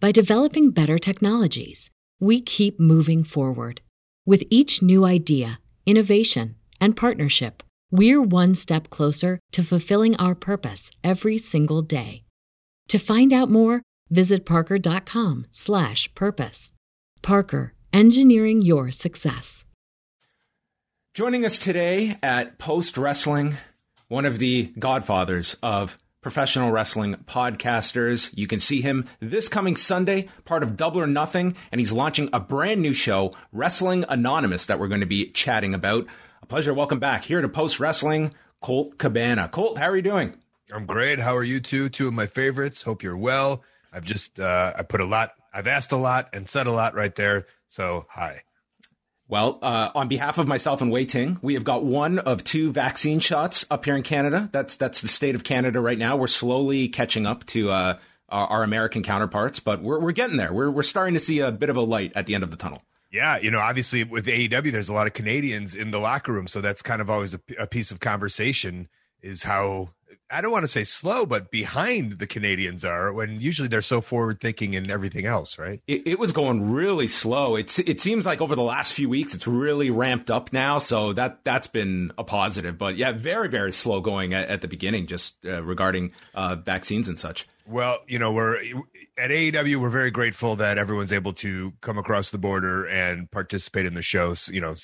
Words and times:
by 0.00 0.10
developing 0.10 0.70
better 0.70 0.98
technologies. 0.98 1.90
We 2.18 2.40
keep 2.40 2.80
moving 2.80 3.22
forward. 3.22 3.82
With 4.26 4.42
each 4.50 4.82
new 4.82 5.04
idea, 5.04 5.60
innovation, 5.86 6.56
and 6.80 6.96
partnership, 6.96 7.62
we're 7.90 8.22
one 8.22 8.54
step 8.54 8.90
closer 8.90 9.38
to 9.52 9.62
fulfilling 9.62 10.16
our 10.16 10.34
purpose 10.34 10.90
every 11.04 11.38
single 11.38 11.82
day. 11.82 12.24
To 12.88 12.98
find 12.98 13.32
out 13.32 13.50
more, 13.50 13.82
visit 14.10 14.44
parker.com/purpose. 14.44 16.72
Parker, 17.22 17.74
engineering 17.92 18.62
your 18.62 18.90
success. 18.90 19.64
Joining 21.12 21.44
us 21.44 21.58
today 21.58 22.16
at 22.22 22.58
Post 22.58 22.96
Wrestling, 22.96 23.58
one 24.08 24.24
of 24.24 24.38
the 24.38 24.72
godfathers 24.78 25.56
of 25.62 25.98
professional 26.20 26.70
wrestling 26.70 27.14
podcasters. 27.26 28.30
You 28.34 28.46
can 28.46 28.60
see 28.60 28.80
him 28.80 29.06
this 29.20 29.48
coming 29.48 29.76
Sunday, 29.76 30.28
part 30.44 30.62
of 30.62 30.76
Double 30.76 31.00
or 31.00 31.06
Nothing, 31.06 31.56
and 31.72 31.80
he's 31.80 31.92
launching 31.92 32.28
a 32.32 32.40
brand 32.40 32.82
new 32.82 32.92
show, 32.92 33.34
Wrestling 33.52 34.04
Anonymous, 34.08 34.66
that 34.66 34.78
we're 34.78 34.88
going 34.88 35.00
to 35.00 35.06
be 35.06 35.30
chatting 35.30 35.74
about. 35.74 36.06
A 36.42 36.46
pleasure. 36.46 36.74
Welcome 36.74 36.98
back 36.98 37.24
here 37.24 37.40
to 37.40 37.48
Post 37.48 37.80
Wrestling, 37.80 38.34
Colt 38.60 38.98
Cabana. 38.98 39.48
Colt, 39.48 39.78
how 39.78 39.86
are 39.86 39.96
you 39.96 40.02
doing? 40.02 40.34
I'm 40.72 40.86
great. 40.86 41.20
How 41.20 41.34
are 41.34 41.44
you 41.44 41.60
two? 41.60 41.88
Two 41.88 42.08
of 42.08 42.14
my 42.14 42.26
favorites. 42.26 42.82
Hope 42.82 43.02
you're 43.02 43.16
well. 43.16 43.62
I've 43.92 44.04
just 44.04 44.38
uh, 44.38 44.72
I 44.76 44.82
put 44.82 45.00
a 45.00 45.06
lot. 45.06 45.32
I've 45.52 45.66
asked 45.66 45.90
a 45.92 45.96
lot 45.96 46.28
and 46.32 46.48
said 46.48 46.66
a 46.66 46.72
lot 46.72 46.94
right 46.94 47.14
there. 47.14 47.46
So 47.66 48.06
hi. 48.08 48.42
Well, 49.30 49.60
uh, 49.62 49.90
on 49.94 50.08
behalf 50.08 50.38
of 50.38 50.48
myself 50.48 50.82
and 50.82 50.90
Wai 50.90 51.04
Ting, 51.04 51.38
we 51.40 51.54
have 51.54 51.62
got 51.62 51.84
one 51.84 52.18
of 52.18 52.42
two 52.42 52.72
vaccine 52.72 53.20
shots 53.20 53.64
up 53.70 53.84
here 53.84 53.94
in 53.94 54.02
Canada. 54.02 54.48
That's 54.50 54.74
that's 54.74 55.00
the 55.02 55.08
state 55.08 55.36
of 55.36 55.44
Canada 55.44 55.80
right 55.80 55.96
now. 55.96 56.16
We're 56.16 56.26
slowly 56.26 56.88
catching 56.88 57.26
up 57.26 57.46
to 57.46 57.70
uh, 57.70 57.98
our, 58.28 58.46
our, 58.48 58.62
American 58.64 59.04
counterparts, 59.04 59.60
but 59.60 59.82
we're 59.82 60.00
we're 60.00 60.10
getting 60.10 60.36
there. 60.36 60.52
We're 60.52 60.68
we're 60.68 60.82
starting 60.82 61.14
to 61.14 61.20
see 61.20 61.38
a 61.38 61.52
bit 61.52 61.70
of 61.70 61.76
a 61.76 61.80
light 61.80 62.10
at 62.16 62.26
the 62.26 62.34
end 62.34 62.42
of 62.42 62.50
the 62.50 62.56
tunnel. 62.56 62.82
Yeah, 63.12 63.38
you 63.38 63.52
know, 63.52 63.60
obviously 63.60 64.02
with 64.02 64.26
AEW, 64.26 64.72
there's 64.72 64.88
a 64.88 64.92
lot 64.92 65.06
of 65.06 65.12
Canadians 65.12 65.76
in 65.76 65.92
the 65.92 66.00
locker 66.00 66.32
room, 66.32 66.48
so 66.48 66.60
that's 66.60 66.82
kind 66.82 67.00
of 67.00 67.08
always 67.08 67.32
a, 67.32 67.40
a 67.56 67.68
piece 67.68 67.92
of 67.92 68.00
conversation. 68.00 68.88
Is 69.22 69.44
how 69.44 69.90
I 70.30 70.40
don't 70.40 70.52
want 70.52 70.64
to 70.64 70.68
say 70.68 70.84
slow, 70.84 71.26
but 71.26 71.50
behind 71.50 72.18
the 72.18 72.26
Canadians 72.26 72.84
are 72.84 73.12
when 73.12 73.40
usually 73.40 73.68
they're 73.68 73.82
so 73.82 74.00
forward 74.00 74.40
thinking 74.40 74.76
and 74.76 74.90
everything 74.90 75.26
else, 75.26 75.58
right? 75.58 75.80
It, 75.86 76.06
it, 76.06 76.18
was 76.18 76.32
going 76.32 76.70
really 76.70 77.08
slow. 77.08 77.56
It's 77.56 77.78
it 77.80 78.00
seems 78.00 78.26
like 78.26 78.40
over 78.40 78.54
the 78.54 78.62
last 78.62 78.92
few 78.92 79.08
weeks 79.08 79.34
it's 79.34 79.46
really 79.46 79.90
ramped 79.90 80.30
up 80.30 80.52
now, 80.52 80.78
so 80.78 81.12
that 81.14 81.40
that's 81.44 81.66
been 81.66 82.12
a 82.16 82.24
positive. 82.24 82.78
But 82.78 82.96
yeah, 82.96 83.12
very 83.12 83.48
very 83.48 83.72
slow 83.72 84.00
going 84.00 84.32
at, 84.32 84.48
at 84.48 84.60
the 84.60 84.68
beginning, 84.68 85.06
just 85.06 85.34
uh, 85.44 85.62
regarding 85.62 86.12
uh, 86.34 86.56
vaccines 86.56 87.08
and 87.08 87.18
such. 87.18 87.48
Well, 87.66 87.98
you 88.06 88.18
know, 88.18 88.32
we're 88.32 88.56
at 89.18 89.30
AEW. 89.30 89.76
We're 89.76 89.90
very 89.90 90.10
grateful 90.10 90.56
that 90.56 90.78
everyone's 90.78 91.12
able 91.12 91.32
to 91.34 91.72
come 91.80 91.98
across 91.98 92.30
the 92.30 92.38
border 92.38 92.86
and 92.86 93.30
participate 93.30 93.86
in 93.86 93.94
the 93.94 94.02
shows. 94.02 94.48
You 94.52 94.60
know, 94.60 94.74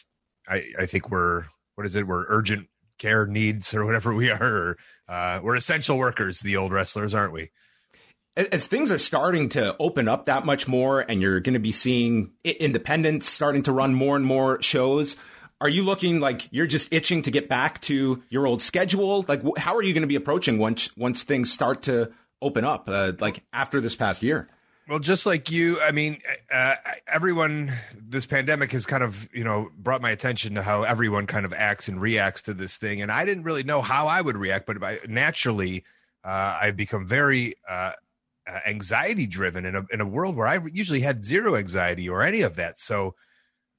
I 0.48 0.64
I 0.78 0.86
think 0.86 1.10
we're 1.10 1.44
what 1.76 1.86
is 1.86 1.94
it? 1.94 2.06
We're 2.06 2.24
urgent 2.28 2.68
care 2.98 3.26
needs 3.26 3.74
or 3.74 3.84
whatever 3.84 4.14
we 4.14 4.30
are. 4.30 4.42
Or, 4.42 4.78
uh, 5.08 5.40
we're 5.42 5.56
essential 5.56 5.98
workers, 5.98 6.40
the 6.40 6.56
old 6.56 6.72
wrestlers, 6.72 7.14
aren't 7.14 7.32
we? 7.32 7.50
As 8.36 8.66
things 8.66 8.92
are 8.92 8.98
starting 8.98 9.48
to 9.50 9.74
open 9.78 10.08
up 10.08 10.26
that 10.26 10.44
much 10.44 10.68
more, 10.68 11.00
and 11.00 11.22
you're 11.22 11.40
going 11.40 11.54
to 11.54 11.60
be 11.60 11.72
seeing 11.72 12.32
independents 12.44 13.28
starting 13.28 13.62
to 13.62 13.72
run 13.72 13.94
more 13.94 14.14
and 14.14 14.26
more 14.26 14.60
shows, 14.60 15.16
are 15.60 15.68
you 15.70 15.82
looking 15.82 16.20
like 16.20 16.48
you're 16.52 16.66
just 16.66 16.92
itching 16.92 17.22
to 17.22 17.30
get 17.30 17.48
back 17.48 17.80
to 17.82 18.22
your 18.28 18.46
old 18.46 18.60
schedule? 18.60 19.24
Like, 19.26 19.42
how 19.56 19.74
are 19.76 19.82
you 19.82 19.94
going 19.94 20.02
to 20.02 20.08
be 20.08 20.16
approaching 20.16 20.58
once 20.58 20.94
once 20.96 21.22
things 21.22 21.50
start 21.50 21.82
to 21.84 22.12
open 22.42 22.64
up, 22.64 22.88
uh, 22.88 23.12
like 23.20 23.42
after 23.54 23.80
this 23.80 23.96
past 23.96 24.22
year? 24.22 24.50
Well, 24.88 25.00
just 25.00 25.26
like 25.26 25.50
you, 25.50 25.80
I 25.80 25.90
mean, 25.90 26.20
uh, 26.52 26.76
everyone, 27.08 27.72
this 28.00 28.24
pandemic 28.24 28.70
has 28.70 28.86
kind 28.86 29.02
of, 29.02 29.28
you 29.34 29.42
know, 29.42 29.68
brought 29.76 30.00
my 30.00 30.10
attention 30.10 30.54
to 30.54 30.62
how 30.62 30.84
everyone 30.84 31.26
kind 31.26 31.44
of 31.44 31.52
acts 31.52 31.88
and 31.88 32.00
reacts 32.00 32.42
to 32.42 32.54
this 32.54 32.78
thing. 32.78 33.02
And 33.02 33.10
I 33.10 33.24
didn't 33.24 33.42
really 33.42 33.64
know 33.64 33.80
how 33.82 34.06
I 34.06 34.20
would 34.20 34.36
react, 34.36 34.64
but 34.64 34.80
I, 34.84 35.00
naturally, 35.08 35.82
uh, 36.22 36.58
I've 36.62 36.76
become 36.76 37.06
very 37.06 37.54
uh, 37.68 37.92
uh 38.48 38.60
anxiety 38.64 39.26
driven 39.26 39.64
in 39.64 39.74
a, 39.74 39.84
in 39.90 40.00
a 40.00 40.06
world 40.06 40.36
where 40.36 40.46
I 40.46 40.60
usually 40.72 41.00
had 41.00 41.24
zero 41.24 41.56
anxiety 41.56 42.08
or 42.08 42.22
any 42.22 42.42
of 42.42 42.54
that. 42.54 42.78
So 42.78 43.16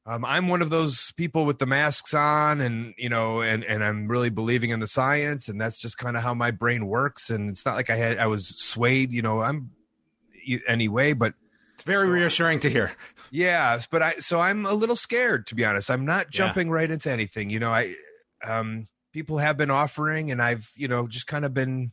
um, 0.06 0.25
I'm 0.25 0.50
one 0.50 0.62
of 0.62 0.72
those 0.72 1.13
people 1.13 1.46
with 1.46 1.59
the 1.59 1.66
masks 1.66 2.13
on 2.13 2.59
and, 2.59 2.94
you 2.97 3.07
know, 3.07 3.41
and, 3.41 3.63
and 3.63 3.81
I'm 3.81 4.09
really 4.09 4.29
believing 4.29 4.72
in 4.72 4.81
the 4.81 4.88
science. 4.88 5.47
And 5.47 5.59
that's 5.59 5.79
just 5.79 5.97
kind 5.97 6.17
of 6.17 6.23
how 6.23 6.34
my 6.34 6.51
brain 6.51 6.85
works. 6.85 7.29
And 7.29 7.50
it's 7.50 7.66
not 7.66 7.75
like 7.75 7.90
I 7.90 7.96
had, 7.96 8.17
I 8.17 8.28
was 8.28 8.47
swayed, 8.47 9.13
you 9.13 9.22
know, 9.22 9.41
I'm, 9.41 9.72
anyway, 10.68 11.13
but 11.13 11.34
it's 11.75 11.84
very 11.84 12.08
so, 12.08 12.12
reassuring 12.12 12.59
to 12.62 12.69
hear. 12.69 12.94
Yeah, 13.31 13.80
but 13.91 14.02
I 14.02 14.12
so 14.13 14.40
I'm 14.40 14.66
a 14.66 14.74
little 14.74 14.96
scared 14.96 15.47
to 15.47 15.56
be 15.56 15.66
honest. 15.66 15.91
I'm 15.91 16.06
not 16.06 16.30
jumping 16.31 16.68
yeah. 16.68 16.74
right 16.74 16.91
into 16.91 17.12
anything. 17.12 17.50
You 17.50 17.59
know, 17.59 17.72
I 17.72 17.96
um 18.44 18.88
people 19.13 19.38
have 19.38 19.58
been 19.58 19.72
offering 19.72 20.31
and 20.31 20.41
I've, 20.41 20.72
you 20.75 20.88
know, 20.88 21.08
just 21.08 21.28
kind 21.28 21.46
of 21.46 21.53
been 21.53 21.91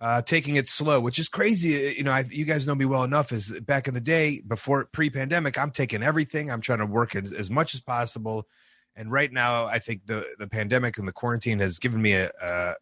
uh, 0.00 0.22
taking 0.22 0.54
it 0.54 0.68
slow, 0.68 1.00
which 1.00 1.18
is 1.18 1.28
crazy. 1.28 1.88
Uh, 1.88 1.90
you 1.90 2.04
know, 2.04 2.12
I, 2.12 2.24
you 2.30 2.44
guys 2.44 2.66
know 2.66 2.74
me 2.74 2.84
well 2.84 3.02
enough. 3.02 3.32
Is 3.32 3.50
back 3.60 3.88
in 3.88 3.94
the 3.94 4.00
day 4.00 4.40
before 4.46 4.86
pre-pandemic, 4.92 5.58
I'm 5.58 5.72
taking 5.72 6.02
everything. 6.02 6.50
I'm 6.50 6.60
trying 6.60 6.78
to 6.78 6.86
work 6.86 7.16
as, 7.16 7.32
as 7.32 7.50
much 7.50 7.74
as 7.74 7.80
possible. 7.80 8.46
And 8.94 9.10
right 9.10 9.32
now, 9.32 9.64
I 9.64 9.78
think 9.78 10.06
the 10.06 10.24
the 10.38 10.48
pandemic 10.48 10.98
and 10.98 11.08
the 11.08 11.12
quarantine 11.12 11.58
has 11.58 11.78
given 11.78 12.00
me 12.00 12.12
a 12.12 12.30
uh, 12.40 12.74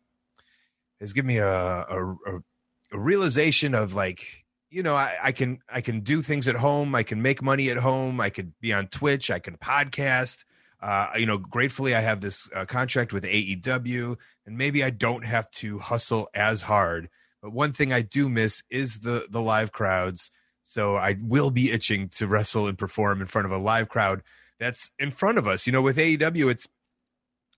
has 1.01 1.13
given 1.13 1.29
me 1.29 1.39
a, 1.39 1.49
a, 1.49 2.17
a 2.93 2.99
realization 2.99 3.75
of 3.75 3.95
like 3.95 4.45
you 4.71 4.83
know, 4.83 4.95
I, 4.95 5.17
I, 5.23 5.33
can 5.33 5.61
I 5.69 5.81
can 5.81 6.01
do 6.01 6.23
things 6.23 6.49
at 6.49 6.57
home. 6.57 6.95
I 6.95 7.03
can 7.03 7.23
make 7.23 7.43
money 7.43 7.71
at 7.71 7.77
home. 7.77 8.21
I 8.21 8.31
could 8.31 8.53
be 8.61 8.73
on 8.73 8.89
Twitch. 8.89 9.31
I 9.31 9.39
can 9.39 9.57
podcast. 9.57 10.45
Uh, 10.81 11.11
you 11.17 11.27
know, 11.27 11.39
gratefully, 11.39 11.95
I 11.95 12.01
have 12.01 12.21
this 12.21 12.49
uh, 12.55 12.65
contract 12.65 13.13
with 13.13 13.25
AEW, 13.25 14.17
and 14.45 14.59
maybe 14.59 14.85
I 14.85 14.91
don't 14.91 15.25
have 15.25 15.51
to 15.53 15.79
hustle 15.79 16.29
as 16.35 16.63
hard. 16.63 17.09
But 17.43 17.53
one 17.53 17.73
thing 17.73 17.93
I 17.93 18.03
do 18.03 18.29
miss 18.29 18.63
is 18.71 19.01
the 19.01 19.27
the 19.31 19.41
live 19.41 19.73
crowds. 19.73 20.31
So 20.63 20.97
I 20.97 21.17
will 21.23 21.51
be 21.51 21.71
itching 21.71 22.09
to 22.11 22.27
wrestle 22.27 22.67
and 22.67 22.77
perform 22.77 23.21
in 23.21 23.29
front 23.29 23.47
of 23.47 23.53
a 23.53 23.59
live 23.59 23.89
crowd 23.89 24.23
that's 24.59 24.91
in 24.99 25.13
front 25.13 25.39
of 25.39 25.47
us. 25.47 25.67
You 25.67 25.73
know, 25.73 25.83
with 25.83 25.97
AEW, 25.97 26.51
it's 26.51 26.69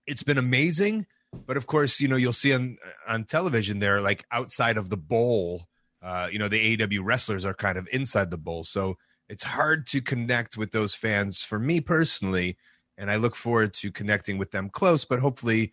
it's 0.05 0.23
been 0.23 0.37
amazing, 0.37 1.07
but 1.45 1.57
of 1.57 1.67
course, 1.67 1.99
you 1.99 2.07
know, 2.07 2.15
you'll 2.15 2.33
see 2.33 2.53
on 2.53 2.77
on 3.07 3.25
television 3.25 3.79
there, 3.79 3.99
like 3.99 4.25
outside 4.31 4.77
of 4.77 4.89
the 4.89 4.97
bowl 4.97 5.68
uh, 6.01 6.29
you 6.31 6.39
know, 6.39 6.47
the 6.47 6.77
AEW 6.77 7.01
wrestlers 7.03 7.45
are 7.45 7.53
kind 7.53 7.77
of 7.77 7.87
inside 7.91 8.31
the 8.31 8.37
bowl. 8.37 8.63
So 8.63 8.97
it's 9.27 9.43
hard 9.43 9.85
to 9.87 10.01
connect 10.01 10.57
with 10.57 10.71
those 10.71 10.95
fans 10.95 11.43
for 11.43 11.59
me 11.59 11.81
personally. 11.81 12.57
And 12.97 13.11
I 13.11 13.15
look 13.15 13.35
forward 13.35 13.73
to 13.75 13.91
connecting 13.91 14.37
with 14.37 14.51
them 14.51 14.69
close, 14.69 15.05
but 15.05 15.19
hopefully, 15.19 15.71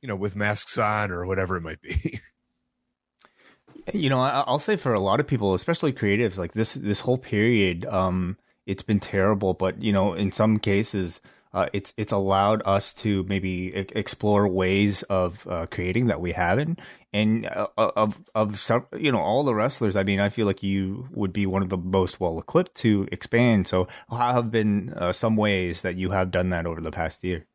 you 0.00 0.08
know, 0.08 0.16
with 0.16 0.36
masks 0.36 0.78
on 0.78 1.10
or 1.10 1.26
whatever 1.26 1.56
it 1.56 1.62
might 1.62 1.80
be. 1.80 2.18
you 3.92 4.10
know, 4.10 4.20
I'll 4.20 4.58
say 4.58 4.76
for 4.76 4.92
a 4.92 5.00
lot 5.00 5.20
of 5.20 5.26
people, 5.26 5.54
especially 5.54 5.92
creatives, 5.92 6.36
like 6.36 6.52
this 6.52 6.74
this 6.74 7.00
whole 7.00 7.18
period, 7.18 7.84
um, 7.86 8.36
it's 8.66 8.82
been 8.82 9.00
terrible. 9.00 9.54
But 9.54 9.82
you 9.82 9.92
know, 9.92 10.14
in 10.14 10.30
some 10.30 10.58
cases, 10.58 11.20
uh, 11.54 11.66
it's 11.72 11.92
it's 11.96 12.12
allowed 12.12 12.62
us 12.64 12.94
to 12.94 13.24
maybe 13.24 13.74
explore 13.74 14.48
ways 14.48 15.02
of 15.04 15.46
uh, 15.46 15.66
creating 15.66 16.06
that 16.06 16.20
we 16.20 16.32
haven't, 16.32 16.80
and 17.12 17.46
uh, 17.46 17.66
uh, 17.76 17.90
of 17.94 18.22
of 18.34 18.58
some, 18.58 18.86
you 18.96 19.12
know 19.12 19.20
all 19.20 19.44
the 19.44 19.54
wrestlers. 19.54 19.94
I 19.94 20.02
mean, 20.02 20.18
I 20.18 20.30
feel 20.30 20.46
like 20.46 20.62
you 20.62 21.08
would 21.12 21.32
be 21.32 21.44
one 21.44 21.62
of 21.62 21.68
the 21.68 21.76
most 21.76 22.20
well 22.20 22.38
equipped 22.38 22.74
to 22.76 23.06
expand. 23.12 23.66
So, 23.66 23.86
how 24.10 24.32
have 24.32 24.50
been 24.50 24.94
uh, 24.94 25.12
some 25.12 25.36
ways 25.36 25.82
that 25.82 25.96
you 25.96 26.10
have 26.10 26.30
done 26.30 26.50
that 26.50 26.66
over 26.66 26.80
the 26.80 26.90
past 26.90 27.22
year? 27.22 27.46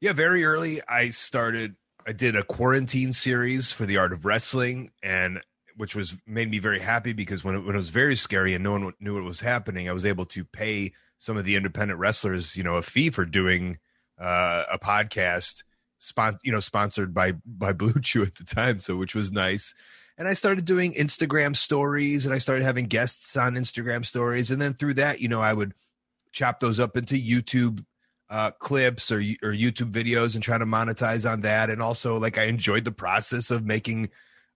Yeah, 0.00 0.12
very 0.12 0.44
early, 0.44 0.80
I 0.86 1.10
started. 1.10 1.76
I 2.06 2.12
did 2.12 2.36
a 2.36 2.42
quarantine 2.42 3.12
series 3.12 3.72
for 3.72 3.86
the 3.86 3.96
art 3.96 4.12
of 4.12 4.24
wrestling, 4.26 4.90
and 5.02 5.40
which 5.76 5.94
was 5.94 6.22
made 6.26 6.50
me 6.50 6.58
very 6.58 6.80
happy 6.80 7.14
because 7.14 7.42
when 7.42 7.54
it, 7.54 7.60
when 7.60 7.74
it 7.74 7.78
was 7.78 7.88
very 7.88 8.16
scary 8.16 8.52
and 8.52 8.62
no 8.62 8.72
one 8.72 8.92
knew 9.00 9.14
what 9.14 9.22
was 9.22 9.40
happening, 9.40 9.88
I 9.88 9.94
was 9.94 10.04
able 10.04 10.26
to 10.26 10.44
pay 10.44 10.92
some 11.20 11.36
of 11.36 11.44
the 11.44 11.54
independent 11.54 12.00
wrestlers, 12.00 12.56
you 12.56 12.64
know, 12.64 12.76
a 12.76 12.82
fee 12.82 13.10
for 13.10 13.26
doing 13.26 13.78
uh, 14.18 14.64
a 14.72 14.78
podcast, 14.78 15.62
spon- 15.98 16.38
you 16.42 16.50
know, 16.50 16.60
sponsored 16.60 17.14
by 17.14 17.34
by 17.44 17.72
BlueChew 17.74 18.26
at 18.26 18.34
the 18.34 18.44
time, 18.44 18.80
so 18.80 18.96
which 18.96 19.14
was 19.14 19.30
nice. 19.30 19.72
And 20.18 20.26
I 20.26 20.34
started 20.34 20.64
doing 20.64 20.92
Instagram 20.94 21.54
stories, 21.54 22.24
and 22.26 22.34
I 22.34 22.38
started 22.38 22.64
having 22.64 22.86
guests 22.86 23.36
on 23.36 23.54
Instagram 23.54 24.04
stories, 24.04 24.50
and 24.50 24.60
then 24.60 24.74
through 24.74 24.94
that, 24.94 25.20
you 25.20 25.28
know, 25.28 25.40
I 25.40 25.52
would 25.52 25.74
chop 26.32 26.58
those 26.58 26.80
up 26.80 26.96
into 26.96 27.14
YouTube 27.14 27.84
uh, 28.30 28.52
clips 28.52 29.12
or 29.12 29.18
or 29.18 29.52
YouTube 29.52 29.92
videos 29.92 30.34
and 30.34 30.42
try 30.42 30.56
to 30.56 30.66
monetize 30.66 31.30
on 31.30 31.42
that. 31.42 31.68
And 31.68 31.82
also, 31.82 32.18
like, 32.18 32.38
I 32.38 32.44
enjoyed 32.44 32.86
the 32.86 32.92
process 32.92 33.50
of 33.50 33.66
making 33.66 34.08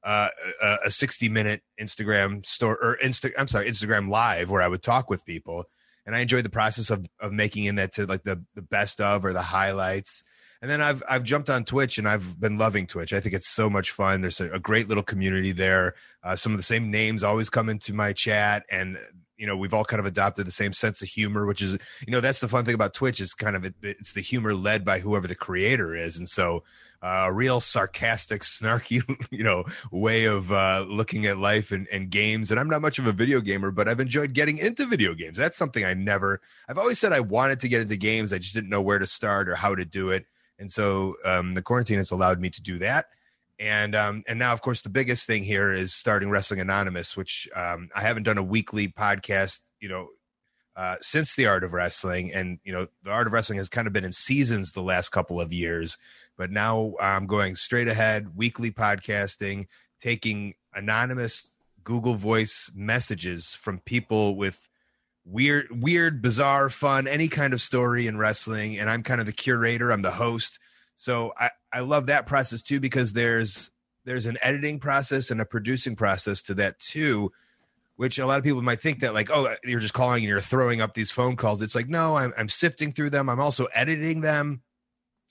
uh, 0.02 0.28
a, 0.62 0.76
a 0.86 0.90
60 0.90 1.28
minute 1.28 1.62
Instagram 1.78 2.44
store 2.46 2.78
or 2.82 2.96
Insta. 3.04 3.32
I'm 3.36 3.48
sorry, 3.48 3.68
Instagram 3.68 4.08
live 4.08 4.48
where 4.48 4.62
I 4.62 4.68
would 4.68 4.82
talk 4.82 5.10
with 5.10 5.26
people 5.26 5.66
and 6.06 6.14
I 6.14 6.20
enjoyed 6.20 6.44
the 6.44 6.50
process 6.50 6.90
of 6.90 7.06
of 7.20 7.32
making 7.32 7.64
in 7.64 7.76
that 7.76 7.92
to 7.94 8.06
like 8.06 8.24
the 8.24 8.42
the 8.54 8.62
best 8.62 9.00
of 9.00 9.24
or 9.24 9.32
the 9.32 9.42
highlights. 9.42 10.22
And 10.60 10.70
then 10.70 10.80
I've 10.80 11.02
I've 11.08 11.24
jumped 11.24 11.50
on 11.50 11.64
Twitch 11.64 11.98
and 11.98 12.08
I've 12.08 12.40
been 12.40 12.58
loving 12.58 12.86
Twitch. 12.86 13.12
I 13.12 13.20
think 13.20 13.34
it's 13.34 13.50
so 13.50 13.68
much 13.68 13.90
fun. 13.90 14.22
There's 14.22 14.40
a, 14.40 14.50
a 14.52 14.58
great 14.58 14.88
little 14.88 15.02
community 15.02 15.52
there. 15.52 15.94
Uh, 16.22 16.36
some 16.36 16.52
of 16.52 16.58
the 16.58 16.64
same 16.64 16.90
names 16.90 17.22
always 17.22 17.50
come 17.50 17.68
into 17.68 17.92
my 17.92 18.12
chat, 18.12 18.64
and 18.70 18.98
you 19.36 19.46
know 19.46 19.56
we've 19.56 19.74
all 19.74 19.84
kind 19.84 20.00
of 20.00 20.06
adopted 20.06 20.46
the 20.46 20.52
same 20.52 20.72
sense 20.72 21.02
of 21.02 21.08
humor, 21.08 21.46
which 21.46 21.60
is 21.60 21.72
you 22.06 22.12
know 22.12 22.20
that's 22.20 22.40
the 22.40 22.48
fun 22.48 22.64
thing 22.64 22.74
about 22.74 22.94
Twitch 22.94 23.20
is 23.20 23.34
kind 23.34 23.56
of 23.56 23.64
it, 23.64 23.74
it's 23.82 24.12
the 24.12 24.20
humor 24.20 24.54
led 24.54 24.84
by 24.84 25.00
whoever 25.00 25.26
the 25.26 25.34
creator 25.34 25.94
is, 25.94 26.16
and 26.16 26.28
so 26.28 26.62
a 27.04 27.32
real 27.32 27.60
sarcastic, 27.60 28.40
snarky, 28.42 29.02
you 29.30 29.44
know, 29.44 29.64
way 29.90 30.24
of 30.24 30.50
uh, 30.50 30.86
looking 30.88 31.26
at 31.26 31.38
life 31.38 31.70
and, 31.70 31.86
and 31.92 32.08
games. 32.10 32.50
And 32.50 32.58
I'm 32.58 32.68
not 32.68 32.80
much 32.80 32.98
of 32.98 33.06
a 33.06 33.12
video 33.12 33.42
gamer, 33.42 33.70
but 33.70 33.88
I've 33.88 34.00
enjoyed 34.00 34.32
getting 34.32 34.56
into 34.56 34.86
video 34.86 35.12
games. 35.12 35.36
That's 35.36 35.58
something 35.58 35.84
I 35.84 35.92
never. 35.92 36.40
I've 36.66 36.78
always 36.78 36.98
said 36.98 37.12
I 37.12 37.20
wanted 37.20 37.60
to 37.60 37.68
get 37.68 37.82
into 37.82 37.96
games. 37.96 38.32
I 38.32 38.38
just 38.38 38.54
didn't 38.54 38.70
know 38.70 38.80
where 38.80 38.98
to 38.98 39.06
start 39.06 39.50
or 39.50 39.54
how 39.54 39.74
to 39.74 39.84
do 39.84 40.10
it. 40.10 40.24
And 40.58 40.70
so 40.70 41.16
um, 41.26 41.52
the 41.52 41.62
quarantine 41.62 41.98
has 41.98 42.10
allowed 42.10 42.40
me 42.40 42.48
to 42.50 42.62
do 42.62 42.78
that. 42.78 43.06
And 43.58 43.94
um, 43.94 44.24
and 44.26 44.38
now, 44.38 44.52
of 44.52 44.62
course, 44.62 44.80
the 44.80 44.88
biggest 44.88 45.26
thing 45.26 45.44
here 45.44 45.72
is 45.72 45.94
starting 45.94 46.28
Wrestling 46.28 46.58
Anonymous, 46.58 47.16
which 47.16 47.48
um, 47.54 47.88
I 47.94 48.00
haven't 48.00 48.24
done 48.24 48.38
a 48.38 48.42
weekly 48.42 48.88
podcast, 48.88 49.60
you 49.78 49.88
know, 49.88 50.08
uh, 50.76 50.96
since 51.00 51.36
the 51.36 51.46
Art 51.46 51.64
of 51.64 51.72
Wrestling. 51.72 52.32
And 52.32 52.58
you 52.64 52.72
know, 52.72 52.88
the 53.02 53.10
Art 53.10 53.26
of 53.26 53.32
Wrestling 53.32 53.58
has 53.58 53.68
kind 53.68 53.86
of 53.86 53.92
been 53.92 54.04
in 54.04 54.12
seasons 54.12 54.72
the 54.72 54.82
last 54.82 55.10
couple 55.10 55.40
of 55.40 55.52
years. 55.52 55.98
But 56.36 56.50
now 56.50 56.94
I'm 57.00 57.26
going 57.26 57.54
straight 57.56 57.88
ahead, 57.88 58.36
weekly 58.36 58.70
podcasting, 58.70 59.66
taking 60.00 60.54
anonymous 60.74 61.50
Google 61.84 62.14
Voice 62.14 62.70
messages 62.74 63.54
from 63.54 63.78
people 63.80 64.36
with 64.36 64.68
weird, 65.24 65.66
weird, 65.70 66.20
bizarre, 66.20 66.70
fun, 66.70 67.06
any 67.06 67.28
kind 67.28 67.52
of 67.52 67.60
story 67.60 68.06
in 68.06 68.18
wrestling. 68.18 68.78
And 68.78 68.90
I'm 68.90 69.02
kind 69.02 69.20
of 69.20 69.26
the 69.26 69.32
curator, 69.32 69.92
I'm 69.92 70.02
the 70.02 70.10
host. 70.10 70.58
So 70.96 71.32
I, 71.38 71.50
I 71.72 71.80
love 71.80 72.06
that 72.06 72.26
process 72.26 72.62
too 72.62 72.80
because 72.80 73.12
there's 73.12 73.70
there's 74.04 74.26
an 74.26 74.36
editing 74.42 74.80
process 74.80 75.30
and 75.30 75.40
a 75.40 75.46
producing 75.46 75.96
process 75.96 76.42
to 76.42 76.54
that 76.54 76.78
too 76.78 77.32
which 77.96 78.18
a 78.18 78.26
lot 78.26 78.38
of 78.38 78.44
people 78.44 78.62
might 78.62 78.80
think 78.80 79.00
that 79.00 79.14
like 79.14 79.30
oh 79.30 79.54
you're 79.64 79.80
just 79.80 79.94
calling 79.94 80.22
and 80.22 80.28
you're 80.28 80.40
throwing 80.40 80.80
up 80.80 80.94
these 80.94 81.10
phone 81.10 81.36
calls. 81.36 81.62
It's 81.62 81.74
like 81.74 81.88
no 81.88 82.16
i'm, 82.16 82.32
I'm 82.36 82.48
sifting 82.48 82.92
through 82.92 83.10
them. 83.10 83.28
I'm 83.28 83.40
also 83.40 83.66
editing 83.66 84.20
them. 84.20 84.62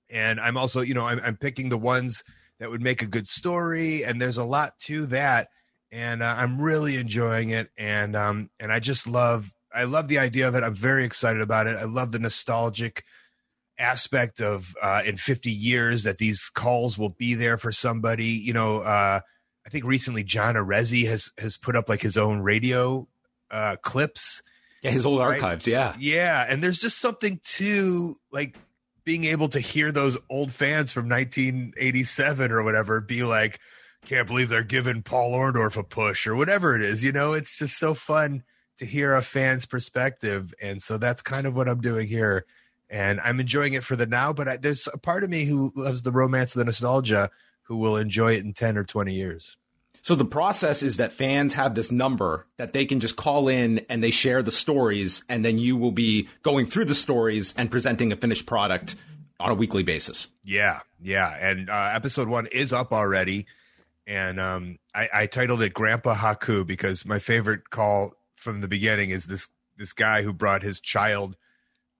And 0.09 0.39
i'm 0.39 0.57
also 0.57 0.81
you 0.81 0.93
know 0.93 1.05
I'm, 1.05 1.19
I'm, 1.23 1.37
picking 1.37 1.69
the 1.69 1.77
ones 1.77 2.23
that 2.59 2.69
would 2.69 2.81
make 2.81 3.01
a 3.01 3.07
good 3.07 3.27
story. 3.27 4.03
And 4.05 4.21
there's 4.21 4.37
a 4.37 4.43
lot 4.45 4.77
to 4.79 5.05
that. 5.07 5.49
And 5.91 6.23
uh, 6.23 6.35
i'm 6.37 6.61
really 6.61 6.97
enjoying 6.97 7.49
it. 7.49 7.69
And 7.77 8.15
um 8.15 8.49
and 8.59 8.71
i 8.71 8.79
just 8.79 9.07
love 9.07 9.51
i 9.73 9.83
love 9.83 10.07
the 10.07 10.19
idea 10.19 10.47
of 10.47 10.55
it. 10.55 10.63
I'm 10.63 10.75
very 10.75 11.03
excited 11.03 11.41
about 11.41 11.67
it. 11.67 11.77
I 11.77 11.85
love 11.85 12.11
the 12.11 12.19
nostalgic 12.19 13.03
aspect 13.79 14.39
of 14.39 14.73
uh 14.81 15.01
in 15.05 15.17
50 15.17 15.51
years 15.51 16.03
that 16.03 16.19
these 16.19 16.49
calls 16.53 16.97
will 16.97 17.09
be 17.09 17.33
there 17.33 17.57
for 17.57 17.71
somebody. 17.73 18.25
You 18.25 18.53
know 18.53 18.77
uh 18.77 19.19
think 19.73 19.85
recently 19.85 20.23
john 20.23 20.55
arezzi 20.55 21.05
has 21.07 21.31
has 21.37 21.57
put 21.57 21.75
up 21.75 21.89
like 21.89 22.01
his 22.01 22.17
own 22.17 22.39
radio 22.39 23.07
uh 23.51 23.75
clips 23.81 24.41
yeah 24.81 24.91
his 24.91 25.05
old 25.05 25.19
right? 25.19 25.41
archives 25.41 25.67
yeah 25.67 25.93
yeah 25.99 26.45
and 26.47 26.63
there's 26.63 26.79
just 26.79 26.99
something 26.99 27.39
to 27.43 28.15
like 28.31 28.57
being 29.03 29.25
able 29.25 29.49
to 29.49 29.59
hear 29.59 29.91
those 29.91 30.17
old 30.29 30.51
fans 30.51 30.93
from 30.93 31.09
1987 31.09 32.51
or 32.51 32.63
whatever 32.63 33.01
be 33.01 33.23
like, 33.23 33.59
can't 34.05 34.27
believe 34.27 34.49
they're 34.49 34.63
giving 34.63 35.01
Paul 35.01 35.33
Orndorff 35.33 35.77
a 35.77 35.83
push 35.83 36.27
or 36.27 36.35
whatever 36.35 36.75
it 36.75 36.81
is. 36.81 37.03
You 37.03 37.11
know, 37.11 37.33
it's 37.33 37.57
just 37.57 37.77
so 37.77 37.93
fun 37.93 38.43
to 38.77 38.85
hear 38.85 39.15
a 39.15 39.21
fan's 39.21 39.65
perspective. 39.65 40.53
And 40.61 40.81
so 40.81 40.97
that's 40.97 41.21
kind 41.21 41.47
of 41.47 41.55
what 41.55 41.69
I'm 41.69 41.81
doing 41.81 42.07
here. 42.07 42.45
And 42.89 43.19
I'm 43.21 43.39
enjoying 43.39 43.73
it 43.73 43.83
for 43.83 43.95
the 43.95 44.05
now, 44.05 44.33
but 44.33 44.47
I, 44.47 44.57
there's 44.57 44.87
a 44.93 44.97
part 44.97 45.23
of 45.23 45.29
me 45.29 45.45
who 45.45 45.71
loves 45.75 46.01
the 46.01 46.11
romance 46.11 46.55
of 46.55 46.59
the 46.59 46.65
nostalgia 46.65 47.29
who 47.63 47.77
will 47.77 47.97
enjoy 47.97 48.33
it 48.33 48.43
in 48.43 48.53
10 48.53 48.77
or 48.77 48.83
20 48.83 49.13
years. 49.13 49.57
So 50.03 50.15
the 50.15 50.25
process 50.25 50.83
is 50.83 50.97
that 50.97 51.13
fans 51.13 51.53
have 51.53 51.75
this 51.75 51.89
number 51.89 52.45
that 52.57 52.73
they 52.73 52.85
can 52.85 52.99
just 52.99 53.15
call 53.15 53.47
in 53.47 53.85
and 53.87 54.03
they 54.03 54.11
share 54.11 54.43
the 54.43 54.51
stories, 54.51 55.23
and 55.29 55.45
then 55.45 55.57
you 55.57 55.77
will 55.77 55.93
be 55.93 56.27
going 56.41 56.65
through 56.65 56.85
the 56.85 56.93
stories 56.93 57.53
and 57.55 57.71
presenting 57.71 58.11
a 58.11 58.17
finished 58.17 58.45
product 58.45 58.97
on 59.39 59.51
a 59.51 59.55
weekly 59.55 59.81
basis. 59.81 60.27
Yeah, 60.43 60.81
yeah. 61.01 61.33
And 61.39 61.69
uh, 61.69 61.91
episode 61.93 62.27
one 62.27 62.47
is 62.47 62.73
up 62.73 62.91
already, 62.91 63.45
and 64.05 64.41
um, 64.41 64.77
I, 64.93 65.07
I 65.13 65.25
titled 65.25 65.61
it 65.61 65.73
"Grandpa 65.73 66.15
Haku" 66.15 66.67
because 66.67 67.05
my 67.05 67.19
favorite 67.19 67.69
call 67.69 68.13
from 68.35 68.59
the 68.59 68.67
beginning 68.67 69.09
is 69.09 69.27
this 69.27 69.47
this 69.77 69.93
guy 69.93 70.21
who 70.21 70.33
brought 70.33 70.63
his 70.63 70.81
child 70.81 71.37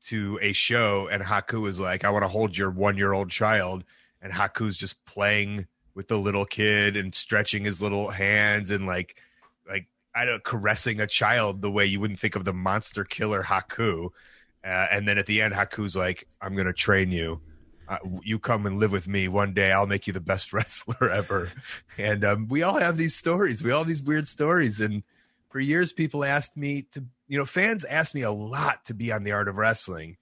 to 0.08 0.38
a 0.42 0.52
show, 0.52 1.08
and 1.10 1.24
Haku 1.24 1.62
was 1.62 1.80
like, 1.80 2.04
"I 2.04 2.10
want 2.10 2.24
to 2.24 2.30
hold 2.30 2.58
your 2.58 2.70
one 2.70 2.98
year 2.98 3.14
old 3.14 3.30
child," 3.30 3.86
and 4.22 4.34
Haku's 4.34 4.76
just 4.76 5.06
playing 5.06 5.68
with 5.96 6.08
the 6.08 6.18
little 6.18 6.46
kid 6.46 6.98
and 6.98 7.14
stretching 7.14 7.64
his 7.64 7.82
little 7.82 8.10
hands 8.10 8.72
and 8.72 8.88
like 8.88 9.22
like 9.68 9.88
I 10.16 10.26
don't 10.26 10.44
caressing 10.44 11.02
a 11.02 11.08
child 11.08 11.62
the 11.62 11.72
way 11.72 11.86
you 11.86 12.00
wouldn't 12.00 12.20
think 12.20 12.36
of 12.36 12.46
the 12.46 12.54
monster 12.54 13.04
killer 13.04 13.44
Haku. 13.44 14.10
Uh, 14.64 14.88
and 14.92 15.08
then 15.08 15.18
at 15.18 15.26
the 15.26 15.42
end, 15.42 15.54
Haku's 15.54 15.96
like, 15.96 16.28
"I'm 16.42 16.56
gonna 16.56 16.74
train 16.74 17.12
you. 17.12 17.42
Uh, 17.88 17.98
you 18.24 18.40
come 18.40 18.66
and 18.66 18.80
live 18.80 18.92
with 18.92 19.08
me 19.08 19.28
one 19.28 19.54
day. 19.54 19.72
I'll 19.72 19.88
make 19.88 20.08
you 20.08 20.14
the 20.14 20.22
best 20.22 20.54
wrestler 20.54 21.10
ever." 21.10 21.50
and 21.98 22.24
um, 22.24 22.48
we 22.48 22.64
all 22.64 22.78
have 22.80 22.98
these 22.98 23.16
stories. 23.16 23.64
We 23.64 23.72
all 23.72 23.80
have 23.80 23.88
these 23.88 24.04
weird 24.04 24.28
stories. 24.28 24.80
And 24.80 25.04
for 25.50 25.60
years, 25.60 25.92
people 25.92 26.24
asked 26.24 26.56
me 26.56 26.84
to, 26.94 27.04
you 27.28 27.38
know, 27.38 27.46
fans 27.46 27.84
asked 27.84 28.16
me 28.16 28.22
a 28.22 28.32
lot 28.32 28.86
to 28.86 28.94
be 28.94 29.12
on 29.12 29.24
the 29.24 29.34
Art 29.34 29.50
of 29.50 29.56
Wrestling 29.56 30.18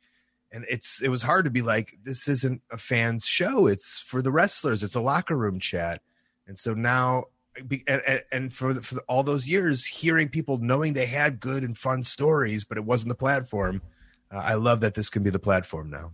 and 0.52 0.66
it's 0.70 1.02
it 1.02 1.10
was 1.10 1.24
hard 1.24 1.46
to 1.46 1.52
be 1.52 1.62
like 1.62 1.98
this 2.04 2.28
isn't 2.28 2.62
a 2.72 2.78
fans 2.78 3.26
show. 3.26 3.68
It's 3.68 4.02
for 4.02 4.22
the 4.22 4.32
wrestlers. 4.32 4.84
It's 4.84 4.96
a 4.96 5.02
locker 5.02 5.38
room 5.38 5.60
chat. 5.60 6.02
And 6.48 6.60
so 6.60 6.74
now 6.74 7.26
and, 7.88 8.24
and 8.32 8.54
for, 8.54 8.74
the, 8.74 8.82
for 8.82 9.02
all 9.08 9.24
those 9.24 9.48
years 9.48 9.86
hearing 9.86 10.30
people 10.30 10.58
knowing 10.58 10.94
they 10.94 11.06
had 11.06 11.40
good 11.40 11.64
and 11.64 11.78
fun 11.78 12.04
stories 12.04 12.64
but 12.64 12.78
it 12.78 12.86
wasn't 12.86 13.10
the 13.10 13.16
platform 13.16 13.82
uh, 14.32 14.38
i 14.38 14.54
love 14.54 14.80
that 14.82 14.94
this 14.94 15.10
can 15.10 15.24
be 15.24 15.30
the 15.30 15.40
platform 15.40 15.90
now. 15.90 16.14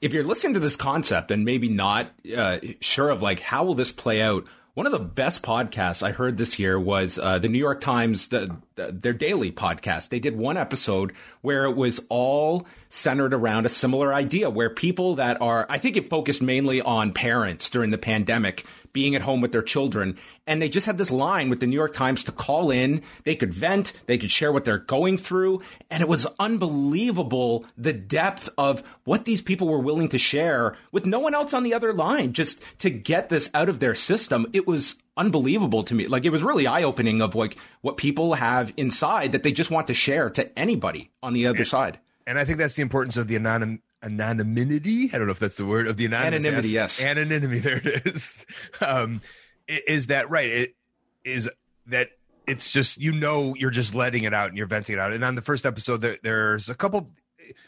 If 0.00 0.12
you're 0.12 0.24
listening 0.24 0.54
to 0.54 0.60
this 0.60 0.76
concept 0.76 1.30
and 1.30 1.44
maybe 1.44 1.68
not 1.68 2.10
uh, 2.36 2.58
sure 2.80 3.08
of 3.08 3.22
like 3.22 3.40
how 3.40 3.64
will 3.64 3.74
this 3.74 3.92
play 3.92 4.20
out 4.20 4.46
one 4.74 4.86
of 4.86 4.92
the 4.92 4.98
best 4.98 5.42
podcasts 5.42 6.02
I 6.02 6.12
heard 6.12 6.38
this 6.38 6.58
year 6.58 6.80
was 6.80 7.18
uh, 7.18 7.38
the 7.38 7.48
New 7.48 7.58
York 7.58 7.82
Times, 7.82 8.28
the, 8.28 8.56
the, 8.74 8.90
their 8.90 9.12
daily 9.12 9.52
podcast. 9.52 10.08
They 10.08 10.18
did 10.18 10.34
one 10.36 10.56
episode 10.56 11.12
where 11.42 11.66
it 11.66 11.76
was 11.76 12.00
all 12.08 12.66
centered 12.88 13.34
around 13.34 13.66
a 13.66 13.68
similar 13.68 14.14
idea 14.14 14.48
where 14.48 14.70
people 14.70 15.16
that 15.16 15.42
are, 15.42 15.66
I 15.68 15.76
think 15.76 15.98
it 15.98 16.08
focused 16.08 16.40
mainly 16.40 16.80
on 16.80 17.12
parents 17.12 17.68
during 17.68 17.90
the 17.90 17.98
pandemic 17.98 18.64
being 18.92 19.14
at 19.14 19.22
home 19.22 19.40
with 19.40 19.52
their 19.52 19.62
children. 19.62 20.18
And 20.46 20.60
they 20.60 20.68
just 20.68 20.86
had 20.86 20.98
this 20.98 21.10
line 21.10 21.48
with 21.50 21.60
the 21.60 21.66
New 21.66 21.76
York 21.76 21.92
Times 21.92 22.24
to 22.24 22.32
call 22.32 22.70
in. 22.70 23.02
They 23.24 23.36
could 23.36 23.54
vent. 23.54 23.92
They 24.06 24.18
could 24.18 24.30
share 24.30 24.52
what 24.52 24.64
they're 24.64 24.78
going 24.78 25.18
through. 25.18 25.62
And 25.90 26.02
it 26.02 26.08
was 26.08 26.26
unbelievable 26.38 27.64
the 27.76 27.92
depth 27.92 28.48
of 28.58 28.82
what 29.04 29.24
these 29.24 29.42
people 29.42 29.68
were 29.68 29.78
willing 29.78 30.08
to 30.10 30.18
share 30.18 30.76
with 30.90 31.06
no 31.06 31.20
one 31.20 31.34
else 31.34 31.54
on 31.54 31.62
the 31.62 31.74
other 31.74 31.92
line 31.92 32.32
just 32.32 32.60
to 32.80 32.90
get 32.90 33.28
this 33.28 33.50
out 33.54 33.68
of 33.68 33.80
their 33.80 33.94
system. 33.94 34.46
It 34.52 34.66
was 34.66 34.96
unbelievable 35.16 35.82
to 35.84 35.94
me. 35.94 36.06
Like 36.06 36.24
it 36.24 36.30
was 36.30 36.42
really 36.42 36.66
eye 36.66 36.82
opening 36.82 37.20
of 37.22 37.34
like 37.34 37.56
what 37.80 37.96
people 37.96 38.34
have 38.34 38.72
inside 38.76 39.32
that 39.32 39.42
they 39.42 39.52
just 39.52 39.70
want 39.70 39.86
to 39.88 39.94
share 39.94 40.30
to 40.30 40.58
anybody 40.58 41.10
on 41.22 41.32
the 41.32 41.46
other 41.46 41.58
and, 41.58 41.68
side. 41.68 41.98
And 42.26 42.38
I 42.38 42.44
think 42.44 42.58
that's 42.58 42.74
the 42.74 42.82
importance 42.82 43.16
of 43.16 43.28
the 43.28 43.38
anonym 43.38 43.80
anonymity. 44.02 45.10
I 45.12 45.18
don't 45.18 45.26
know 45.26 45.32
if 45.32 45.38
that's 45.38 45.56
the 45.56 45.66
word 45.66 45.86
of 45.86 45.96
the 45.96 46.06
anonymous 46.06 46.44
anonymity. 46.44 46.68
Yes, 46.68 47.00
anonymity. 47.00 47.60
There 47.60 47.76
it 47.76 48.06
is. 48.06 48.46
Um, 48.80 49.20
is 49.68 50.08
that 50.08 50.30
right? 50.30 50.50
It 50.50 50.74
is 51.24 51.50
that 51.86 52.10
it's 52.46 52.72
just 52.72 52.98
you 52.98 53.12
know 53.12 53.54
you're 53.56 53.70
just 53.70 53.94
letting 53.94 54.24
it 54.24 54.34
out 54.34 54.48
and 54.48 54.58
you're 54.58 54.66
venting 54.66 54.94
it 54.94 54.98
out. 54.98 55.12
And 55.12 55.24
on 55.24 55.34
the 55.34 55.42
first 55.42 55.66
episode, 55.66 55.98
there, 55.98 56.16
there's 56.22 56.68
a 56.68 56.74
couple. 56.74 57.08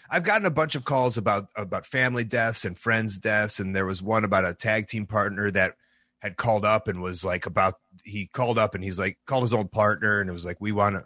I've 0.08 0.22
gotten 0.22 0.46
a 0.46 0.50
bunch 0.50 0.74
of 0.74 0.84
calls 0.84 1.16
about 1.18 1.48
about 1.56 1.86
family 1.86 2.24
deaths 2.24 2.64
and 2.64 2.78
friends 2.78 3.18
deaths, 3.18 3.60
and 3.60 3.74
there 3.74 3.86
was 3.86 4.02
one 4.02 4.24
about 4.24 4.44
a 4.44 4.54
tag 4.54 4.88
team 4.88 5.06
partner 5.06 5.50
that 5.52 5.74
had 6.24 6.36
called 6.36 6.64
up 6.64 6.88
and 6.88 7.02
was 7.02 7.24
like 7.24 7.44
about 7.44 7.74
he 8.02 8.26
called 8.26 8.58
up 8.58 8.74
and 8.74 8.82
he's 8.82 8.98
like 8.98 9.18
called 9.26 9.42
his 9.42 9.52
old 9.52 9.70
partner 9.70 10.20
and 10.20 10.30
it 10.30 10.32
was 10.32 10.44
like 10.44 10.56
we 10.58 10.72
want 10.72 10.94
to 10.96 11.04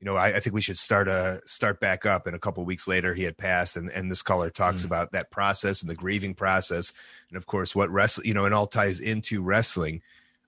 you 0.00 0.04
know 0.04 0.16
I, 0.16 0.36
I, 0.36 0.40
think 0.40 0.54
we 0.54 0.60
should 0.60 0.78
start 0.78 1.08
a 1.08 1.40
start 1.46 1.80
back 1.80 2.06
up 2.06 2.26
and 2.26 2.36
a 2.36 2.38
couple 2.38 2.64
weeks 2.64 2.86
later 2.86 3.14
he 3.14 3.24
had 3.24 3.36
passed 3.36 3.76
and 3.76 3.90
and 3.90 4.10
this 4.10 4.22
caller 4.22 4.50
talks 4.50 4.82
mm. 4.82 4.86
about 4.86 5.12
that 5.12 5.30
process 5.30 5.82
and 5.82 5.90
the 5.90 5.94
grieving 5.94 6.34
process 6.34 6.92
and 7.28 7.36
of 7.36 7.46
course 7.46 7.74
what 7.74 7.90
wrestling 7.90 8.26
you 8.26 8.34
know 8.34 8.44
and 8.44 8.54
all 8.54 8.66
ties 8.66 9.00
into 9.00 9.42
wrestling 9.42 10.02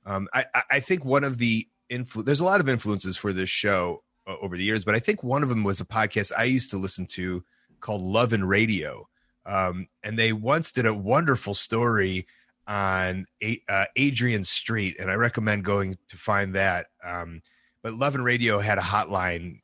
um 0.06 0.28
i 0.32 0.44
i 0.70 0.80
think 0.80 1.04
one 1.04 1.24
of 1.24 1.38
the 1.38 1.66
influ- 1.90 2.24
there's 2.24 2.40
a 2.40 2.44
lot 2.44 2.60
of 2.60 2.68
influences 2.68 3.16
for 3.16 3.32
this 3.32 3.50
show 3.50 4.02
uh, 4.26 4.36
over 4.40 4.56
the 4.56 4.64
years 4.64 4.84
but 4.84 4.94
i 4.94 4.98
think 4.98 5.22
one 5.22 5.42
of 5.42 5.48
them 5.48 5.64
was 5.64 5.80
a 5.80 5.84
podcast 5.84 6.32
i 6.36 6.44
used 6.44 6.70
to 6.70 6.78
listen 6.78 7.06
to 7.06 7.44
called 7.80 8.02
love 8.02 8.32
and 8.32 8.48
radio 8.48 9.08
um 9.46 9.88
and 10.02 10.18
they 10.18 10.32
once 10.32 10.70
did 10.70 10.86
a 10.86 10.94
wonderful 10.94 11.54
story 11.54 12.26
on 12.66 13.26
a- 13.42 13.62
uh, 13.68 13.86
Adrian 13.96 14.44
Street, 14.44 14.96
and 15.00 15.10
I 15.10 15.14
recommend 15.14 15.64
going 15.64 15.98
to 16.08 16.16
find 16.16 16.54
that. 16.54 16.86
Um, 17.02 17.42
but 17.82 17.94
Love 17.94 18.14
and 18.14 18.24
Radio 18.24 18.58
had 18.58 18.78
a 18.78 18.82
hotline 18.82 19.60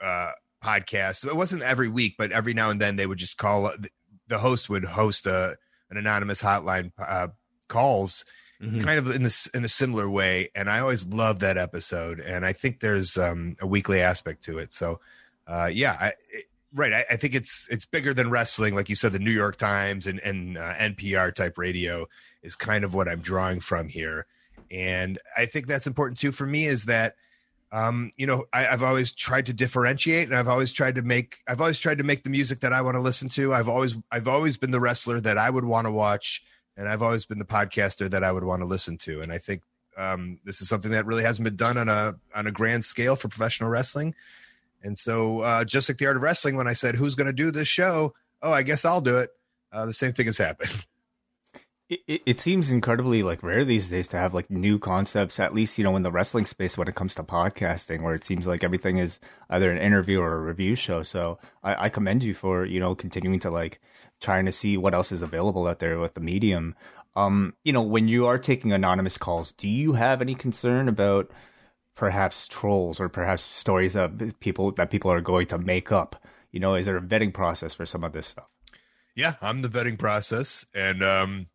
uh, 0.00 0.32
podcast. 0.62 1.26
It 1.26 1.36
wasn't 1.36 1.62
every 1.62 1.88
week, 1.88 2.16
but 2.18 2.32
every 2.32 2.54
now 2.54 2.70
and 2.70 2.80
then 2.80 2.96
they 2.96 3.06
would 3.06 3.18
just 3.18 3.38
call. 3.38 3.66
Uh, 3.66 3.76
the 4.28 4.38
host 4.38 4.68
would 4.68 4.84
host 4.84 5.26
a 5.26 5.56
an 5.90 5.96
anonymous 5.96 6.40
hotline 6.40 6.92
uh, 6.98 7.28
calls, 7.68 8.24
mm-hmm. 8.62 8.80
kind 8.80 8.98
of 8.98 9.14
in 9.14 9.22
this 9.22 9.46
in 9.48 9.64
a 9.64 9.68
similar 9.68 10.08
way. 10.08 10.50
And 10.54 10.70
I 10.70 10.80
always 10.80 11.06
loved 11.06 11.40
that 11.40 11.58
episode, 11.58 12.20
and 12.20 12.44
I 12.44 12.52
think 12.52 12.80
there's 12.80 13.18
um, 13.18 13.56
a 13.60 13.66
weekly 13.66 14.00
aspect 14.00 14.44
to 14.44 14.58
it. 14.58 14.72
So, 14.72 15.00
uh, 15.46 15.70
yeah, 15.72 15.96
I, 16.00 16.12
it, 16.30 16.44
right. 16.72 16.92
I, 16.92 17.04
I, 17.10 17.16
think 17.16 17.34
it's 17.34 17.66
it's 17.70 17.86
bigger 17.86 18.14
than 18.14 18.30
wrestling, 18.30 18.74
like 18.74 18.88
you 18.88 18.94
said. 18.94 19.12
The 19.12 19.18
New 19.18 19.30
York 19.30 19.56
Times 19.56 20.06
and 20.06 20.20
and 20.20 20.56
uh, 20.56 20.74
NPR 20.74 21.34
type 21.34 21.58
radio 21.58 22.06
is 22.42 22.56
kind 22.56 22.84
of 22.84 22.94
what 22.94 23.08
I'm 23.08 23.20
drawing 23.20 23.60
from 23.60 23.88
here, 23.88 24.26
and 24.70 25.18
I 25.36 25.46
think 25.46 25.66
that's 25.66 25.86
important 25.86 26.18
too 26.18 26.32
for 26.32 26.46
me. 26.46 26.66
Is 26.66 26.84
that 26.84 27.16
um, 27.72 28.10
you 28.16 28.26
know 28.26 28.46
I, 28.52 28.62
have 28.62 28.82
always 28.82 29.12
tried 29.12 29.46
to 29.46 29.52
differentiate, 29.52 30.28
and 30.28 30.36
I've 30.36 30.48
always 30.48 30.72
tried 30.72 30.96
to 30.96 31.02
make 31.02 31.36
I've 31.46 31.60
always 31.60 31.78
tried 31.78 31.98
to 31.98 32.04
make 32.04 32.24
the 32.24 32.30
music 32.30 32.60
that 32.60 32.72
I 32.72 32.80
want 32.82 32.96
to 32.96 33.00
listen 33.00 33.28
to. 33.30 33.54
I've 33.54 33.68
always 33.68 33.96
I've 34.10 34.28
always 34.28 34.56
been 34.56 34.70
the 34.70 34.80
wrestler 34.80 35.20
that 35.20 35.38
I 35.38 35.50
would 35.50 35.64
want 35.64 35.86
to 35.86 35.92
watch, 35.92 36.42
and 36.76 36.88
I've 36.88 37.02
always 37.02 37.24
been 37.24 37.38
the 37.38 37.44
podcaster 37.44 38.10
that 38.10 38.24
I 38.24 38.32
would 38.32 38.44
want 38.44 38.62
to 38.62 38.66
listen 38.66 38.96
to. 38.98 39.22
And 39.22 39.32
I 39.32 39.38
think 39.38 39.62
um, 39.96 40.38
this 40.44 40.60
is 40.60 40.68
something 40.68 40.90
that 40.92 41.06
really 41.06 41.22
hasn't 41.22 41.44
been 41.44 41.56
done 41.56 41.78
on 41.78 41.88
a 41.88 42.14
on 42.34 42.46
a 42.46 42.52
grand 42.52 42.84
scale 42.84 43.16
for 43.16 43.28
professional 43.28 43.70
wrestling. 43.70 44.14
And 44.82 44.98
so, 44.98 45.40
uh, 45.40 45.64
just 45.64 45.88
like 45.88 45.98
the 45.98 46.06
art 46.06 46.16
of 46.16 46.22
wrestling, 46.22 46.56
when 46.56 46.66
I 46.66 46.72
said, 46.72 46.96
"Who's 46.96 47.14
going 47.14 47.26
to 47.26 47.32
do 47.32 47.50
this 47.50 47.68
show?" 47.68 48.14
Oh, 48.42 48.52
I 48.52 48.62
guess 48.62 48.84
I'll 48.84 49.02
do 49.02 49.18
it. 49.18 49.30
Uh, 49.72 49.86
the 49.86 49.92
same 49.92 50.12
thing 50.12 50.26
has 50.26 50.38
happened. 50.38 50.86
It, 51.90 52.22
it 52.24 52.40
seems 52.40 52.70
incredibly 52.70 53.24
like 53.24 53.42
rare 53.42 53.64
these 53.64 53.88
days 53.88 54.06
to 54.08 54.16
have 54.16 54.32
like 54.32 54.48
new 54.48 54.78
concepts. 54.78 55.40
At 55.40 55.52
least 55.52 55.76
you 55.76 55.84
know 55.84 55.96
in 55.96 56.04
the 56.04 56.12
wrestling 56.12 56.46
space 56.46 56.78
when 56.78 56.88
it 56.88 56.94
comes 56.94 57.14
to 57.16 57.24
podcasting, 57.24 58.02
where 58.02 58.14
it 58.14 58.24
seems 58.24 58.46
like 58.46 58.62
everything 58.62 58.98
is 58.98 59.18
either 59.50 59.70
an 59.72 59.78
interview 59.78 60.20
or 60.20 60.36
a 60.36 60.40
review 60.40 60.76
show. 60.76 61.02
So 61.02 61.38
I, 61.62 61.86
I 61.86 61.88
commend 61.88 62.22
you 62.22 62.32
for 62.32 62.64
you 62.64 62.80
know 62.80 62.94
continuing 62.94 63.40
to 63.40 63.50
like 63.50 63.80
trying 64.20 64.46
to 64.46 64.52
see 64.52 64.76
what 64.76 64.94
else 64.94 65.10
is 65.10 65.22
available 65.22 65.66
out 65.66 65.80
there 65.80 65.98
with 65.98 66.14
the 66.14 66.20
medium. 66.20 66.76
Um, 67.16 67.54
you 67.64 67.72
know, 67.72 67.82
when 67.82 68.06
you 68.06 68.26
are 68.26 68.38
taking 68.38 68.72
anonymous 68.72 69.18
calls, 69.18 69.50
do 69.52 69.68
you 69.68 69.94
have 69.94 70.22
any 70.22 70.36
concern 70.36 70.88
about 70.88 71.32
perhaps 72.00 72.48
trolls 72.48 72.98
or 72.98 73.10
perhaps 73.10 73.42
stories 73.42 73.92
that 73.92 74.40
people 74.40 74.72
that 74.72 74.90
people 74.90 75.12
are 75.12 75.20
going 75.20 75.46
to 75.46 75.58
make 75.58 75.92
up. 75.92 76.16
You 76.50 76.58
know, 76.58 76.74
is 76.74 76.86
there 76.86 76.96
a 76.96 77.02
vetting 77.02 77.34
process 77.34 77.74
for 77.74 77.84
some 77.84 78.02
of 78.02 78.14
this 78.14 78.26
stuff? 78.26 78.48
Yeah, 79.14 79.34
I'm 79.42 79.60
the 79.60 79.68
vetting 79.68 79.98
process, 79.98 80.64
and 80.74 81.04
um, 81.04 81.46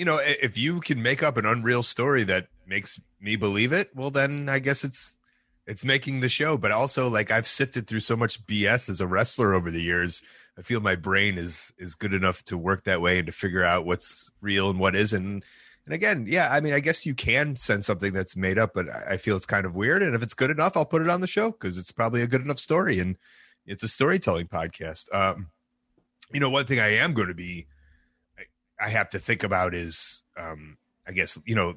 you 0.00 0.06
know, 0.06 0.18
if 0.24 0.56
you 0.56 0.80
can 0.80 1.02
make 1.02 1.22
up 1.22 1.36
an 1.36 1.44
unreal 1.44 1.82
story 1.82 2.24
that 2.24 2.46
makes 2.66 2.98
me 3.20 3.36
believe 3.36 3.70
it, 3.70 3.90
well, 3.94 4.10
then 4.10 4.48
I 4.48 4.58
guess 4.58 4.82
it's 4.82 5.18
it's 5.66 5.84
making 5.84 6.20
the 6.20 6.30
show. 6.30 6.56
But 6.56 6.70
also, 6.70 7.10
like 7.10 7.30
I've 7.30 7.46
sifted 7.46 7.86
through 7.86 8.00
so 8.00 8.16
much 8.16 8.46
BS 8.46 8.88
as 8.88 9.02
a 9.02 9.06
wrestler 9.06 9.52
over 9.52 9.70
the 9.70 9.82
years. 9.82 10.22
I 10.58 10.62
feel 10.62 10.80
my 10.80 10.96
brain 10.96 11.36
is 11.36 11.74
is 11.76 11.96
good 11.96 12.14
enough 12.14 12.42
to 12.44 12.56
work 12.56 12.84
that 12.84 13.02
way 13.02 13.18
and 13.18 13.26
to 13.26 13.32
figure 13.32 13.62
out 13.62 13.84
what's 13.84 14.30
real 14.40 14.70
and 14.70 14.80
what 14.80 14.96
isn't. 14.96 15.44
And 15.84 15.94
again, 15.94 16.24
yeah, 16.26 16.48
I 16.50 16.62
mean, 16.62 16.72
I 16.72 16.80
guess 16.80 17.04
you 17.04 17.14
can 17.14 17.54
send 17.54 17.84
something 17.84 18.14
that's 18.14 18.36
made 18.36 18.58
up, 18.58 18.70
but 18.72 18.86
I 18.88 19.18
feel 19.18 19.36
it's 19.36 19.44
kind 19.44 19.66
of 19.66 19.74
weird. 19.74 20.02
And 20.02 20.14
if 20.14 20.22
it's 20.22 20.32
good 20.32 20.50
enough, 20.50 20.78
I'll 20.78 20.86
put 20.86 21.02
it 21.02 21.10
on 21.10 21.20
the 21.20 21.26
show 21.26 21.50
because 21.50 21.76
it's 21.76 21.92
probably 21.92 22.22
a 22.22 22.26
good 22.26 22.40
enough 22.40 22.58
story 22.58 23.00
and 23.00 23.18
it's 23.66 23.82
a 23.82 23.88
storytelling 23.88 24.46
podcast. 24.46 25.14
Um, 25.14 25.50
you 26.32 26.40
know, 26.40 26.48
one 26.48 26.64
thing 26.64 26.80
I 26.80 26.94
am 26.94 27.12
going 27.12 27.28
to 27.28 27.34
be, 27.34 27.66
I, 28.80 28.88
have 28.88 29.10
to 29.10 29.18
think 29.18 29.42
about 29.42 29.74
is, 29.74 30.22
um, 30.36 30.78
I 31.06 31.12
guess, 31.12 31.38
you 31.44 31.54
know, 31.54 31.74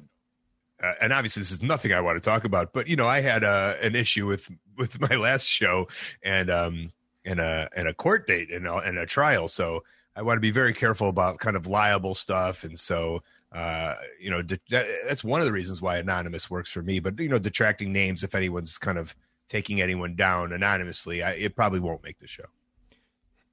uh, 0.82 0.92
and 1.00 1.12
obviously 1.12 1.40
this 1.40 1.52
is 1.52 1.62
nothing 1.62 1.92
I 1.92 2.00
want 2.00 2.16
to 2.16 2.20
talk 2.20 2.44
about, 2.44 2.72
but 2.72 2.88
you 2.88 2.96
know, 2.96 3.06
I 3.06 3.20
had 3.20 3.44
uh, 3.44 3.74
an 3.82 3.94
issue 3.94 4.26
with 4.26 4.50
with 4.76 5.00
my 5.00 5.16
last 5.16 5.46
show 5.46 5.86
and 6.22 6.50
um 6.50 6.90
and 7.24 7.40
a 7.40 7.68
and 7.76 7.88
a 7.88 7.94
court 7.94 8.26
date 8.26 8.50
and 8.50 8.66
a, 8.66 8.76
and 8.78 8.98
a 8.98 9.06
trial, 9.06 9.48
so 9.48 9.84
I 10.16 10.22
want 10.22 10.36
to 10.36 10.40
be 10.40 10.50
very 10.50 10.72
careful 10.72 11.08
about 11.08 11.38
kind 11.38 11.56
of 11.56 11.66
liable 11.66 12.14
stuff, 12.14 12.64
and 12.64 12.78
so 12.78 13.22
uh, 13.54 13.94
you 14.18 14.30
know, 14.30 14.42
that's 14.68 15.22
one 15.22 15.40
of 15.40 15.46
the 15.46 15.52
reasons 15.52 15.80
why 15.80 15.96
anonymous 15.98 16.50
works 16.50 16.72
for 16.72 16.82
me. 16.82 16.98
But 16.98 17.18
you 17.20 17.28
know, 17.28 17.38
detracting 17.38 17.92
names, 17.92 18.24
if 18.24 18.34
anyone's 18.34 18.78
kind 18.78 18.98
of 18.98 19.14
taking 19.48 19.80
anyone 19.80 20.16
down 20.16 20.52
anonymously, 20.52 21.22
I, 21.22 21.32
it 21.34 21.54
probably 21.54 21.78
won't 21.78 22.02
make 22.02 22.18
the 22.18 22.26
show. 22.26 22.44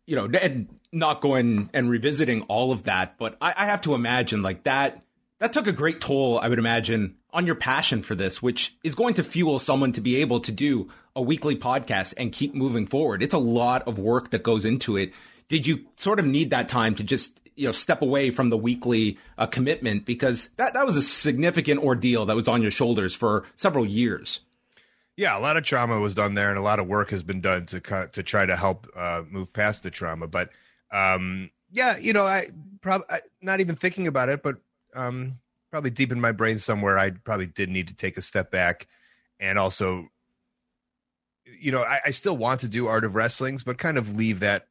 You 0.05 0.15
know, 0.15 0.25
and 0.25 0.67
not 0.91 1.21
going 1.21 1.69
and 1.73 1.89
revisiting 1.89 2.41
all 2.43 2.71
of 2.71 2.83
that, 2.83 3.17
but 3.17 3.37
I, 3.39 3.53
I 3.55 3.65
have 3.65 3.81
to 3.81 3.95
imagine 3.95 4.41
like 4.41 4.63
that. 4.63 5.03
That 5.39 5.53
took 5.53 5.67
a 5.67 5.71
great 5.71 6.01
toll, 6.01 6.39
I 6.39 6.49
would 6.49 6.59
imagine, 6.59 7.15
on 7.31 7.45
your 7.45 7.55
passion 7.55 8.03
for 8.03 8.13
this, 8.13 8.41
which 8.41 8.75
is 8.83 8.93
going 8.93 9.15
to 9.15 9.23
fuel 9.23 9.57
someone 9.57 9.91
to 9.93 10.01
be 10.01 10.17
able 10.17 10.39
to 10.41 10.51
do 10.51 10.89
a 11.15 11.21
weekly 11.21 11.55
podcast 11.55 12.13
and 12.17 12.31
keep 12.31 12.53
moving 12.53 12.85
forward. 12.85 13.23
It's 13.23 13.33
a 13.33 13.39
lot 13.39 13.87
of 13.87 13.97
work 13.97 14.31
that 14.31 14.43
goes 14.43 14.65
into 14.65 14.97
it. 14.97 15.13
Did 15.47 15.65
you 15.65 15.85
sort 15.97 16.19
of 16.19 16.25
need 16.25 16.51
that 16.51 16.69
time 16.69 16.95
to 16.95 17.03
just 17.03 17.39
you 17.55 17.65
know 17.65 17.71
step 17.71 18.01
away 18.01 18.31
from 18.31 18.49
the 18.49 18.57
weekly 18.57 19.17
uh, 19.37 19.45
commitment 19.45 20.05
because 20.05 20.49
that 20.57 20.73
that 20.73 20.85
was 20.85 20.95
a 20.95 21.01
significant 21.01 21.81
ordeal 21.81 22.25
that 22.25 22.35
was 22.35 22.47
on 22.47 22.61
your 22.61 22.71
shoulders 22.71 23.13
for 23.13 23.45
several 23.55 23.85
years. 23.85 24.41
Yeah, 25.21 25.37
a 25.37 25.39
lot 25.39 25.55
of 25.55 25.61
trauma 25.63 25.99
was 25.99 26.15
done 26.15 26.33
there, 26.33 26.49
and 26.49 26.57
a 26.57 26.63
lot 26.63 26.79
of 26.79 26.87
work 26.87 27.11
has 27.11 27.21
been 27.21 27.41
done 27.41 27.67
to 27.67 27.79
to 27.79 28.23
try 28.23 28.43
to 28.43 28.55
help 28.55 28.87
uh, 28.95 29.21
move 29.29 29.53
past 29.53 29.83
the 29.83 29.91
trauma. 29.91 30.25
But 30.25 30.49
um, 30.89 31.51
yeah, 31.71 31.95
you 31.99 32.11
know, 32.11 32.23
I 32.23 32.45
probably 32.81 33.05
not 33.39 33.59
even 33.59 33.75
thinking 33.75 34.07
about 34.07 34.29
it, 34.29 34.41
but 34.41 34.55
um, 34.95 35.37
probably 35.69 35.91
deep 35.91 36.11
in 36.11 36.19
my 36.19 36.31
brain 36.31 36.57
somewhere, 36.57 36.97
I 36.97 37.11
probably 37.11 37.45
did 37.45 37.69
need 37.69 37.89
to 37.89 37.95
take 37.95 38.17
a 38.17 38.21
step 38.23 38.49
back, 38.49 38.87
and 39.39 39.59
also, 39.59 40.07
you 41.45 41.71
know, 41.71 41.83
I, 41.83 41.99
I 42.07 42.09
still 42.09 42.35
want 42.35 42.61
to 42.61 42.67
do 42.67 42.87
art 42.87 43.05
of 43.05 43.13
wrestlings, 43.13 43.61
but 43.61 43.77
kind 43.77 43.99
of 43.99 44.15
leave 44.15 44.39
that 44.39 44.69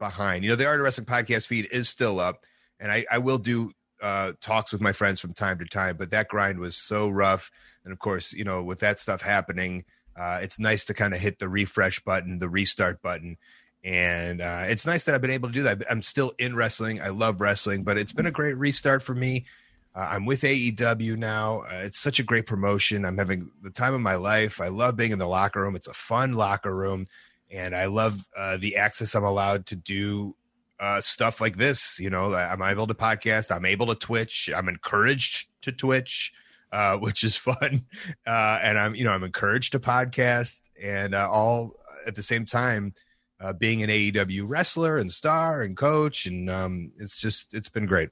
behind. 0.00 0.42
You 0.42 0.50
know, 0.50 0.56
the 0.56 0.66
Art 0.66 0.80
of 0.80 0.84
Wrestling 0.84 1.06
podcast 1.06 1.46
feed 1.46 1.68
is 1.70 1.88
still 1.88 2.18
up, 2.18 2.44
and 2.80 2.90
I, 2.90 3.06
I 3.08 3.18
will 3.18 3.38
do 3.38 3.70
uh, 4.02 4.32
talks 4.40 4.72
with 4.72 4.80
my 4.80 4.92
friends 4.92 5.20
from 5.20 5.32
time 5.32 5.58
to 5.58 5.64
time. 5.64 5.96
But 5.96 6.10
that 6.10 6.28
grind 6.28 6.58
was 6.58 6.76
so 6.76 7.08
rough, 7.08 7.50
and 7.84 7.92
of 7.92 7.98
course, 7.98 8.32
you 8.32 8.44
know, 8.44 8.62
with 8.62 8.80
that 8.80 8.98
stuff 8.98 9.22
happening, 9.22 9.84
uh, 10.16 10.40
it's 10.42 10.58
nice 10.58 10.84
to 10.86 10.94
kind 10.94 11.14
of 11.14 11.20
hit 11.20 11.38
the 11.38 11.48
refresh 11.48 12.00
button, 12.00 12.38
the 12.38 12.48
restart 12.48 13.00
button. 13.00 13.38
And 13.84 14.40
uh, 14.40 14.64
it's 14.68 14.86
nice 14.86 15.04
that 15.04 15.14
I've 15.14 15.22
been 15.22 15.30
able 15.30 15.48
to 15.48 15.54
do 15.54 15.62
that. 15.62 15.82
I'm 15.90 16.02
still 16.02 16.32
in 16.38 16.54
wrestling. 16.54 17.00
I 17.00 17.08
love 17.08 17.40
wrestling, 17.40 17.82
but 17.82 17.96
it's 17.96 18.12
been 18.12 18.26
a 18.26 18.30
great 18.30 18.56
restart 18.56 19.02
for 19.02 19.14
me. 19.14 19.46
Uh, 19.94 20.08
I'm 20.10 20.24
with 20.24 20.42
AEW 20.42 21.16
now. 21.16 21.62
Uh, 21.62 21.82
it's 21.84 21.98
such 21.98 22.20
a 22.20 22.22
great 22.22 22.46
promotion. 22.46 23.04
I'm 23.04 23.18
having 23.18 23.50
the 23.62 23.70
time 23.70 23.94
of 23.94 24.00
my 24.00 24.14
life. 24.14 24.60
I 24.60 24.68
love 24.68 24.96
being 24.96 25.10
in 25.10 25.18
the 25.18 25.26
locker 25.26 25.60
room. 25.60 25.74
It's 25.74 25.88
a 25.88 25.94
fun 25.94 26.34
locker 26.34 26.74
room 26.74 27.06
and 27.52 27.76
I 27.76 27.84
love 27.84 28.28
uh, 28.36 28.56
the 28.56 28.76
access 28.76 29.14
I'm 29.14 29.24
allowed 29.24 29.66
to 29.66 29.76
do 29.76 30.34
uh, 30.82 31.00
stuff 31.00 31.40
like 31.40 31.56
this. 31.56 31.98
You 32.00 32.10
know, 32.10 32.34
I'm 32.34 32.60
able 32.60 32.88
to 32.88 32.94
podcast. 32.94 33.54
I'm 33.54 33.64
able 33.64 33.86
to 33.86 33.94
Twitch. 33.94 34.50
I'm 34.54 34.68
encouraged 34.68 35.46
to 35.62 35.70
Twitch, 35.70 36.32
uh, 36.72 36.96
which 36.98 37.22
is 37.22 37.36
fun. 37.36 37.86
Uh, 38.26 38.58
and 38.60 38.76
I'm, 38.76 38.94
you 38.94 39.04
know, 39.04 39.12
I'm 39.12 39.22
encouraged 39.22 39.72
to 39.72 39.80
podcast, 39.80 40.60
and 40.82 41.14
uh, 41.14 41.28
all 41.30 41.76
at 42.04 42.16
the 42.16 42.22
same 42.22 42.44
time, 42.44 42.94
uh, 43.40 43.52
being 43.52 43.82
an 43.82 43.90
AEW 43.90 44.42
wrestler 44.46 44.98
and 44.98 45.10
star 45.10 45.62
and 45.62 45.76
coach, 45.76 46.26
and 46.26 46.50
um, 46.50 46.90
it's 46.98 47.20
just 47.20 47.54
it's 47.54 47.68
been 47.68 47.86
great. 47.86 48.10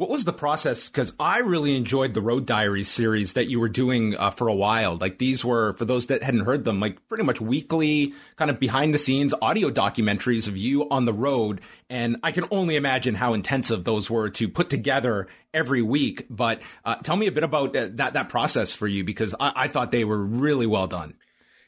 What 0.00 0.08
was 0.08 0.24
the 0.24 0.32
process? 0.32 0.88
Because 0.88 1.12
I 1.20 1.40
really 1.40 1.76
enjoyed 1.76 2.14
the 2.14 2.22
Road 2.22 2.46
Diaries 2.46 2.88
series 2.88 3.34
that 3.34 3.48
you 3.48 3.60
were 3.60 3.68
doing 3.68 4.16
uh, 4.16 4.30
for 4.30 4.48
a 4.48 4.54
while. 4.54 4.96
Like 4.96 5.18
these 5.18 5.44
were, 5.44 5.74
for 5.74 5.84
those 5.84 6.06
that 6.06 6.22
hadn't 6.22 6.46
heard 6.46 6.64
them, 6.64 6.80
like 6.80 7.06
pretty 7.06 7.22
much 7.22 7.38
weekly, 7.38 8.14
kind 8.36 8.50
of 8.50 8.58
behind 8.58 8.94
the 8.94 8.98
scenes 8.98 9.34
audio 9.42 9.68
documentaries 9.68 10.48
of 10.48 10.56
you 10.56 10.88
on 10.88 11.04
the 11.04 11.12
road. 11.12 11.60
And 11.90 12.16
I 12.22 12.32
can 12.32 12.46
only 12.50 12.76
imagine 12.76 13.14
how 13.14 13.34
intensive 13.34 13.84
those 13.84 14.08
were 14.08 14.30
to 14.30 14.48
put 14.48 14.70
together 14.70 15.28
every 15.52 15.82
week. 15.82 16.24
But 16.30 16.62
uh, 16.82 16.94
tell 16.94 17.16
me 17.16 17.26
a 17.26 17.32
bit 17.32 17.44
about 17.44 17.74
that 17.74 18.14
that 18.14 18.30
process 18.30 18.72
for 18.72 18.86
you, 18.88 19.04
because 19.04 19.34
I, 19.38 19.52
I 19.54 19.68
thought 19.68 19.90
they 19.90 20.06
were 20.06 20.24
really 20.24 20.66
well 20.66 20.86
done. 20.86 21.12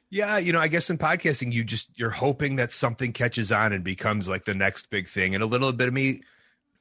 Yeah, 0.08 0.38
you 0.38 0.54
know, 0.54 0.60
I 0.60 0.68
guess 0.68 0.88
in 0.88 0.96
podcasting, 0.96 1.52
you 1.52 1.64
just 1.64 1.90
you're 1.96 2.08
hoping 2.08 2.56
that 2.56 2.72
something 2.72 3.12
catches 3.12 3.52
on 3.52 3.74
and 3.74 3.84
becomes 3.84 4.26
like 4.26 4.46
the 4.46 4.54
next 4.54 4.88
big 4.88 5.06
thing. 5.06 5.34
And 5.34 5.44
a 5.44 5.46
little 5.46 5.70
bit 5.74 5.88
of 5.88 5.92
me 5.92 6.22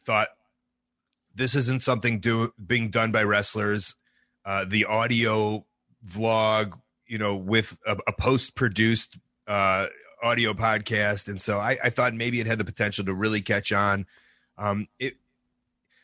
thought 0.06 0.30
this 1.36 1.56
isn't 1.56 1.82
something 1.82 2.20
do, 2.20 2.52
being 2.66 2.90
done 2.90 3.12
by 3.12 3.24
wrestlers. 3.24 3.96
Uh, 4.46 4.66
the 4.68 4.86
audio 4.86 5.66
vlog, 6.06 6.80
you 7.08 7.18
know, 7.18 7.36
with 7.36 7.78
a, 7.86 7.98
a 8.08 8.14
post 8.14 8.56
produced 8.56 9.18
uh, 9.48 9.88
audio 10.24 10.54
podcast, 10.54 11.28
and 11.28 11.42
so 11.42 11.60
I, 11.60 11.78
I, 11.84 11.90
thought 11.90 12.14
maybe 12.14 12.40
it 12.40 12.48
had 12.48 12.58
the 12.58 12.66
potential 12.66 13.06
to 13.06 13.14
really 13.14 13.42
catch 13.42 13.72
on. 13.72 14.06
Um, 14.58 14.88
it. 15.00 15.16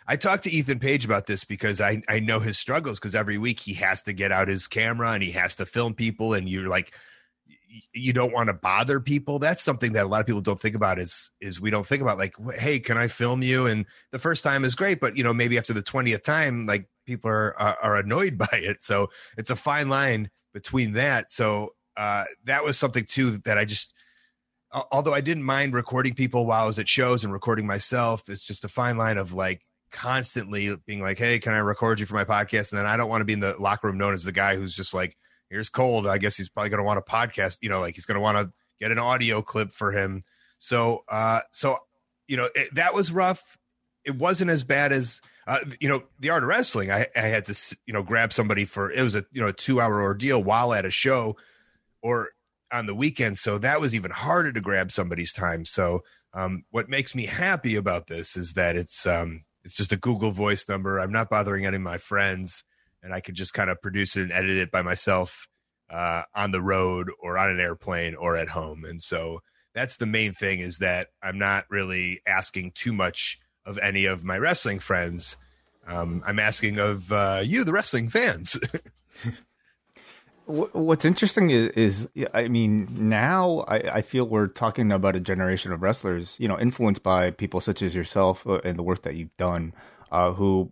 I 0.07 0.15
talked 0.15 0.43
to 0.45 0.51
Ethan 0.51 0.79
Page 0.79 1.03
about 1.03 1.27
this 1.27 1.43
because 1.43 1.81
I, 1.81 2.01
I 2.07 2.19
know 2.19 2.39
his 2.39 2.57
struggles 2.57 2.99
because 2.99 3.13
every 3.13 3.37
week 3.37 3.59
he 3.59 3.73
has 3.73 4.03
to 4.03 4.13
get 4.13 4.31
out 4.31 4.47
his 4.47 4.67
camera 4.67 5.11
and 5.11 5.21
he 5.21 5.31
has 5.31 5.55
to 5.55 5.65
film 5.65 5.95
people 5.95 6.33
and 6.33 6.47
you're 6.47 6.69
like 6.69 6.93
you 7.93 8.13
don't 8.13 8.31
want 8.31 8.47
to 8.47 8.53
bother 8.53 8.99
people 8.99 9.39
that's 9.39 9.61
something 9.61 9.91
that 9.93 10.05
a 10.05 10.07
lot 10.07 10.21
of 10.21 10.25
people 10.25 10.41
don't 10.41 10.59
think 10.59 10.75
about 10.75 10.99
is 10.99 11.31
is 11.41 11.59
we 11.59 11.69
don't 11.69 11.85
think 11.85 12.01
about 12.01 12.17
like 12.17 12.33
hey 12.55 12.79
can 12.79 12.97
i 12.97 13.07
film 13.07 13.41
you? 13.41 13.67
And 13.67 13.85
the 14.11 14.19
first 14.19 14.43
time 14.43 14.63
is 14.63 14.75
great 14.75 14.99
but 14.99 15.17
you 15.17 15.23
know 15.23 15.33
maybe 15.33 15.57
after 15.57 15.73
the 15.73 15.83
20th 15.83 16.23
time 16.23 16.65
like 16.65 16.87
people 17.05 17.29
are 17.29 17.59
are, 17.59 17.77
are 17.81 17.95
annoyed 17.97 18.37
by 18.37 18.47
it. 18.51 18.81
So 18.81 19.09
it's 19.37 19.49
a 19.49 19.55
fine 19.55 19.89
line 19.89 20.29
between 20.53 20.93
that. 20.93 21.31
So 21.31 21.73
uh 21.97 22.25
that 22.45 22.63
was 22.63 22.77
something 22.77 23.03
too 23.03 23.39
that 23.39 23.57
i 23.57 23.65
just 23.65 23.93
although 24.91 25.13
i 25.13 25.21
didn't 25.21 25.43
mind 25.43 25.73
recording 25.73 26.13
people 26.13 26.45
while 26.45 26.63
i 26.63 26.67
was 26.67 26.77
at 26.79 26.87
shows 26.87 27.23
and 27.23 27.33
recording 27.33 27.65
myself 27.65 28.29
it's 28.29 28.45
just 28.45 28.63
a 28.63 28.67
fine 28.67 28.97
line 28.97 29.17
of 29.17 29.33
like 29.33 29.65
constantly 29.91 30.75
being 30.85 31.01
like 31.01 31.17
hey 31.17 31.39
can 31.39 31.53
i 31.53 31.57
record 31.57 31.99
you 31.99 32.05
for 32.05 32.13
my 32.13 32.23
podcast? 32.23 32.71
And 32.71 32.79
then 32.79 32.85
i 32.85 32.95
don't 32.95 33.09
want 33.09 33.21
to 33.21 33.25
be 33.25 33.33
in 33.33 33.39
the 33.39 33.55
locker 33.59 33.87
room 33.87 33.97
known 33.97 34.13
as 34.13 34.23
the 34.23 34.31
guy 34.31 34.55
who's 34.55 34.75
just 34.75 34.93
like 34.93 35.17
here's 35.49 35.69
Colt. 35.69 36.07
I 36.07 36.17
guess 36.17 36.37
he's 36.37 36.49
probably 36.49 36.69
going 36.69 36.79
to 36.79 36.83
want 36.83 36.99
a 36.99 37.01
podcast, 37.01 37.59
you 37.61 37.69
know, 37.69 37.79
like 37.79 37.95
he's 37.95 38.05
going 38.05 38.15
to 38.15 38.21
want 38.21 38.37
to 38.37 38.51
get 38.79 38.91
an 38.91 38.99
audio 38.99 39.41
clip 39.41 39.71
for 39.71 39.91
him. 39.91 40.23
So, 40.57 41.03
uh, 41.09 41.41
so, 41.51 41.77
you 42.27 42.37
know, 42.37 42.49
it, 42.55 42.73
that 42.75 42.93
was 42.93 43.11
rough. 43.11 43.57
It 44.05 44.15
wasn't 44.15 44.51
as 44.51 44.63
bad 44.63 44.91
as, 44.91 45.21
uh, 45.47 45.59
you 45.79 45.89
know, 45.89 46.03
the 46.19 46.29
art 46.29 46.43
of 46.43 46.49
wrestling. 46.49 46.91
I, 46.91 47.07
I 47.15 47.21
had 47.21 47.45
to, 47.45 47.77
you 47.85 47.93
know, 47.93 48.03
grab 48.03 48.33
somebody 48.33 48.65
for, 48.65 48.91
it 48.91 49.01
was 49.01 49.15
a, 49.15 49.25
you 49.31 49.41
know, 49.41 49.47
a 49.47 49.53
two 49.53 49.81
hour 49.81 50.01
ordeal 50.01 50.43
while 50.43 50.73
at 50.73 50.85
a 50.85 50.91
show 50.91 51.35
or 52.01 52.29
on 52.71 52.85
the 52.85 52.95
weekend. 52.95 53.37
So 53.37 53.57
that 53.59 53.79
was 53.79 53.95
even 53.95 54.11
harder 54.11 54.51
to 54.51 54.61
grab 54.61 54.91
somebody's 54.91 55.31
time. 55.31 55.65
So, 55.65 56.03
um, 56.33 56.65
what 56.71 56.89
makes 56.89 57.15
me 57.15 57.25
happy 57.25 57.75
about 57.75 58.07
this 58.07 58.35
is 58.35 58.53
that 58.53 58.75
it's, 58.75 59.07
um, 59.07 59.45
it's 59.63 59.75
just 59.75 59.93
a 59.93 59.97
Google 59.97 60.31
voice 60.31 60.67
number. 60.69 60.99
I'm 60.99 61.11
not 61.11 61.29
bothering 61.29 61.65
any 61.65 61.77
of 61.77 61.81
my 61.81 61.97
friends 61.97 62.63
and 63.03 63.13
I 63.13 63.19
could 63.19 63.35
just 63.35 63.53
kind 63.53 63.69
of 63.69 63.81
produce 63.81 64.15
it 64.15 64.23
and 64.23 64.31
edit 64.31 64.57
it 64.57 64.71
by 64.71 64.81
myself 64.81 65.47
uh, 65.89 66.23
on 66.35 66.51
the 66.51 66.61
road 66.61 67.09
or 67.21 67.37
on 67.37 67.49
an 67.49 67.59
airplane 67.59 68.15
or 68.15 68.37
at 68.37 68.49
home. 68.49 68.83
And 68.85 69.01
so 69.01 69.39
that's 69.73 69.97
the 69.97 70.05
main 70.05 70.33
thing 70.33 70.59
is 70.59 70.79
that 70.79 71.09
I'm 71.21 71.37
not 71.37 71.65
really 71.69 72.21
asking 72.27 72.71
too 72.71 72.93
much 72.93 73.39
of 73.65 73.77
any 73.77 74.05
of 74.05 74.23
my 74.23 74.37
wrestling 74.37 74.79
friends. 74.79 75.37
Um, 75.85 76.23
I'm 76.25 76.39
asking 76.39 76.79
of 76.79 77.11
uh, 77.11 77.41
you, 77.43 77.63
the 77.63 77.71
wrestling 77.71 78.09
fans. 78.09 78.59
What's 80.45 81.03
interesting 81.03 81.49
is, 81.49 82.07
is, 82.15 82.27
I 82.33 82.47
mean, 82.47 82.87
now 82.89 83.65
I, 83.67 83.97
I, 83.97 84.01
feel 84.01 84.23
we're 84.23 84.47
talking 84.47 84.93
about 84.93 85.17
a 85.17 85.19
generation 85.19 85.73
of 85.73 85.81
wrestlers, 85.81 86.37
you 86.39 86.47
know, 86.47 86.57
influenced 86.57 87.03
by 87.03 87.31
people 87.31 87.59
such 87.59 87.81
as 87.81 87.93
yourself 87.93 88.47
uh, 88.47 88.61
and 88.63 88.79
the 88.79 88.83
work 88.83 89.01
that 89.01 89.15
you've 89.15 89.35
done, 89.35 89.73
uh, 90.09 90.31
who 90.31 90.71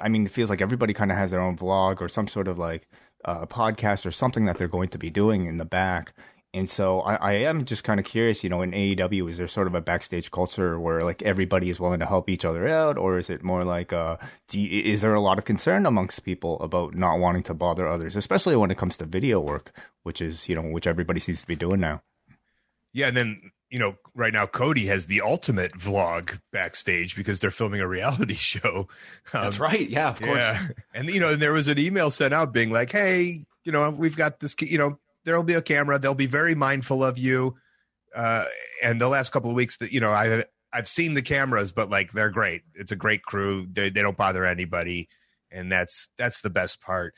I 0.00 0.08
mean, 0.08 0.26
it 0.26 0.30
feels 0.30 0.50
like 0.50 0.60
everybody 0.60 0.92
kind 0.92 1.10
of 1.10 1.16
has 1.16 1.30
their 1.30 1.40
own 1.40 1.56
vlog 1.56 2.00
or 2.00 2.08
some 2.08 2.28
sort 2.28 2.48
of 2.48 2.58
like 2.58 2.88
uh, 3.24 3.46
podcast 3.46 4.06
or 4.06 4.10
something 4.10 4.44
that 4.46 4.58
they're 4.58 4.68
going 4.68 4.88
to 4.90 4.98
be 4.98 5.10
doing 5.10 5.46
in 5.46 5.56
the 5.56 5.64
back. 5.64 6.14
And 6.54 6.70
so 6.70 7.00
I, 7.00 7.14
I 7.16 7.32
am 7.32 7.64
just 7.64 7.82
kind 7.82 7.98
of 7.98 8.06
curious, 8.06 8.44
you 8.44 8.48
know, 8.48 8.62
in 8.62 8.70
AEW, 8.70 9.28
is 9.28 9.38
there 9.38 9.48
sort 9.48 9.66
of 9.66 9.74
a 9.74 9.80
backstage 9.80 10.30
culture 10.30 10.78
where 10.78 11.02
like 11.02 11.20
everybody 11.22 11.68
is 11.68 11.80
willing 11.80 11.98
to 11.98 12.06
help 12.06 12.30
each 12.30 12.44
other 12.44 12.68
out, 12.68 12.96
or 12.96 13.18
is 13.18 13.28
it 13.28 13.42
more 13.42 13.62
like, 13.62 13.92
uh, 13.92 14.18
you, 14.52 14.82
is 14.82 15.00
there 15.00 15.14
a 15.14 15.20
lot 15.20 15.36
of 15.36 15.44
concern 15.44 15.84
amongst 15.84 16.22
people 16.22 16.60
about 16.60 16.94
not 16.94 17.18
wanting 17.18 17.42
to 17.44 17.54
bother 17.54 17.88
others, 17.88 18.14
especially 18.14 18.54
when 18.54 18.70
it 18.70 18.78
comes 18.78 18.96
to 18.98 19.04
video 19.04 19.40
work, 19.40 19.76
which 20.04 20.22
is 20.22 20.48
you 20.48 20.54
know 20.54 20.62
which 20.62 20.86
everybody 20.86 21.18
seems 21.18 21.40
to 21.40 21.46
be 21.48 21.56
doing 21.56 21.80
now? 21.80 22.02
Yeah, 22.92 23.08
and 23.08 23.16
then 23.16 23.50
you 23.70 23.78
know, 23.78 23.96
right 24.14 24.32
now 24.32 24.46
Cody 24.46 24.86
has 24.86 25.06
the 25.06 25.20
ultimate 25.20 25.72
vlog 25.72 26.38
backstage 26.52 27.16
because 27.16 27.40
they're 27.40 27.50
filming 27.50 27.80
a 27.80 27.88
reality 27.88 28.34
show. 28.38 28.88
Um, 29.32 29.42
That's 29.42 29.58
right. 29.58 29.88
Yeah, 29.88 30.10
of 30.10 30.20
course. 30.20 30.38
Yeah. 30.38 30.68
And 30.94 31.10
you 31.10 31.20
know, 31.20 31.34
there 31.34 31.52
was 31.52 31.68
an 31.68 31.78
email 31.78 32.10
sent 32.10 32.34
out 32.34 32.52
being 32.52 32.70
like, 32.70 32.92
"Hey, 32.92 33.44
you 33.64 33.72
know, 33.72 33.90
we've 33.90 34.16
got 34.16 34.40
this. 34.40 34.54
You 34.60 34.78
know, 34.78 34.98
there'll 35.24 35.44
be 35.44 35.54
a 35.54 35.62
camera. 35.62 35.98
They'll 35.98 36.14
be 36.14 36.26
very 36.26 36.54
mindful 36.54 37.04
of 37.04 37.18
you." 37.18 37.56
Uh, 38.14 38.44
and 38.82 39.00
the 39.00 39.08
last 39.08 39.30
couple 39.30 39.50
of 39.50 39.56
weeks 39.56 39.78
that 39.78 39.92
you 39.92 40.00
know, 40.00 40.10
I 40.10 40.44
I've 40.72 40.88
seen 40.88 41.14
the 41.14 41.22
cameras, 41.22 41.72
but 41.72 41.88
like 41.88 42.12
they're 42.12 42.30
great. 42.30 42.62
It's 42.74 42.92
a 42.92 42.96
great 42.96 43.22
crew. 43.22 43.66
They 43.72 43.90
they 43.90 44.02
don't 44.02 44.16
bother 44.16 44.44
anybody, 44.44 45.08
and 45.50 45.70
that's 45.70 46.08
that's 46.18 46.40
the 46.40 46.50
best 46.50 46.80
part. 46.80 47.14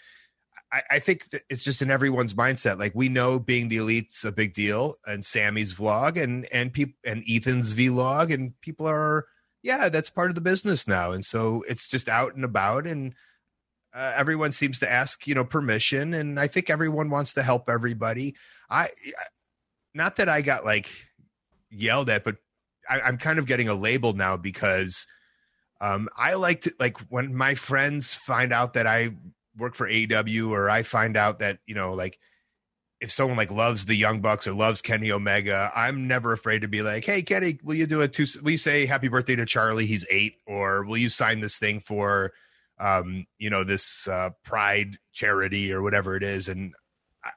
I, 0.73 0.83
I 0.93 0.99
think 0.99 1.29
it's 1.49 1.65
just 1.65 1.83
in 1.83 1.91
everyone's 1.91 2.35
mindset. 2.35 2.79
Like 2.79 2.93
we 2.95 3.09
know 3.09 3.39
being 3.39 3.69
the 3.69 3.79
elite's 3.79 4.25
a 4.25 4.33
big 4.33 4.53
deal, 4.53 4.97
and 5.07 5.25
Sammy's 5.25 5.75
vlog 5.75 6.21
and 6.21 6.47
and 6.53 6.73
people 6.73 6.99
and 7.05 7.25
Ethan's 7.29 7.75
vlog, 7.75 8.33
and 8.33 8.59
people 8.61 8.87
are 8.87 9.27
yeah, 9.63 9.89
that's 9.89 10.11
part 10.11 10.31
of 10.31 10.35
the 10.35 10.41
business 10.41 10.87
now, 10.87 11.13
and 11.13 11.25
so 11.25 11.65
it's 11.69 11.89
just 11.89 12.09
out 12.09 12.35
and 12.35 12.45
about, 12.45 12.87
and 12.87 13.15
uh, 13.95 14.13
everyone 14.17 14.53
seems 14.53 14.79
to 14.81 14.91
ask 14.91 15.27
you 15.27 15.35
know 15.35 15.45
permission, 15.45 16.15
and 16.15 16.39
I 16.39 16.47
think 16.47 16.71
everyone 16.71 17.11
wants 17.11 17.35
to 17.35 17.43
help 17.43 17.71
everybody. 17.71 18.35
I 18.69 18.89
not 19.95 20.17
that 20.17 20.29
I 20.29 20.43
got 20.43 20.65
like 20.65 20.91
yelled 21.71 22.11
at, 22.11 22.25
but 22.25 22.37
I, 22.89 23.01
I'm 23.01 23.19
kind 23.19 23.39
of 23.39 23.47
getting 23.47 23.69
a 23.69 23.75
label 23.75 24.13
now 24.13 24.37
because 24.37 25.07
um, 25.81 26.09
I 26.17 26.35
like 26.35 26.63
to 26.63 26.75
like 26.79 26.99
when 27.09 27.35
my 27.35 27.55
friends 27.55 28.15
find 28.15 28.53
out 28.53 28.75
that 28.75 28.87
I 28.87 29.17
work 29.57 29.75
for 29.75 29.89
AEW 29.89 30.51
or 30.51 30.71
I 30.71 30.83
find 30.83 31.17
out 31.17 31.39
that, 31.41 31.59
you 31.67 31.75
know, 31.75 31.95
like 31.95 32.19
if 33.01 33.11
someone 33.11 33.37
like 33.37 33.51
loves 33.51 33.85
the 33.85 33.95
Young 33.95 34.21
Bucks 34.21 34.47
or 34.47 34.53
loves 34.53 34.81
Kenny 34.81 35.13
Omega, 35.13 35.71
I'm 35.75 36.09
never 36.09 36.33
afraid 36.33 36.63
to 36.63 36.69
be 36.69 36.83
like, 36.83 37.05
"Hey, 37.05 37.23
Kenny, 37.23 37.59
will 37.63 37.75
you 37.75 37.87
do 37.87 38.01
a 38.01 38.09
two? 38.09 38.27
Will 38.43 38.53
you 38.53 38.57
say 38.57 38.87
happy 38.87 39.09
birthday 39.09 39.37
to 39.37 39.45
Charlie? 39.45 39.87
He's 39.87 40.07
eight, 40.11 40.37
or 40.47 40.85
will 40.85 40.97
you 40.97 41.09
sign 41.11 41.41
this 41.41 41.59
thing 41.59 41.81
for, 41.81 42.33
um, 42.79 43.27
you 43.39 43.51
know, 43.51 43.65
this 43.65 44.09
uh, 44.09 44.31
Pride 44.45 44.99
charity 45.13 45.73
or 45.73 45.83
whatever 45.83 46.17
it 46.17 46.23
is?" 46.23 46.49
And 46.49 46.75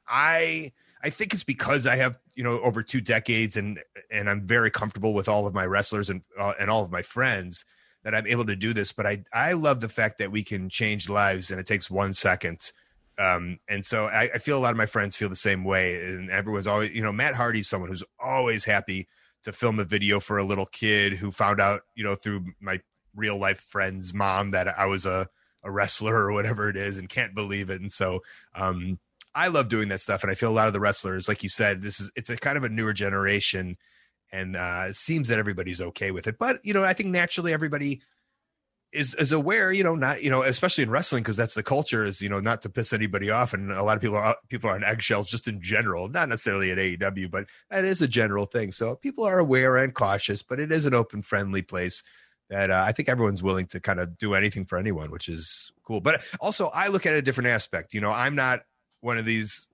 I, 0.08 0.71
I 1.03 1.10
think 1.10 1.34
it's 1.34 1.43
because 1.43 1.86
I 1.86 1.97
have 1.97 2.17
you 2.36 2.43
know 2.43 2.62
over 2.62 2.82
two 2.82 3.01
decades 3.01 3.58
and 3.58 3.82
and 4.10 4.29
I'm 4.29 4.47
very 4.47 4.71
comfortable 4.71 5.13
with 5.13 5.27
all 5.27 5.45
of 5.45 5.53
my 5.53 5.65
wrestlers 5.65 6.10
and 6.10 6.21
uh, 6.38 6.53
and 6.58 6.69
all 6.69 6.86
of 6.86 6.91
my 6.91 7.01
friends 7.01 7.65
that 8.03 8.15
I'm 8.15 8.27
able 8.27 8.45
to 8.45 8.55
do 8.55 8.73
this. 8.73 8.91
But 8.91 9.05
I 9.05 9.23
I 9.33 9.53
love 9.53 9.81
the 9.81 9.89
fact 9.89 10.19
that 10.19 10.31
we 10.31 10.43
can 10.43 10.69
change 10.69 11.09
lives 11.09 11.51
and 11.51 11.59
it 11.59 11.65
takes 11.67 11.89
one 11.89 12.13
second. 12.13 12.71
Um, 13.17 13.59
and 13.67 13.85
so 13.85 14.05
I, 14.05 14.29
I 14.33 14.38
feel 14.38 14.57
a 14.57 14.62
lot 14.62 14.71
of 14.71 14.77
my 14.77 14.85
friends 14.85 15.17
feel 15.17 15.27
the 15.27 15.35
same 15.35 15.65
way, 15.65 15.95
and 16.05 16.31
everyone's 16.31 16.67
always, 16.67 16.91
you 16.91 17.03
know, 17.03 17.12
Matt 17.12 17.35
Hardy's 17.35 17.67
someone 17.67 17.89
who's 17.89 18.03
always 18.17 18.63
happy 18.63 19.09
to 19.43 19.51
film 19.51 19.79
a 19.79 19.83
video 19.83 20.21
for 20.21 20.38
a 20.38 20.43
little 20.43 20.65
kid 20.65 21.13
who 21.13 21.31
found 21.31 21.59
out, 21.59 21.81
you 21.95 22.03
know, 22.03 22.15
through 22.15 22.45
my 22.62 22.79
real 23.15 23.38
life 23.38 23.59
friend's 23.59 24.13
mom 24.13 24.51
that 24.51 24.67
I 24.67 24.85
was 24.85 25.05
a, 25.05 25.27
a 25.63 25.71
wrestler 25.71 26.15
or 26.15 26.31
whatever 26.31 26.69
it 26.69 26.77
is 26.77 26.97
and 26.97 27.09
can't 27.09 27.35
believe 27.35 27.69
it. 27.69 27.81
And 27.81 27.91
so, 27.91 28.21
um, 28.55 28.99
I 29.35 29.47
love 29.47 29.69
doing 29.69 29.89
that 29.89 30.01
stuff. 30.01 30.23
And 30.23 30.31
I 30.31 30.35
feel 30.35 30.49
a 30.49 30.51
lot 30.51 30.67
of 30.67 30.73
the 30.73 30.79
wrestlers, 30.79 31.27
like 31.27 31.43
you 31.43 31.49
said, 31.49 31.81
this 31.81 31.99
is, 31.99 32.12
it's 32.15 32.29
a 32.29 32.38
kind 32.38 32.57
of 32.57 32.63
a 32.63 32.69
newer 32.69 32.93
generation 32.93 33.77
and 34.32 34.56
uh, 34.56 34.86
it 34.89 34.96
seems 34.96 35.28
that 35.28 35.39
everybody's 35.39 35.82
okay 35.82 36.12
with 36.12 36.28
it. 36.28 36.38
But 36.38 36.60
you 36.63 36.74
know, 36.74 36.84
I 36.84 36.94
think 36.94 37.10
naturally 37.10 37.54
everybody 37.54 38.02
is 38.92 39.13
is 39.15 39.32
aware. 39.32 39.72
You 39.72 39.84
know, 39.84 39.96
not 39.96 40.24
you 40.24 40.30
know, 40.30 40.42
especially 40.42 40.84
in 40.84 40.89
wrestling 40.89 41.24
because 41.24 41.38
that's 41.38 41.54
the 41.54 41.63
culture. 41.63 42.04
Is 42.04 42.22
you 42.22 42.30
know, 42.30 42.39
not 42.39 42.62
to 42.63 42.70
piss 42.70 42.94
anybody 42.94 43.30
off, 43.30 43.54
and 43.54 43.72
a 43.72 43.84
lot 43.84 43.96
of 43.96 44.02
people 44.02 44.18
are 44.18 44.36
people 44.50 44.70
are 44.70 44.76
on 44.76 44.84
eggshells 44.84 45.30
just 45.30 45.48
in 45.48 45.62
general, 45.62 46.08
not 46.10 46.30
necessarily 46.30 46.72
at 46.72 46.78
AEW, 46.78 47.30
but 47.30 47.46
that 47.70 47.86
is 47.86 48.02
a 48.02 48.08
general 48.08 48.46
thing. 48.46 48.72
So 48.72 48.96
people 48.96 49.26
are 49.26 49.39
aware 49.39 49.78
and 49.78 49.94
cautious, 49.94 50.44
but 50.44 50.60
it 50.60 50.72
is 50.72 50.86
an 50.86 50.94
open, 50.94 51.22
friendly 51.22 51.62
place. 51.62 52.04
That 52.50 52.72
uh, 52.72 52.84
I 52.86 52.94
think 52.94 53.10
everyone's 53.10 53.44
willing 53.44 53.68
to 53.68 53.80
kind 53.80 54.00
of 54.00 54.18
do 54.18 54.34
anything 54.34 54.65
for 54.65 54.80
anyone, 54.80 55.12
which 55.12 55.30
is 55.30 55.72
cool. 55.84 56.02
But 56.02 56.24
also, 56.39 56.70
I 56.70 56.88
look 56.88 57.06
at 57.06 57.13
a 57.13 57.22
different 57.22 57.50
aspect. 57.50 57.94
You 57.94 58.02
know, 58.02 58.12
I'm 58.12 58.34
not 58.34 58.62
one 59.02 59.20
of 59.20 59.26
these 59.26 59.68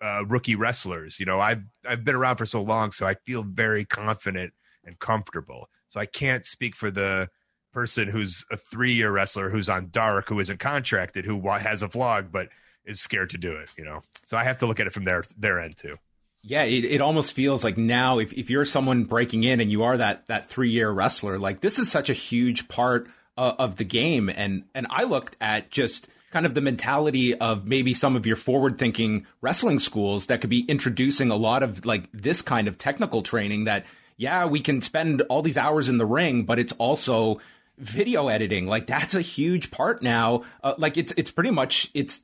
uh, 0.00 0.24
rookie 0.26 0.56
wrestlers. 0.56 1.20
You 1.20 1.26
know, 1.26 1.40
I've 1.40 1.62
I've 1.88 2.04
been 2.04 2.14
around 2.14 2.36
for 2.36 2.46
so 2.46 2.62
long, 2.62 2.90
so 2.90 3.06
I 3.06 3.14
feel 3.14 3.42
very 3.42 3.84
confident 3.84 4.52
and 4.84 4.98
comfortable. 4.98 5.68
So 5.88 6.00
I 6.00 6.06
can't 6.06 6.44
speak 6.46 6.76
for 6.76 6.90
the 6.90 7.28
person 7.72 8.08
who's 8.08 8.44
a 8.50 8.56
three 8.56 8.92
year 8.92 9.12
wrestler 9.12 9.48
who's 9.48 9.68
on 9.68 9.88
dark 9.90 10.28
who 10.28 10.40
isn't 10.40 10.58
contracted 10.58 11.24
who 11.24 11.40
has 11.50 11.82
a 11.82 11.88
vlog 11.88 12.30
but 12.32 12.48
is 12.84 13.00
scared 13.00 13.30
to 13.30 13.38
do 13.38 13.52
it 13.52 13.68
you 13.78 13.84
know 13.84 14.00
so 14.24 14.36
i 14.36 14.44
have 14.44 14.58
to 14.58 14.66
look 14.66 14.80
at 14.80 14.86
it 14.86 14.92
from 14.92 15.04
their 15.04 15.22
their 15.36 15.60
end 15.60 15.76
too 15.76 15.96
yeah 16.42 16.64
it, 16.64 16.84
it 16.84 17.00
almost 17.00 17.32
feels 17.32 17.62
like 17.62 17.78
now 17.78 18.18
if, 18.18 18.32
if 18.32 18.50
you're 18.50 18.64
someone 18.64 19.04
breaking 19.04 19.44
in 19.44 19.60
and 19.60 19.70
you 19.70 19.82
are 19.84 19.96
that 19.96 20.26
that 20.26 20.46
three 20.46 20.70
year 20.70 20.90
wrestler 20.90 21.38
like 21.38 21.60
this 21.60 21.78
is 21.78 21.90
such 21.90 22.10
a 22.10 22.14
huge 22.14 22.66
part 22.68 23.08
of, 23.36 23.54
of 23.58 23.76
the 23.76 23.84
game 23.84 24.28
and 24.28 24.64
and 24.74 24.86
i 24.90 25.04
looked 25.04 25.36
at 25.40 25.70
just 25.70 26.08
kind 26.30 26.46
of 26.46 26.54
the 26.54 26.60
mentality 26.60 27.34
of 27.34 27.66
maybe 27.66 27.94
some 27.94 28.16
of 28.16 28.26
your 28.26 28.36
forward 28.36 28.78
thinking 28.78 29.26
wrestling 29.40 29.78
schools 29.78 30.26
that 30.26 30.40
could 30.40 30.50
be 30.50 30.64
introducing 30.68 31.30
a 31.30 31.36
lot 31.36 31.62
of 31.62 31.84
like 31.84 32.08
this 32.12 32.42
kind 32.42 32.68
of 32.68 32.78
technical 32.78 33.22
training 33.22 33.64
that 33.64 33.84
yeah 34.16 34.46
we 34.46 34.60
can 34.60 34.80
spend 34.80 35.22
all 35.22 35.42
these 35.42 35.56
hours 35.56 35.88
in 35.88 35.98
the 35.98 36.06
ring 36.06 36.44
but 36.44 36.58
it's 36.58 36.72
also 36.74 37.40
video 37.80 38.28
editing. 38.28 38.66
Like 38.66 38.86
that's 38.86 39.14
a 39.14 39.20
huge 39.20 39.70
part 39.70 40.02
now. 40.02 40.44
Uh, 40.62 40.74
like 40.78 40.96
it's 40.96 41.12
it's 41.16 41.30
pretty 41.30 41.50
much 41.50 41.90
it's 41.94 42.20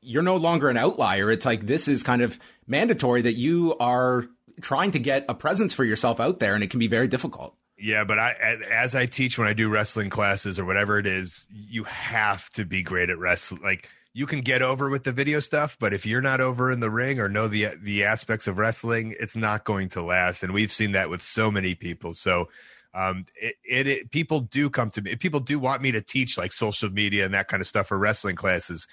you're 0.00 0.22
no 0.22 0.36
longer 0.36 0.68
an 0.68 0.76
outlier. 0.76 1.30
It's 1.30 1.46
like 1.46 1.66
this 1.66 1.86
is 1.86 2.02
kind 2.02 2.22
of 2.22 2.38
mandatory 2.66 3.22
that 3.22 3.34
you 3.34 3.76
are 3.78 4.26
trying 4.60 4.90
to 4.92 4.98
get 4.98 5.24
a 5.28 5.34
presence 5.34 5.74
for 5.74 5.84
yourself 5.84 6.18
out 6.18 6.40
there 6.40 6.54
and 6.54 6.64
it 6.64 6.70
can 6.70 6.80
be 6.80 6.88
very 6.88 7.08
difficult 7.08 7.54
yeah 7.78 8.04
but 8.04 8.18
i 8.18 8.32
as 8.70 8.94
i 8.94 9.06
teach 9.06 9.38
when 9.38 9.48
i 9.48 9.52
do 9.52 9.68
wrestling 9.68 10.10
classes 10.10 10.58
or 10.58 10.64
whatever 10.64 10.98
it 10.98 11.06
is 11.06 11.46
you 11.50 11.84
have 11.84 12.48
to 12.50 12.64
be 12.64 12.82
great 12.82 13.10
at 13.10 13.18
wrestling 13.18 13.62
like 13.62 13.88
you 14.16 14.24
can 14.24 14.40
get 14.40 14.62
over 14.62 14.88
with 14.88 15.04
the 15.04 15.12
video 15.12 15.40
stuff, 15.40 15.76
but 15.78 15.92
if 15.92 16.06
you're 16.06 16.22
not 16.22 16.40
over 16.40 16.72
in 16.72 16.80
the 16.80 16.88
ring 16.88 17.20
or 17.20 17.28
know 17.28 17.48
the 17.48 17.66
the 17.82 18.02
aspects 18.04 18.46
of 18.46 18.56
wrestling, 18.56 19.14
it's 19.20 19.36
not 19.36 19.64
going 19.64 19.90
to 19.90 20.00
last. 20.00 20.42
And 20.42 20.54
we've 20.54 20.72
seen 20.72 20.92
that 20.92 21.10
with 21.10 21.22
so 21.22 21.50
many 21.50 21.74
people. 21.74 22.14
So 22.14 22.48
um, 22.94 23.26
it, 23.34 23.56
it, 23.62 23.86
it, 23.86 24.10
people 24.12 24.40
do 24.40 24.70
come 24.70 24.88
to 24.92 25.02
me. 25.02 25.16
People 25.16 25.40
do 25.40 25.58
want 25.58 25.82
me 25.82 25.92
to 25.92 26.00
teach 26.00 26.38
like 26.38 26.52
social 26.52 26.88
media 26.88 27.26
and 27.26 27.34
that 27.34 27.48
kind 27.48 27.60
of 27.60 27.66
stuff 27.66 27.88
for 27.88 27.98
wrestling 27.98 28.36
classes, 28.36 28.88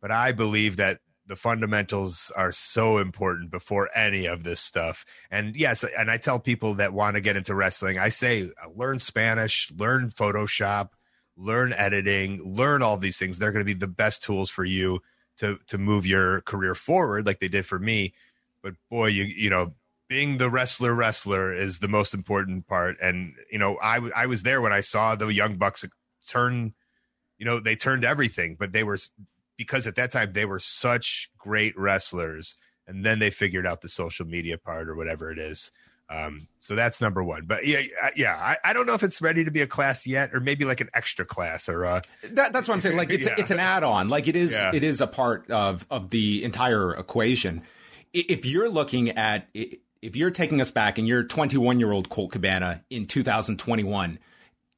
but 0.00 0.12
I 0.12 0.30
believe 0.30 0.76
that 0.76 1.00
the 1.28 1.36
fundamentals 1.36 2.32
are 2.34 2.50
so 2.50 2.98
important 2.98 3.50
before 3.50 3.90
any 3.94 4.26
of 4.26 4.44
this 4.44 4.60
stuff. 4.60 5.04
And 5.30 5.54
yes, 5.54 5.84
and 5.96 6.10
I 6.10 6.16
tell 6.16 6.40
people 6.40 6.74
that 6.74 6.94
want 6.94 7.16
to 7.16 7.22
get 7.22 7.36
into 7.36 7.54
wrestling, 7.54 7.98
I 7.98 8.08
say 8.08 8.44
uh, 8.44 8.70
learn 8.74 8.98
Spanish, 8.98 9.70
learn 9.76 10.08
Photoshop, 10.08 10.90
learn 11.36 11.72
editing, 11.74 12.42
learn 12.42 12.82
all 12.82 12.96
these 12.96 13.18
things. 13.18 13.38
They're 13.38 13.52
going 13.52 13.64
to 13.64 13.74
be 13.74 13.78
the 13.78 13.86
best 13.86 14.22
tools 14.22 14.50
for 14.50 14.64
you 14.64 15.00
to 15.36 15.58
to 15.68 15.78
move 15.78 16.06
your 16.06 16.40
career 16.40 16.74
forward, 16.74 17.26
like 17.26 17.38
they 17.38 17.48
did 17.48 17.66
for 17.66 17.78
me. 17.78 18.14
But 18.62 18.74
boy, 18.90 19.08
you 19.08 19.24
you 19.24 19.50
know 19.50 19.74
being 20.08 20.38
the 20.38 20.48
wrestler 20.48 20.94
wrestler 20.94 21.52
is 21.52 21.78
the 21.78 21.88
most 21.88 22.14
important 22.14 22.66
part 22.66 22.96
and 23.00 23.34
you 23.52 23.58
know 23.58 23.76
i 23.82 24.00
i 24.16 24.24
was 24.24 24.42
there 24.42 24.62
when 24.62 24.72
i 24.72 24.80
saw 24.80 25.14
the 25.14 25.26
young 25.26 25.56
bucks 25.56 25.84
turn 26.26 26.72
you 27.36 27.44
know 27.44 27.60
they 27.60 27.76
turned 27.76 28.04
everything 28.04 28.56
but 28.58 28.72
they 28.72 28.82
were 28.82 28.96
because 29.58 29.86
at 29.86 29.96
that 29.96 30.10
time 30.10 30.32
they 30.32 30.46
were 30.46 30.58
such 30.58 31.30
great 31.36 31.78
wrestlers 31.78 32.56
and 32.86 33.04
then 33.04 33.18
they 33.18 33.30
figured 33.30 33.66
out 33.66 33.82
the 33.82 33.88
social 33.88 34.26
media 34.26 34.56
part 34.56 34.88
or 34.88 34.96
whatever 34.96 35.30
it 35.30 35.38
is 35.38 35.70
um, 36.10 36.48
so 36.60 36.74
that's 36.74 37.02
number 37.02 37.22
one 37.22 37.44
but 37.44 37.66
yeah 37.66 37.82
yeah 38.16 38.34
I, 38.34 38.56
I, 38.70 38.72
don't 38.72 38.86
know 38.86 38.94
if 38.94 39.02
it's 39.02 39.20
ready 39.20 39.44
to 39.44 39.50
be 39.50 39.60
a 39.60 39.66
class 39.66 40.06
yet 40.06 40.30
or 40.32 40.40
maybe 40.40 40.64
like 40.64 40.80
an 40.80 40.88
extra 40.94 41.26
class 41.26 41.68
or 41.68 41.84
uh 41.84 42.00
that, 42.30 42.54
that's 42.54 42.66
what 42.66 42.76
i'm 42.76 42.80
saying 42.80 42.96
like 42.96 43.10
it's, 43.10 43.26
yeah. 43.26 43.34
it's 43.36 43.50
an 43.50 43.58
add-on 43.58 44.08
like 44.08 44.26
it 44.26 44.34
is 44.34 44.52
yeah. 44.52 44.70
it 44.72 44.82
is 44.82 45.02
a 45.02 45.06
part 45.06 45.50
of 45.50 45.86
of 45.90 46.08
the 46.08 46.42
entire 46.44 46.94
equation 46.94 47.62
if 48.14 48.46
you're 48.46 48.70
looking 48.70 49.10
at 49.10 49.48
if 50.02 50.16
you're 50.16 50.30
taking 50.30 50.60
us 50.60 50.70
back 50.70 50.98
and 50.98 51.08
you're 51.08 51.22
21 51.22 51.80
year 51.80 51.92
old 51.92 52.08
Colt 52.08 52.32
Cabana 52.32 52.84
in 52.90 53.04
2021, 53.04 54.18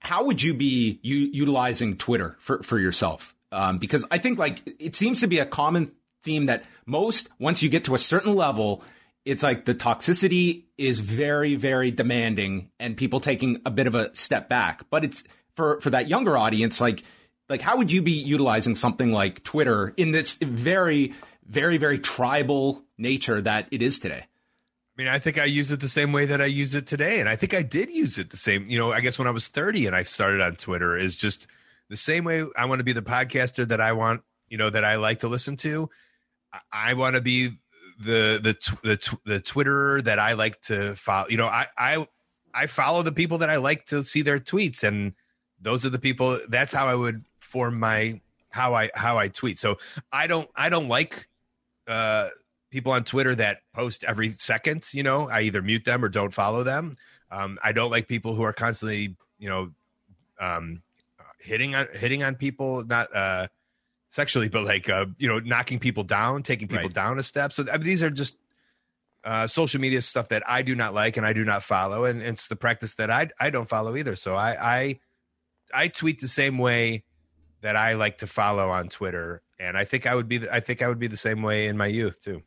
how 0.01 0.25
would 0.25 0.43
you 0.43 0.55
be 0.55 0.99
u- 1.03 1.31
utilizing 1.33 1.97
Twitter 1.97 2.37
for, 2.39 2.63
for 2.63 2.79
yourself? 2.79 3.35
Um, 3.53 3.79
because 3.79 4.05
I 4.11 4.19
think 4.19 4.39
like 4.39 4.63
it 4.79 4.95
seems 4.95 5.21
to 5.21 5.27
be 5.27 5.39
a 5.39 5.47
common 5.47 5.93
theme 6.23 6.47
that 6.47 6.65
most, 6.87 7.29
once 7.39 7.63
you 7.63 7.69
get 7.69 7.85
to 7.85 7.95
a 7.95 7.99
certain 7.99 8.35
level, 8.35 8.83
it's 9.25 9.43
like 9.43 9.65
the 9.65 9.75
toxicity 9.75 10.65
is 10.79 11.01
very, 11.01 11.57
very 11.57 11.91
demanding 11.91 12.71
and 12.79 12.97
people 12.97 13.21
taking 13.21 13.61
a 13.65 13.71
bit 13.71 13.87
of 13.87 13.95
a 13.95 14.15
step 14.17 14.49
back. 14.49 14.89
But 14.91 15.05
it's 15.05 15.25
for, 15.55 15.81
for 15.81 15.91
that 15.91 16.09
younger 16.09 16.37
audience, 16.37 16.81
like, 16.81 17.03
like 17.49 17.61
how 17.61 17.77
would 17.77 17.91
you 17.91 18.03
be 18.03 18.13
utilizing 18.13 18.77
something 18.77 19.13
like 19.13 19.43
Twitter 19.43 19.93
in 19.97 20.13
this 20.13 20.35
very, 20.35 21.15
very, 21.47 21.77
very 21.77 21.99
tribal 21.99 22.85
nature 22.97 23.41
that 23.41 23.67
it 23.71 23.83
is 23.83 23.99
today? 23.99 24.25
I 24.25 25.03
mean, 25.03 25.09
I 25.09 25.19
think 25.19 25.39
I 25.39 25.45
use 25.45 25.71
it 25.71 25.81
the 25.81 25.89
same 25.89 26.13
way 26.13 26.27
that 26.27 26.41
I 26.41 26.47
use 26.47 26.75
it 26.75 26.87
today. 26.87 27.21
And 27.21 27.29
I 27.29 27.37
think 27.37 27.55
I 27.55 27.63
did 27.63 27.91
use 27.91 28.19
it 28.19 28.31
the 28.31 28.37
same, 28.37 28.67
you 28.69 28.79
know, 28.79 28.93
I 28.93 29.01
guess 29.01 29.19
when 29.19 29.29
I 29.29 29.33
was 29.33 29.49
30 29.49 29.87
and 29.87 29.97
I 29.97 30.03
started 30.03 30.41
on 30.41 30.57
Twitter 30.57 30.97
is 30.97 31.17
just 31.17 31.47
the 31.91 31.97
same 31.97 32.25
way 32.25 32.45
I 32.57 32.65
want 32.65 32.79
to 32.79 32.85
be 32.85 32.93
the 32.93 33.03
podcaster 33.03 33.67
that 33.69 33.81
I 33.81 33.93
want, 33.93 34.23
you 34.49 34.57
know, 34.57 34.71
that 34.71 34.85
I 34.85 34.97
like 34.97 35.19
to 35.19 35.29
listen 35.29 35.57
to. 35.57 35.91
I 36.73 36.95
want 36.95 37.17
to 37.17 37.21
be 37.21 37.49
the, 38.01 38.41
the, 38.41 38.77
the, 38.83 39.19
the 39.27 39.41
Twitter 39.41 40.01
that 40.03 40.19
I 40.19 40.33
like 40.33 40.61
to 40.63 40.95
follow. 40.95 41.29
You 41.29 41.37
know, 41.37 41.49
I, 41.49 41.67
I, 41.77 42.07
I 42.55 42.67
follow 42.69 43.03
the 43.03 43.13
people 43.13 43.39
that 43.39 43.51
I 43.51 43.57
like 43.57 43.87
to 43.87 44.05
see 44.05 44.23
their 44.23 44.39
tweets 44.39 44.85
and 44.85 45.13
those 45.61 45.85
are 45.85 45.91
the 45.91 45.99
people 45.99 46.39
that's 46.49 46.73
how 46.73 46.87
I 46.87 46.95
would 46.95 47.25
form 47.41 47.79
my, 47.79 48.21
how 48.51 48.75
I, 48.75 48.91
how 48.95 49.19
I 49.19 49.29
tweet. 49.29 49.59
So 49.59 49.79
I 50.13 50.29
don't, 50.29 50.49
I 50.55 50.71
don't 50.71 50.89
like, 50.89 51.29
uh, 51.87 52.29
people 52.71 52.93
on 52.93 53.03
Twitter 53.03 53.35
that 53.35 53.63
post 53.75 54.05
every 54.05 54.33
second. 54.33 54.89
You 54.95 55.03
know, 55.03 55.29
I 55.29 55.43
either 55.43 55.61
mute 55.61 55.85
them 55.85 56.05
or 56.05 56.09
don't 56.09 56.33
follow 56.33 56.63
them. 56.63 56.95
Um, 57.33 57.59
I 57.65 57.73
don't 57.73 57.91
like 57.91 58.07
people 58.07 58.35
who 58.35 58.43
are 58.43 58.53
constantly, 58.53 59.17
you 59.41 59.49
know, 59.49 59.73
um, 60.41 60.83
hitting 61.41 61.75
on 61.75 61.89
hitting 61.95 62.23
on 62.23 62.35
people, 62.35 62.85
not 62.85 63.15
uh, 63.15 63.49
sexually, 64.09 64.49
but 64.49 64.65
like 64.65 64.89
uh, 64.89 65.07
you 65.19 65.29
know, 65.29 65.39
knocking 65.41 65.79
people 65.79 66.05
down, 66.05 66.43
taking 66.43 66.69
people 66.69 66.85
right. 66.85 66.95
down 66.95 67.19
a 67.19 67.23
step. 67.23 67.53
So 67.53 67.65
I 67.73 67.79
mean, 67.79 67.87
these 67.87 68.03
are 68.03 68.11
just 68.11 68.37
uh, 69.25 69.47
social 69.47 69.81
media 69.81 70.03
stuff 70.03 70.29
that 70.29 70.43
I 70.49 70.63
do 70.63 70.75
not 70.75 70.95
like 70.95 71.17
and 71.17 71.27
I 71.27 71.33
do 71.33 71.45
not 71.45 71.63
follow, 71.63 72.05
and 72.05 72.23
it's 72.23 72.49
the 72.49 72.57
practice 72.57 72.95
that 72.97 73.11
I 73.11 73.31
I 73.39 73.51
don't 73.51 73.69
follow 73.69 73.97
either. 73.97 74.17
So 74.17 74.35
I 74.35 74.57
I 74.61 75.01
I 75.73 75.89
tweet 75.89 76.21
the 76.21 76.29
same 76.29 76.59
way 76.59 77.05
that 77.63 77.77
I 77.77 77.95
like 77.95 78.19
to 78.19 78.27
follow 78.27 78.71
on 78.71 78.89
Twitter, 78.89 79.43
and 79.59 79.77
I 79.77 79.85
think 79.85 80.07
I 80.07 80.15
would 80.15 80.29
be 80.29 80.39
the, 80.39 80.53
I 80.53 80.61
think 80.61 80.83
I 80.83 80.89
would 80.89 80.99
be 80.99 81.09
the 81.09 81.17
same 81.17 81.43
way 81.43 81.67
in 81.67 81.77
my 81.77 81.87
youth 81.87 82.21
too. 82.21 82.43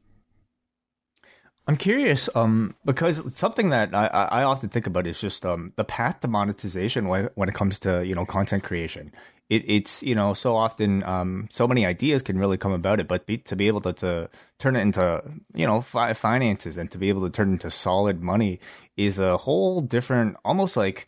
I'm 1.66 1.78
curious, 1.78 2.28
um, 2.36 2.76
because 2.84 3.22
something 3.36 3.70
that 3.70 3.96
I, 3.96 4.08
I 4.08 4.44
often 4.44 4.68
think 4.68 4.86
about 4.86 5.08
is 5.08 5.22
just 5.22 5.46
um, 5.46 5.72
the 5.78 5.86
path 5.86 6.20
to 6.20 6.28
monetization 6.28 7.08
when, 7.08 7.30
when 7.36 7.48
it 7.48 7.56
comes 7.56 7.80
to 7.80 8.06
you 8.06 8.14
know 8.14 8.26
content 8.26 8.64
creation. 8.64 9.12
It, 9.50 9.64
it's 9.68 10.04
you 10.04 10.14
know 10.14 10.34
so 10.34 10.58
often 10.58 11.04
um, 11.04 11.48
so 11.50 11.66
many 11.66 11.86
ideas 11.86 12.22
can 12.22 12.38
really 12.38 12.58
come 12.58 12.74
about 12.74 13.00
it, 13.00 13.08
but 13.08 13.26
be, 13.26 13.38
to 13.38 13.56
be 13.56 13.68
able 13.68 13.80
to, 13.82 13.94
to 13.94 14.30
turn 14.60 14.76
it 14.76 14.82
into 14.82 15.24
you 15.54 15.66
know 15.66 15.80
fi- 15.80 16.12
finances 16.12 16.78
and 16.78 16.92
to 16.92 16.98
be 16.98 17.08
able 17.08 17.24
to 17.24 17.30
turn 17.30 17.50
it 17.50 17.54
into 17.54 17.72
solid 17.72 18.22
money 18.22 18.60
is 18.98 19.18
a 19.18 19.38
whole 19.38 19.80
different, 19.80 20.36
almost 20.44 20.76
like 20.76 21.08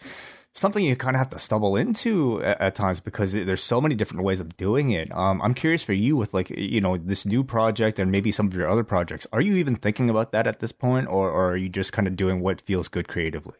something 0.56 0.84
you 0.84 0.96
kind 0.96 1.16
of 1.16 1.20
have 1.20 1.30
to 1.30 1.40
stumble 1.40 1.76
into 1.76 2.42
at, 2.44 2.60
at, 2.62 2.76
times 2.76 3.00
because 3.00 3.34
there's 3.34 3.62
so 3.62 3.80
many 3.80 3.94
different 3.94 4.24
ways 4.24 4.40
of 4.40 4.58
doing 4.58 4.92
it. 4.92 5.14
Um, 5.14 5.42
I'm 5.42 5.54
curious 5.54 5.84
for 5.84 5.94
you 5.94 6.16
with 6.16 6.34
like 6.34 6.50
you 6.50 6.82
know 6.82 6.98
this 6.98 7.26
new 7.26 7.44
project 7.44 8.00
and 8.00 8.12
maybe 8.12 8.32
some 8.32 8.48
of 8.48 8.56
your 8.56 8.70
other 8.70 8.84
projects. 8.84 9.28
Are 9.32 9.42
you 9.42 9.56
even 9.56 9.76
thinking 9.76 10.10
about 10.10 10.32
that 10.32 10.48
at 10.48 10.60
this 10.60 10.72
point, 10.72 11.08
or, 11.08 11.30
or 11.30 11.52
are 11.52 11.58
you 11.58 11.70
just 11.70 11.94
kind 11.94 12.08
of 12.08 12.16
doing 12.16 12.40
what 12.40 12.62
feels 12.62 12.88
good 12.88 13.08
creatively? 13.08 13.56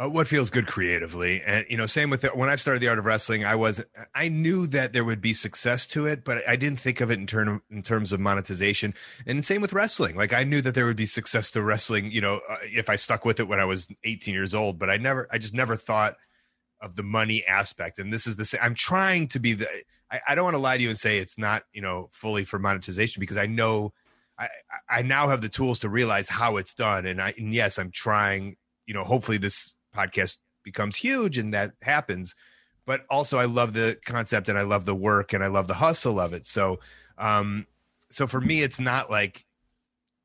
Uh, 0.00 0.08
what 0.08 0.26
feels 0.26 0.50
good 0.50 0.66
creatively. 0.66 1.42
And 1.42 1.66
you 1.68 1.76
know 1.76 1.86
same 1.86 2.10
with 2.10 2.22
the, 2.22 2.28
when 2.28 2.48
i 2.48 2.56
started 2.56 2.80
the 2.80 2.88
art 2.88 2.98
of 2.98 3.04
wrestling 3.04 3.44
i 3.44 3.54
was 3.54 3.82
i 4.14 4.28
knew 4.28 4.66
that 4.68 4.92
there 4.92 5.04
would 5.04 5.20
be 5.20 5.34
success 5.34 5.86
to 5.88 6.06
it 6.06 6.24
but 6.24 6.42
i 6.48 6.56
didn't 6.56 6.80
think 6.80 7.00
of 7.00 7.10
it 7.10 7.18
in 7.18 7.26
term 7.26 7.62
in 7.70 7.82
terms 7.82 8.12
of 8.12 8.20
monetization. 8.20 8.94
And 9.26 9.44
same 9.44 9.60
with 9.60 9.72
wrestling. 9.72 10.16
Like 10.16 10.32
i 10.32 10.44
knew 10.44 10.62
that 10.62 10.74
there 10.74 10.86
would 10.86 10.96
be 10.96 11.06
success 11.06 11.50
to 11.52 11.62
wrestling 11.62 12.10
you 12.10 12.20
know 12.20 12.40
uh, 12.48 12.56
if 12.62 12.88
i 12.88 12.96
stuck 12.96 13.24
with 13.24 13.40
it 13.40 13.48
when 13.48 13.60
i 13.60 13.64
was 13.64 13.88
18 14.04 14.34
years 14.34 14.54
old 14.54 14.78
but 14.78 14.88
i 14.88 14.96
never 14.96 15.28
i 15.30 15.38
just 15.38 15.54
never 15.54 15.76
thought 15.76 16.16
of 16.82 16.96
the 16.96 17.02
money 17.02 17.44
aspect. 17.46 17.98
And 17.98 18.10
this 18.10 18.26
is 18.26 18.36
the 18.36 18.44
same 18.44 18.60
i'm 18.62 18.74
trying 18.74 19.28
to 19.28 19.38
be 19.38 19.54
the 19.54 19.66
I, 20.10 20.20
I 20.28 20.34
don't 20.34 20.44
want 20.44 20.56
to 20.56 20.62
lie 20.62 20.76
to 20.76 20.82
you 20.82 20.88
and 20.88 20.98
say 20.98 21.18
it's 21.18 21.38
not 21.38 21.64
you 21.72 21.82
know 21.82 22.08
fully 22.12 22.44
for 22.44 22.58
monetization 22.58 23.20
because 23.20 23.36
i 23.36 23.46
know 23.46 23.92
I, 24.38 24.48
I 24.88 25.02
now 25.02 25.28
have 25.28 25.42
the 25.42 25.50
tools 25.50 25.80
to 25.80 25.90
realize 25.90 26.26
how 26.30 26.56
it's 26.56 26.72
done. 26.72 27.04
And 27.04 27.20
i 27.20 27.34
and 27.36 27.52
yes 27.52 27.78
i'm 27.78 27.90
trying 27.90 28.56
you 28.86 28.94
know 28.94 29.04
hopefully 29.04 29.36
this 29.36 29.74
podcast 29.94 30.38
becomes 30.62 30.96
huge 30.96 31.38
and 31.38 31.54
that 31.54 31.72
happens. 31.82 32.34
But 32.86 33.04
also 33.08 33.38
i 33.38 33.44
love 33.44 33.72
the 33.72 33.98
concept 34.04 34.48
and 34.48 34.58
i 34.58 34.62
love 34.62 34.84
the 34.84 34.94
work 34.94 35.32
and 35.32 35.44
i 35.44 35.46
love 35.46 35.66
the 35.66 35.74
hustle 35.74 36.18
of 36.18 36.32
it. 36.32 36.46
So 36.46 36.80
um 37.18 37.66
so 38.10 38.26
for 38.26 38.40
me 38.40 38.62
it's 38.62 38.80
not 38.80 39.10
like 39.10 39.44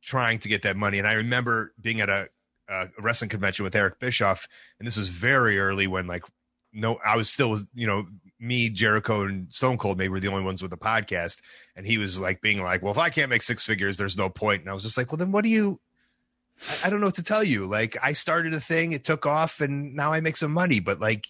trying 0.01 0.39
to 0.39 0.47
get 0.47 0.63
that 0.63 0.77
money. 0.77 0.99
And 0.99 1.07
i 1.07 1.13
remember 1.13 1.73
being 1.79 2.01
at 2.01 2.09
a, 2.09 2.29
a 2.67 2.89
wrestling 2.99 3.29
convention 3.29 3.63
with 3.63 3.75
eric 3.75 3.99
bischoff 3.99 4.47
and 4.79 4.87
this 4.87 4.97
was 4.97 5.09
very 5.09 5.59
early 5.59 5.85
when 5.87 6.07
like 6.07 6.23
no 6.73 6.97
i 7.05 7.15
was 7.15 7.29
still 7.29 7.59
you 7.75 7.85
know 7.85 8.07
me 8.39 8.69
jericho 8.69 9.21
and 9.21 9.51
stone 9.53 9.77
cold 9.77 9.97
maybe 9.97 10.09
were 10.09 10.19
the 10.19 10.27
only 10.27 10.43
ones 10.43 10.61
with 10.61 10.73
a 10.73 10.77
podcast. 10.77 11.41
And 11.75 11.85
he 11.85 11.97
was 11.97 12.19
like 12.19 12.41
being 12.41 12.61
like 12.61 12.81
well 12.81 12.91
if 12.91 12.97
i 12.97 13.09
can't 13.09 13.29
make 13.29 13.41
six 13.41 13.65
figures 13.65 13.97
there's 13.97 14.17
no 14.17 14.29
point. 14.29 14.61
And 14.61 14.69
i 14.69 14.73
was 14.73 14.83
just 14.83 14.97
like 14.97 15.11
well 15.11 15.17
then 15.17 15.31
what 15.31 15.43
do 15.43 15.49
you 15.49 15.79
I, 16.69 16.87
I 16.87 16.89
don't 16.89 16.99
know 16.99 17.07
what 17.07 17.15
to 17.15 17.23
tell 17.23 17.43
you. 17.43 17.65
Like 17.65 17.97
I 18.01 18.13
started 18.13 18.53
a 18.53 18.59
thing, 18.59 18.91
it 18.91 19.03
took 19.03 19.25
off, 19.25 19.61
and 19.61 19.95
now 19.95 20.13
I 20.13 20.21
make 20.21 20.37
some 20.37 20.51
money. 20.51 20.79
But 20.79 20.99
like, 20.99 21.27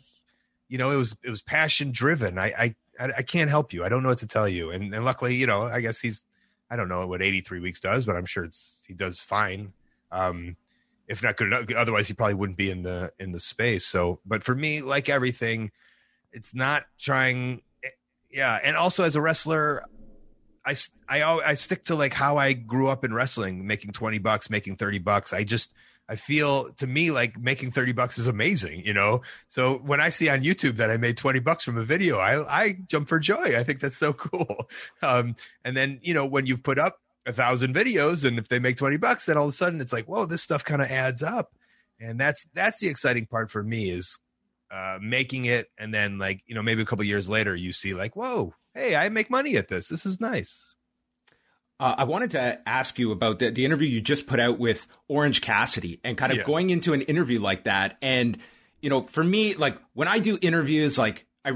you 0.67 0.77
know, 0.77 0.91
it 0.91 0.97
was 0.97 1.15
it 1.23 1.29
was 1.29 1.41
passion 1.41 1.91
driven. 1.91 2.37
I 2.37 2.51
I 2.57 2.75
I 2.99 3.21
can't 3.21 3.49
help 3.49 3.73
you. 3.73 3.83
I 3.83 3.89
don't 3.89 4.03
know 4.03 4.09
what 4.09 4.19
to 4.19 4.27
tell 4.27 4.47
you. 4.47 4.71
And 4.71 4.93
and 4.93 5.05
luckily, 5.05 5.35
you 5.35 5.47
know, 5.47 5.63
I 5.63 5.81
guess 5.81 5.99
he's 5.99 6.25
I 6.69 6.75
don't 6.75 6.89
know 6.89 7.05
what 7.07 7.21
83 7.21 7.59
weeks 7.59 7.79
does, 7.79 8.05
but 8.05 8.15
I'm 8.15 8.25
sure 8.25 8.43
it's 8.43 8.81
he 8.87 8.93
does 8.93 9.21
fine. 9.21 9.73
Um, 10.11 10.57
if 11.07 11.21
not 11.21 11.37
good 11.37 11.47
enough, 11.47 11.71
otherwise 11.75 12.07
he 12.07 12.13
probably 12.13 12.33
wouldn't 12.33 12.57
be 12.57 12.71
in 12.71 12.81
the 12.81 13.11
in 13.19 13.31
the 13.31 13.39
space. 13.39 13.85
So, 13.85 14.19
but 14.25 14.43
for 14.43 14.55
me, 14.55 14.81
like 14.81 15.09
everything, 15.09 15.71
it's 16.31 16.55
not 16.55 16.85
trying. 16.97 17.61
Eh, 17.83 17.89
yeah, 18.31 18.59
and 18.63 18.75
also 18.75 19.03
as 19.03 19.15
a 19.15 19.21
wrestler, 19.21 19.83
I 20.65 20.75
I 21.07 21.23
I 21.23 21.53
stick 21.53 21.83
to 21.85 21.95
like 21.95 22.13
how 22.13 22.37
I 22.37 22.53
grew 22.53 22.87
up 22.87 23.05
in 23.05 23.13
wrestling, 23.13 23.67
making 23.67 23.91
20 23.91 24.19
bucks, 24.19 24.49
making 24.49 24.77
30 24.77 24.99
bucks. 24.99 25.33
I 25.33 25.43
just 25.43 25.73
I 26.07 26.15
feel 26.15 26.71
to 26.73 26.87
me 26.87 27.11
like 27.11 27.39
making 27.39 27.71
30 27.71 27.93
bucks 27.93 28.17
is 28.17 28.27
amazing, 28.27 28.85
you 28.85 28.93
know? 28.93 29.21
So 29.47 29.77
when 29.77 29.99
I 29.99 30.09
see 30.09 30.29
on 30.29 30.41
YouTube 30.41 30.75
that 30.77 30.91
I 30.91 30.97
made 30.97 31.17
20 31.17 31.39
bucks 31.39 31.63
from 31.63 31.77
a 31.77 31.83
video, 31.83 32.17
I, 32.17 32.63
I 32.63 32.77
jump 32.85 33.07
for 33.07 33.19
joy. 33.19 33.57
I 33.57 33.63
think 33.63 33.79
that's 33.79 33.97
so 33.97 34.13
cool. 34.13 34.69
Um, 35.01 35.35
and 35.63 35.77
then, 35.77 35.99
you 36.01 36.13
know, 36.13 36.25
when 36.25 36.45
you've 36.47 36.63
put 36.63 36.79
up 36.79 36.99
a 37.25 37.33
thousand 37.33 37.75
videos 37.75 38.25
and 38.25 38.39
if 38.39 38.47
they 38.47 38.59
make 38.59 38.77
20 38.77 38.97
bucks, 38.97 39.25
then 39.25 39.37
all 39.37 39.43
of 39.43 39.49
a 39.49 39.53
sudden 39.53 39.81
it's 39.81 39.93
like, 39.93 40.05
whoa, 40.05 40.25
this 40.25 40.41
stuff 40.41 40.63
kind 40.63 40.81
of 40.81 40.89
adds 40.89 41.21
up. 41.21 41.53
And 41.99 42.19
that's, 42.19 42.47
that's 42.53 42.79
the 42.79 42.87
exciting 42.87 43.25
part 43.27 43.51
for 43.51 43.63
me 43.63 43.89
is 43.89 44.19
uh, 44.71 44.97
making 45.01 45.45
it. 45.45 45.69
And 45.77 45.93
then 45.93 46.17
like, 46.17 46.41
you 46.47 46.55
know, 46.55 46.63
maybe 46.63 46.81
a 46.81 46.85
couple 46.85 47.05
years 47.05 47.29
later, 47.29 47.55
you 47.55 47.71
see 47.71 47.93
like, 47.93 48.15
whoa, 48.15 48.53
hey, 48.75 48.95
I 48.95 49.09
make 49.09 49.29
money 49.29 49.55
at 49.57 49.69
this. 49.69 49.87
This 49.87 50.05
is 50.05 50.21
nice. 50.21 50.75
Uh, 51.79 51.95
I 51.97 52.03
wanted 52.03 52.31
to 52.31 52.61
ask 52.67 52.99
you 52.99 53.11
about 53.11 53.39
the, 53.39 53.49
the 53.49 53.65
interview 53.65 53.87
you 53.87 54.01
just 54.01 54.27
put 54.27 54.39
out 54.39 54.59
with 54.59 54.87
Orange 55.09 55.41
Cassidy 55.41 55.99
and 56.03 56.17
kind 56.17 56.31
of 56.31 56.39
yeah. 56.39 56.43
going 56.45 56.69
into 56.69 56.93
an 56.93 57.01
interview 57.01 57.39
like 57.39 57.63
that. 57.63 57.97
And, 58.01 58.37
you 58.81 58.89
know, 58.89 59.01
for 59.01 59.23
me, 59.23 59.55
like 59.55 59.77
when 59.93 60.07
I 60.07 60.19
do 60.19 60.37
interviews, 60.41 60.97
like 60.97 61.25
I, 61.43 61.51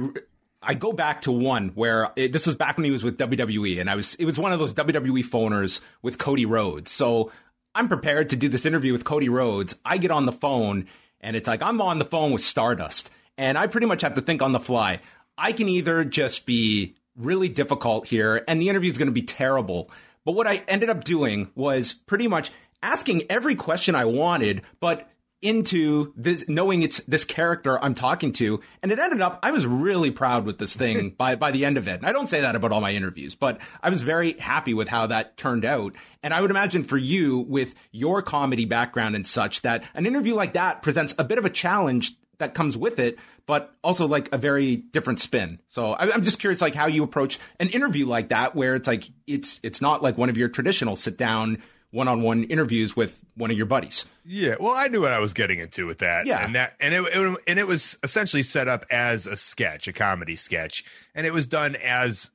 I 0.61 0.73
go 0.73 0.91
back 0.91 1.21
to 1.21 1.31
one 1.31 1.69
where 1.69 2.11
it, 2.17 2.33
this 2.33 2.45
was 2.45 2.57
back 2.57 2.75
when 2.75 2.83
he 2.83 2.91
was 2.91 3.03
with 3.03 3.17
WWE 3.17 3.79
and 3.79 3.89
I 3.89 3.95
was, 3.95 4.15
it 4.15 4.25
was 4.25 4.37
one 4.37 4.51
of 4.51 4.59
those 4.59 4.73
WWE 4.73 5.23
phoners 5.23 5.79
with 6.01 6.17
Cody 6.17 6.45
Rhodes. 6.45 6.91
So 6.91 7.31
I'm 7.73 7.87
prepared 7.87 8.31
to 8.31 8.35
do 8.35 8.49
this 8.49 8.65
interview 8.65 8.91
with 8.91 9.05
Cody 9.05 9.29
Rhodes. 9.29 9.75
I 9.85 9.97
get 9.99 10.11
on 10.11 10.25
the 10.25 10.33
phone 10.33 10.87
and 11.21 11.37
it's 11.37 11.47
like, 11.47 11.63
I'm 11.63 11.79
on 11.79 11.97
the 11.97 12.05
phone 12.05 12.31
with 12.31 12.41
Stardust 12.41 13.09
and 13.37 13.57
I 13.57 13.67
pretty 13.67 13.87
much 13.87 14.01
have 14.01 14.15
to 14.15 14.21
think 14.21 14.41
on 14.41 14.51
the 14.51 14.59
fly. 14.59 14.99
I 15.37 15.53
can 15.53 15.69
either 15.69 16.03
just 16.03 16.45
be 16.45 16.95
really 17.15 17.49
difficult 17.49 18.07
here 18.07 18.43
and 18.47 18.61
the 18.61 18.69
interview 18.69 18.91
is 18.91 18.97
going 18.97 19.07
to 19.07 19.11
be 19.11 19.21
terrible 19.21 19.89
but 20.25 20.35
what 20.35 20.47
I 20.47 20.63
ended 20.67 20.89
up 20.89 21.03
doing 21.03 21.49
was 21.55 21.93
pretty 21.93 22.27
much 22.27 22.51
asking 22.83 23.23
every 23.29 23.55
question 23.55 23.95
I 23.95 24.05
wanted, 24.05 24.61
but 24.79 25.09
into 25.41 26.13
this 26.17 26.49
knowing 26.49 26.81
it's 26.81 26.99
this 27.07 27.23
character 27.23 27.81
I'm 27.81 27.95
talking 27.95 28.33
to 28.33 28.59
and 28.83 28.91
it 28.91 28.99
ended 28.99 29.21
up 29.21 29.39
I 29.41 29.51
was 29.51 29.65
really 29.65 30.11
proud 30.11 30.45
with 30.45 30.57
this 30.57 30.75
thing 30.75 31.11
by 31.17 31.35
by 31.35 31.51
the 31.51 31.63
end 31.63 31.77
of 31.77 31.87
it. 31.87 31.95
And 31.95 32.05
I 32.05 32.11
don't 32.11 32.29
say 32.29 32.41
that 32.41 32.57
about 32.57 32.73
all 32.73 32.81
my 32.81 32.91
interviews, 32.91 33.35
but 33.35 33.59
I 33.81 33.89
was 33.89 34.01
very 34.01 34.33
happy 34.33 34.73
with 34.73 34.89
how 34.89 35.07
that 35.07 35.37
turned 35.37 35.63
out. 35.63 35.95
And 36.21 36.33
I 36.33 36.41
would 36.41 36.51
imagine 36.51 36.83
for 36.83 36.97
you 36.97 37.39
with 37.39 37.73
your 37.91 38.21
comedy 38.21 38.65
background 38.65 39.15
and 39.15 39.25
such 39.25 39.61
that 39.61 39.85
an 39.93 40.05
interview 40.05 40.35
like 40.35 40.53
that 40.53 40.81
presents 40.81 41.15
a 41.17 41.23
bit 41.23 41.37
of 41.37 41.45
a 41.45 41.49
challenge 41.49 42.17
that 42.39 42.53
comes 42.53 42.75
with 42.75 42.99
it, 42.99 43.17
but 43.45 43.73
also 43.83 44.07
like 44.07 44.29
a 44.31 44.37
very 44.37 44.77
different 44.77 45.19
spin. 45.19 45.59
So 45.69 45.91
I, 45.91 46.13
am 46.13 46.23
just 46.23 46.39
curious, 46.39 46.61
like 46.61 46.75
how 46.75 46.87
you 46.87 47.03
approach 47.03 47.39
an 47.59 47.69
interview 47.69 48.05
like 48.05 48.29
that, 48.29 48.55
where 48.55 48.75
it's 48.75 48.87
like 48.87 49.05
it's 49.27 49.59
it's 49.63 49.81
not 49.81 50.01
like 50.01 50.17
one 50.17 50.29
of 50.29 50.37
your 50.37 50.49
traditional 50.49 50.95
sit 50.95 51.17
down 51.17 51.61
one 51.91 52.07
on 52.07 52.21
one 52.21 52.43
interviews 52.43 52.95
with 52.95 53.23
one 53.35 53.49
of 53.49 53.57
your 53.57 53.65
buddies. 53.65 54.05
Yeah, 54.23 54.55
well, 54.59 54.73
I 54.75 54.87
knew 54.87 55.01
what 55.01 55.11
I 55.11 55.19
was 55.19 55.33
getting 55.33 55.59
into 55.59 55.87
with 55.87 55.99
that. 55.99 56.25
Yeah, 56.25 56.43
and 56.45 56.55
that 56.55 56.73
and 56.79 56.93
it, 56.93 57.01
it 57.01 57.37
and 57.47 57.59
it 57.59 57.67
was 57.67 57.97
essentially 58.03 58.43
set 58.43 58.67
up 58.67 58.85
as 58.91 59.27
a 59.27 59.37
sketch, 59.37 59.87
a 59.87 59.93
comedy 59.93 60.35
sketch, 60.35 60.83
and 61.15 61.25
it 61.25 61.33
was 61.33 61.47
done 61.47 61.75
as 61.75 62.31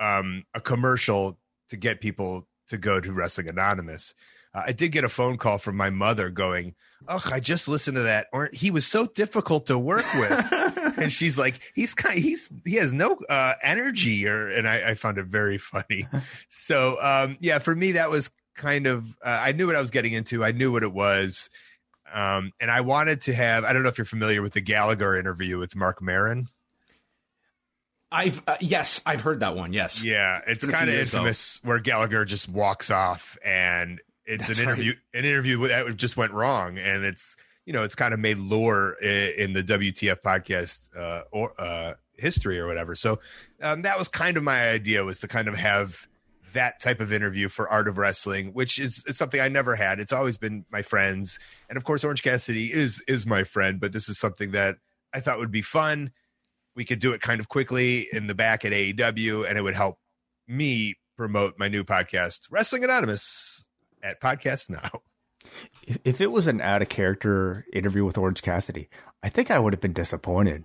um, 0.00 0.44
a 0.54 0.60
commercial 0.60 1.38
to 1.68 1.76
get 1.76 2.00
people 2.00 2.46
to 2.68 2.78
go 2.78 3.00
to 3.00 3.12
Wrestling 3.12 3.48
Anonymous. 3.48 4.14
Uh, 4.58 4.62
I 4.66 4.72
did 4.72 4.92
get 4.92 5.04
a 5.04 5.08
phone 5.08 5.36
call 5.36 5.58
from 5.58 5.76
my 5.76 5.90
mother 5.90 6.30
going, 6.30 6.74
"Oh, 7.06 7.22
I 7.32 7.38
just 7.40 7.68
listened 7.68 7.96
to 7.96 8.02
that. 8.02 8.26
Or 8.32 8.50
he 8.52 8.70
was 8.70 8.86
so 8.86 9.06
difficult 9.06 9.66
to 9.66 9.78
work 9.78 10.06
with." 10.14 10.52
and 10.98 11.12
she's 11.12 11.38
like, 11.38 11.60
"He's 11.74 11.94
kind. 11.94 12.18
He's 12.18 12.50
he 12.64 12.76
has 12.76 12.92
no 12.92 13.16
uh, 13.28 13.54
energy." 13.62 14.26
Or 14.26 14.50
and 14.50 14.66
I, 14.66 14.90
I, 14.90 14.94
found 14.94 15.18
it 15.18 15.26
very 15.26 15.58
funny. 15.58 16.06
So 16.48 16.98
um, 17.00 17.36
yeah, 17.40 17.58
for 17.58 17.74
me 17.74 17.92
that 17.92 18.10
was 18.10 18.30
kind 18.54 18.86
of 18.86 19.16
uh, 19.24 19.40
I 19.42 19.52
knew 19.52 19.66
what 19.66 19.76
I 19.76 19.80
was 19.80 19.90
getting 19.90 20.12
into. 20.12 20.44
I 20.44 20.52
knew 20.52 20.72
what 20.72 20.82
it 20.82 20.92
was. 20.92 21.48
Um, 22.12 22.52
and 22.60 22.70
I 22.70 22.80
wanted 22.80 23.22
to 23.22 23.34
have. 23.34 23.64
I 23.64 23.72
don't 23.72 23.82
know 23.82 23.90
if 23.90 23.98
you're 23.98 24.04
familiar 24.04 24.42
with 24.42 24.54
the 24.54 24.60
Gallagher 24.60 25.16
interview 25.16 25.58
with 25.58 25.76
Marc 25.76 26.02
Maron. 26.02 26.48
I've 28.10 28.42
uh, 28.46 28.56
yes, 28.60 29.00
I've 29.04 29.20
heard 29.20 29.40
that 29.40 29.54
one. 29.54 29.72
Yes, 29.72 30.02
yeah, 30.02 30.40
it's, 30.46 30.64
it's 30.64 30.72
kind 30.72 30.88
of 30.88 30.96
infamous 30.96 31.58
though. 31.58 31.68
where 31.68 31.78
Gallagher 31.78 32.24
just 32.24 32.48
walks 32.48 32.90
off 32.90 33.36
and 33.44 34.00
it's 34.28 34.46
That's 34.46 34.58
an 34.58 34.64
interview 34.64 34.92
right. 34.92 35.20
an 35.20 35.24
interview 35.24 35.66
that 35.68 35.96
just 35.96 36.16
went 36.16 36.32
wrong 36.32 36.78
and 36.78 37.04
it's 37.04 37.34
you 37.64 37.72
know 37.72 37.82
it's 37.82 37.94
kind 37.94 38.14
of 38.14 38.20
made 38.20 38.38
lore 38.38 38.92
in, 39.02 39.52
the 39.52 39.62
WTF 39.62 40.22
podcast 40.22 40.96
uh, 40.96 41.22
or 41.32 41.52
uh, 41.58 41.94
history 42.14 42.58
or 42.58 42.66
whatever. 42.66 42.94
So 42.94 43.20
um, 43.62 43.82
that 43.82 43.98
was 43.98 44.08
kind 44.08 44.36
of 44.36 44.42
my 44.42 44.70
idea 44.70 45.04
was 45.04 45.20
to 45.20 45.28
kind 45.28 45.48
of 45.48 45.56
have 45.56 46.06
that 46.54 46.80
type 46.80 47.00
of 47.00 47.12
interview 47.12 47.48
for 47.48 47.68
Art 47.68 47.88
of 47.88 47.98
Wrestling, 47.98 48.54
which 48.54 48.78
is, 48.78 49.04
is 49.06 49.18
something 49.18 49.38
I 49.38 49.48
never 49.48 49.76
had. 49.76 50.00
It's 50.00 50.14
always 50.14 50.38
been 50.38 50.64
my 50.70 50.80
friends, 50.80 51.38
and 51.68 51.76
of 51.76 51.84
course 51.84 52.04
Orange 52.04 52.22
Cassidy 52.22 52.72
is 52.72 53.02
is 53.06 53.26
my 53.26 53.44
friend. 53.44 53.80
But 53.80 53.92
this 53.92 54.08
is 54.08 54.18
something 54.18 54.52
that 54.52 54.76
I 55.12 55.20
thought 55.20 55.38
would 55.38 55.52
be 55.52 55.62
fun. 55.62 56.12
We 56.74 56.84
could 56.84 57.00
do 57.00 57.12
it 57.12 57.20
kind 57.20 57.40
of 57.40 57.48
quickly 57.48 58.08
in 58.12 58.28
the 58.28 58.34
back 58.34 58.64
at 58.64 58.72
AEW, 58.72 59.48
and 59.48 59.58
it 59.58 59.62
would 59.62 59.74
help 59.74 59.98
me 60.46 60.94
promote 61.18 61.58
my 61.58 61.68
new 61.68 61.84
podcast, 61.84 62.46
Wrestling 62.50 62.84
Anonymous 62.84 63.67
at 64.02 64.20
Podcast 64.20 64.70
Now. 64.70 65.02
If 66.04 66.20
it 66.20 66.30
was 66.30 66.46
an 66.46 66.60
out 66.60 66.82
of 66.82 66.88
character 66.88 67.64
interview 67.72 68.04
with 68.04 68.18
Orange 68.18 68.42
Cassidy, 68.42 68.88
I 69.22 69.28
think 69.28 69.50
I 69.50 69.58
would 69.58 69.72
have 69.72 69.80
been 69.80 69.92
disappointed. 69.92 70.64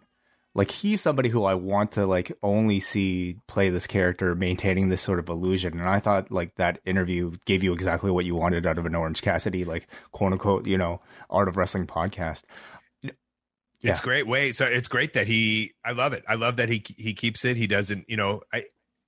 Like 0.55 0.69
he's 0.69 1.01
somebody 1.01 1.29
who 1.29 1.45
I 1.45 1.55
want 1.55 1.93
to 1.93 2.05
like 2.05 2.31
only 2.43 2.79
see 2.79 3.37
play 3.47 3.69
this 3.69 3.87
character, 3.87 4.35
maintaining 4.35 4.89
this 4.89 5.01
sort 5.01 5.19
of 5.19 5.29
illusion. 5.29 5.79
And 5.79 5.89
I 5.89 5.99
thought 5.99 6.31
like 6.31 6.55
that 6.55 6.79
interview 6.85 7.31
gave 7.45 7.63
you 7.63 7.73
exactly 7.73 8.11
what 8.11 8.25
you 8.25 8.35
wanted 8.35 8.67
out 8.67 8.77
of 8.77 8.85
an 8.85 8.93
Orange 8.93 9.21
Cassidy, 9.21 9.63
like 9.65 9.87
quote 10.11 10.33
unquote, 10.33 10.67
you 10.67 10.77
know, 10.77 11.01
art 11.29 11.47
of 11.47 11.57
wrestling 11.57 11.87
podcast. 11.87 12.43
Yeah. 13.01 13.91
It's 13.91 14.01
great. 14.01 14.27
way. 14.27 14.53
so 14.53 14.65
it's 14.65 14.87
great 14.87 15.13
that 15.13 15.27
he. 15.27 15.73
I 15.83 15.91
love 15.91 16.13
it. 16.13 16.23
I 16.27 16.35
love 16.35 16.55
that 16.57 16.69
he 16.69 16.83
he 16.97 17.13
keeps 17.13 17.43
it. 17.43 17.57
He 17.57 17.67
doesn't. 17.67 18.05
You 18.07 18.15
know, 18.15 18.41
I 18.51 18.65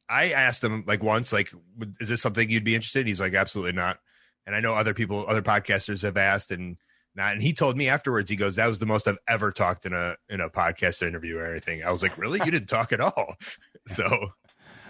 I 0.09 0.31
asked 0.31 0.63
him 0.63 0.83
like 0.85 1.01
once, 1.01 1.31
like, 1.31 1.51
is 1.99 2.09
this 2.09 2.21
something 2.21 2.49
you'd 2.49 2.65
be 2.65 2.75
interested? 2.75 3.01
in? 3.01 3.07
He's 3.07 3.21
like, 3.21 3.33
absolutely 3.33 3.73
not. 3.73 3.99
And 4.45 4.55
I 4.55 4.59
know 4.59 4.73
other 4.73 4.93
people, 4.93 5.25
other 5.27 5.41
podcasters 5.41 6.03
have 6.03 6.17
asked 6.17 6.51
and 6.51 6.77
not. 7.15 7.33
And 7.33 7.41
he 7.41 7.53
told 7.53 7.77
me 7.77 7.87
afterwards, 7.89 8.29
he 8.29 8.35
goes, 8.35 8.55
that 8.55 8.67
was 8.67 8.79
the 8.79 8.85
most 8.85 9.07
I've 9.07 9.17
ever 9.27 9.51
talked 9.51 9.85
in 9.85 9.93
a, 9.93 10.15
in 10.29 10.41
a 10.41 10.49
podcast 10.49 11.05
interview 11.05 11.37
or 11.37 11.45
anything. 11.45 11.83
I 11.83 11.91
was 11.91 12.03
like, 12.03 12.17
really? 12.17 12.39
You 12.43 12.51
didn't 12.51 12.69
talk 12.69 12.93
at 12.93 13.01
all. 13.01 13.35
So 13.87 14.31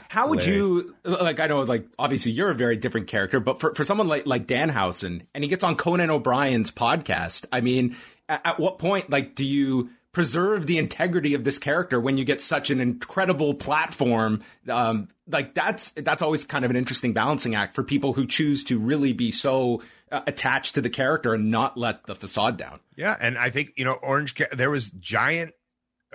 how 0.09 0.27
would 0.29 0.45
you 0.45 0.95
like? 1.03 1.41
I 1.41 1.47
know, 1.47 1.61
like 1.61 1.87
obviously 1.99 2.31
you're 2.31 2.49
a 2.49 2.55
very 2.55 2.77
different 2.77 3.07
character, 3.07 3.41
but 3.41 3.59
for, 3.59 3.75
for 3.75 3.83
someone 3.83 4.07
like 4.07 4.25
like 4.25 4.47
Danhausen, 4.47 5.25
and 5.33 5.43
he 5.43 5.49
gets 5.49 5.63
on 5.63 5.75
Conan 5.75 6.09
O'Brien's 6.09 6.71
podcast. 6.71 7.45
I 7.51 7.59
mean, 7.59 7.97
at, 8.29 8.41
at, 8.45 8.59
what 8.59 8.79
point 8.79 9.09
like 9.09 9.35
do 9.35 9.43
you 9.43 9.89
preserve 10.15 10.65
the 10.65 10.77
integrity 10.77 11.33
of 11.33 11.43
this 11.43 11.59
character 11.59 11.99
when 11.99 12.17
you 12.17 12.23
get 12.23 12.41
such 12.41 12.69
an 12.69 12.79
incredible 12.79 13.53
platform. 13.53 14.41
Um, 14.69 15.09
like 15.27 15.53
that's 15.53 15.91
that's 15.91 16.21
always 16.21 16.45
kind 16.45 16.63
of 16.63 16.71
an 16.71 16.77
interesting 16.77 17.11
balancing 17.11 17.53
act 17.53 17.75
for 17.75 17.83
people 17.83 18.13
who 18.13 18.25
choose 18.25 18.63
to 18.63 18.79
really 18.79 19.11
be 19.11 19.31
so 19.31 19.83
uh, 20.11 20.21
attached 20.25 20.75
to 20.75 20.81
the 20.81 20.89
character 20.89 21.33
and 21.33 21.51
not 21.51 21.77
let 21.77 22.05
the 22.05 22.15
facade 22.15 22.55
down. 22.55 22.79
Yeah, 22.95 23.15
and 23.19 23.37
I 23.37 23.49
think 23.49 23.73
you 23.75 23.83
know 23.83 23.93
Orange. 23.93 24.35
There 24.53 24.71
was 24.71 24.89
giant, 24.89 25.51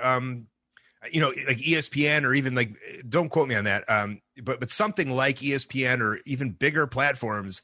um, 0.01 0.47
you 1.13 1.21
know, 1.21 1.35
like 1.47 1.59
ESPN 1.59 2.25
or 2.25 2.33
even 2.33 2.55
like 2.55 2.77
don't 3.07 3.29
quote 3.29 3.49
me 3.49 3.55
on 3.55 3.65
that. 3.65 3.85
Um, 3.87 4.23
but 4.43 4.61
but 4.61 4.71
something 4.71 5.11
like 5.11 5.37
ESPN 5.37 6.01
or 6.01 6.21
even 6.25 6.53
bigger 6.53 6.87
platforms 6.87 7.61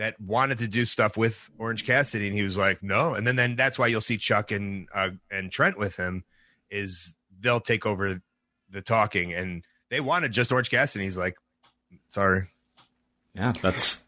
that 0.00 0.18
wanted 0.18 0.56
to 0.58 0.66
do 0.66 0.86
stuff 0.86 1.18
with 1.18 1.50
Orange 1.58 1.84
Cassidy, 1.84 2.26
and 2.26 2.34
he 2.34 2.42
was 2.42 2.56
like, 2.56 2.82
no. 2.82 3.12
And 3.12 3.26
then 3.26 3.36
then 3.36 3.54
that's 3.54 3.78
why 3.78 3.86
you'll 3.86 4.00
see 4.00 4.16
Chuck 4.16 4.50
and 4.50 4.88
uh, 4.94 5.10
and 5.30 5.52
Trent 5.52 5.78
with 5.78 5.96
him 5.96 6.24
is 6.70 7.14
they'll 7.38 7.60
take 7.60 7.84
over 7.84 8.20
the 8.70 8.80
talking, 8.82 9.34
and 9.34 9.62
they 9.90 10.00
wanted 10.00 10.32
just 10.32 10.52
Orange 10.52 10.70
Cassidy. 10.70 11.04
He's 11.04 11.18
like, 11.18 11.36
sorry. 12.08 12.48
Yeah, 13.34 13.52
that's 13.60 14.02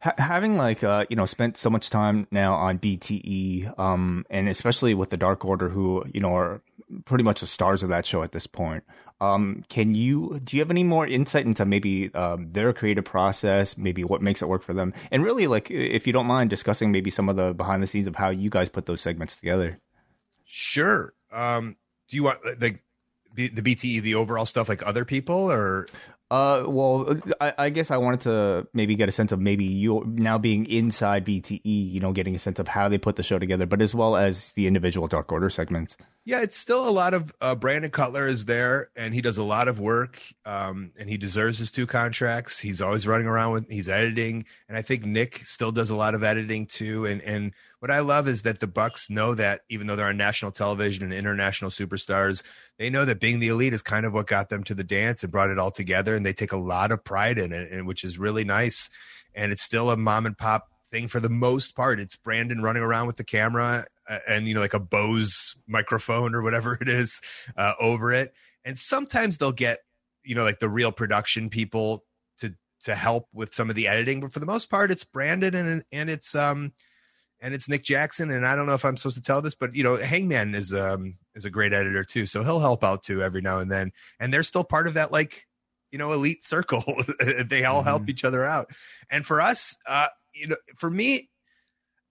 having 0.00 0.56
like 0.56 0.84
uh 0.84 1.04
you 1.10 1.16
know 1.16 1.26
spent 1.26 1.56
so 1.56 1.68
much 1.68 1.90
time 1.90 2.28
now 2.30 2.54
on 2.54 2.78
BTE 2.78 3.78
um 3.78 4.24
and 4.30 4.48
especially 4.48 4.94
with 4.94 5.10
the 5.10 5.16
Dark 5.16 5.44
Order 5.44 5.68
who 5.68 6.04
you 6.14 6.20
know 6.20 6.36
are 6.36 6.62
pretty 7.04 7.24
much 7.24 7.40
the 7.40 7.46
stars 7.46 7.82
of 7.82 7.88
that 7.88 8.06
show 8.06 8.22
at 8.22 8.32
this 8.32 8.46
point. 8.46 8.84
Um, 9.22 9.64
can 9.68 9.94
you 9.94 10.40
do 10.42 10.56
you 10.56 10.62
have 10.62 10.70
any 10.72 10.82
more 10.82 11.06
insight 11.06 11.46
into 11.46 11.64
maybe 11.64 12.12
um, 12.12 12.50
their 12.50 12.72
creative 12.72 13.04
process, 13.04 13.78
maybe 13.78 14.02
what 14.02 14.20
makes 14.20 14.42
it 14.42 14.48
work 14.48 14.64
for 14.64 14.74
them, 14.74 14.92
and 15.12 15.22
really 15.22 15.46
like 15.46 15.70
if 15.70 16.08
you 16.08 16.12
don't 16.12 16.26
mind 16.26 16.50
discussing 16.50 16.90
maybe 16.90 17.08
some 17.08 17.28
of 17.28 17.36
the 17.36 17.54
behind 17.54 17.84
the 17.84 17.86
scenes 17.86 18.08
of 18.08 18.16
how 18.16 18.30
you 18.30 18.50
guys 18.50 18.68
put 18.68 18.86
those 18.86 19.00
segments 19.00 19.36
together? 19.36 19.78
Sure. 20.44 21.14
Um, 21.30 21.76
do 22.08 22.16
you 22.16 22.24
want 22.24 22.40
like 22.60 22.82
the 23.36 23.50
BTE, 23.50 24.02
the 24.02 24.16
overall 24.16 24.44
stuff, 24.44 24.68
like 24.68 24.84
other 24.84 25.04
people, 25.04 25.52
or 25.52 25.86
uh, 26.32 26.64
well, 26.66 27.14
I, 27.42 27.52
I, 27.58 27.68
guess 27.68 27.90
I 27.90 27.98
wanted 27.98 28.20
to 28.22 28.66
maybe 28.72 28.96
get 28.96 29.06
a 29.06 29.12
sense 29.12 29.32
of 29.32 29.38
maybe 29.38 29.66
you 29.66 30.02
now 30.06 30.38
being 30.38 30.64
inside 30.64 31.26
BTE, 31.26 31.60
you 31.62 32.00
know, 32.00 32.12
getting 32.12 32.34
a 32.34 32.38
sense 32.38 32.58
of 32.58 32.66
how 32.66 32.88
they 32.88 32.96
put 32.96 33.16
the 33.16 33.22
show 33.22 33.38
together, 33.38 33.66
but 33.66 33.82
as 33.82 33.94
well 33.94 34.16
as 34.16 34.52
the 34.52 34.66
individual 34.66 35.06
Dark 35.06 35.30
Order 35.30 35.50
segments. 35.50 35.94
Yeah, 36.24 36.40
it's 36.40 36.56
still 36.56 36.88
a 36.88 36.90
lot 36.90 37.12
of 37.12 37.34
uh, 37.42 37.54
Brandon 37.54 37.90
Cutler 37.90 38.26
is 38.26 38.46
there, 38.46 38.88
and 38.96 39.12
he 39.12 39.20
does 39.20 39.36
a 39.36 39.44
lot 39.44 39.68
of 39.68 39.78
work, 39.78 40.22
um, 40.46 40.92
and 40.98 41.10
he 41.10 41.18
deserves 41.18 41.58
his 41.58 41.70
two 41.70 41.86
contracts. 41.86 42.58
He's 42.58 42.80
always 42.80 43.06
running 43.06 43.26
around 43.26 43.52
with 43.52 43.70
he's 43.70 43.90
editing, 43.90 44.46
and 44.70 44.78
I 44.78 44.80
think 44.80 45.04
Nick 45.04 45.36
still 45.44 45.70
does 45.70 45.90
a 45.90 45.96
lot 45.96 46.14
of 46.14 46.24
editing 46.24 46.64
too. 46.64 47.04
And 47.04 47.20
and 47.20 47.52
what 47.82 47.90
I 47.90 47.98
love 47.98 48.28
is 48.28 48.42
that 48.42 48.60
the 48.60 48.68
Bucks 48.68 49.10
know 49.10 49.34
that 49.34 49.62
even 49.68 49.88
though 49.88 49.96
they're 49.96 50.06
on 50.06 50.16
national 50.16 50.52
television 50.52 51.02
and 51.02 51.12
international 51.12 51.68
superstars, 51.68 52.44
they 52.78 52.88
know 52.88 53.04
that 53.04 53.18
being 53.18 53.40
the 53.40 53.48
elite 53.48 53.74
is 53.74 53.82
kind 53.82 54.06
of 54.06 54.12
what 54.12 54.28
got 54.28 54.50
them 54.50 54.62
to 54.62 54.74
the 54.74 54.84
dance 54.84 55.24
and 55.24 55.32
brought 55.32 55.50
it 55.50 55.58
all 55.58 55.72
together, 55.72 56.14
and 56.14 56.24
they 56.24 56.32
take 56.32 56.52
a 56.52 56.56
lot 56.56 56.92
of 56.92 57.02
pride 57.02 57.40
in 57.40 57.52
it, 57.52 57.72
and 57.72 57.88
which 57.88 58.04
is 58.04 58.20
really 58.20 58.44
nice. 58.44 58.88
And 59.34 59.50
it's 59.50 59.62
still 59.62 59.90
a 59.90 59.96
mom 59.96 60.26
and 60.26 60.38
pop 60.38 60.68
thing 60.92 61.08
for 61.08 61.18
the 61.18 61.28
most 61.28 61.74
part. 61.74 61.98
It's 61.98 62.14
Brandon 62.14 62.62
running 62.62 62.84
around 62.84 63.08
with 63.08 63.16
the 63.16 63.24
camera 63.24 63.84
uh, 64.08 64.18
and 64.28 64.46
you 64.46 64.54
know 64.54 64.60
like 64.60 64.74
a 64.74 64.78
Bose 64.78 65.56
microphone 65.66 66.36
or 66.36 66.42
whatever 66.42 66.78
it 66.80 66.88
is 66.88 67.20
uh, 67.56 67.72
over 67.80 68.12
it. 68.12 68.32
And 68.64 68.78
sometimes 68.78 69.38
they'll 69.38 69.50
get 69.50 69.80
you 70.22 70.36
know 70.36 70.44
like 70.44 70.60
the 70.60 70.68
real 70.68 70.92
production 70.92 71.50
people 71.50 72.04
to 72.38 72.54
to 72.84 72.94
help 72.94 73.26
with 73.32 73.52
some 73.52 73.70
of 73.70 73.74
the 73.74 73.88
editing, 73.88 74.20
but 74.20 74.32
for 74.32 74.38
the 74.38 74.46
most 74.46 74.70
part, 74.70 74.92
it's 74.92 75.02
Brandon 75.02 75.56
and 75.56 75.82
and 75.90 76.08
it's 76.08 76.36
um 76.36 76.72
and 77.42 77.52
it's 77.52 77.68
Nick 77.68 77.82
Jackson. 77.82 78.30
And 78.30 78.46
I 78.46 78.54
don't 78.56 78.66
know 78.66 78.74
if 78.74 78.84
I'm 78.84 78.96
supposed 78.96 79.16
to 79.16 79.22
tell 79.22 79.42
this, 79.42 79.56
but 79.56 79.74
you 79.74 79.82
know, 79.82 79.96
Hangman 79.96 80.54
is 80.54 80.72
um 80.72 81.16
is 81.34 81.44
a 81.44 81.50
great 81.50 81.74
editor 81.74 82.04
too, 82.04 82.26
so 82.26 82.42
he'll 82.42 82.60
help 82.60 82.84
out 82.84 83.02
too 83.02 83.22
every 83.22 83.42
now 83.42 83.58
and 83.58 83.70
then. 83.70 83.92
And 84.20 84.32
they're 84.32 84.44
still 84.44 84.64
part 84.64 84.86
of 84.86 84.94
that 84.94 85.12
like 85.12 85.46
you 85.90 85.98
know 85.98 86.12
elite 86.12 86.44
circle. 86.44 86.82
they 87.46 87.64
all 87.64 87.80
mm-hmm. 87.80 87.88
help 87.88 88.08
each 88.08 88.24
other 88.24 88.44
out. 88.44 88.70
And 89.10 89.26
for 89.26 89.40
us, 89.40 89.76
uh, 89.86 90.06
you 90.32 90.46
know, 90.46 90.56
for 90.78 90.88
me, 90.88 91.28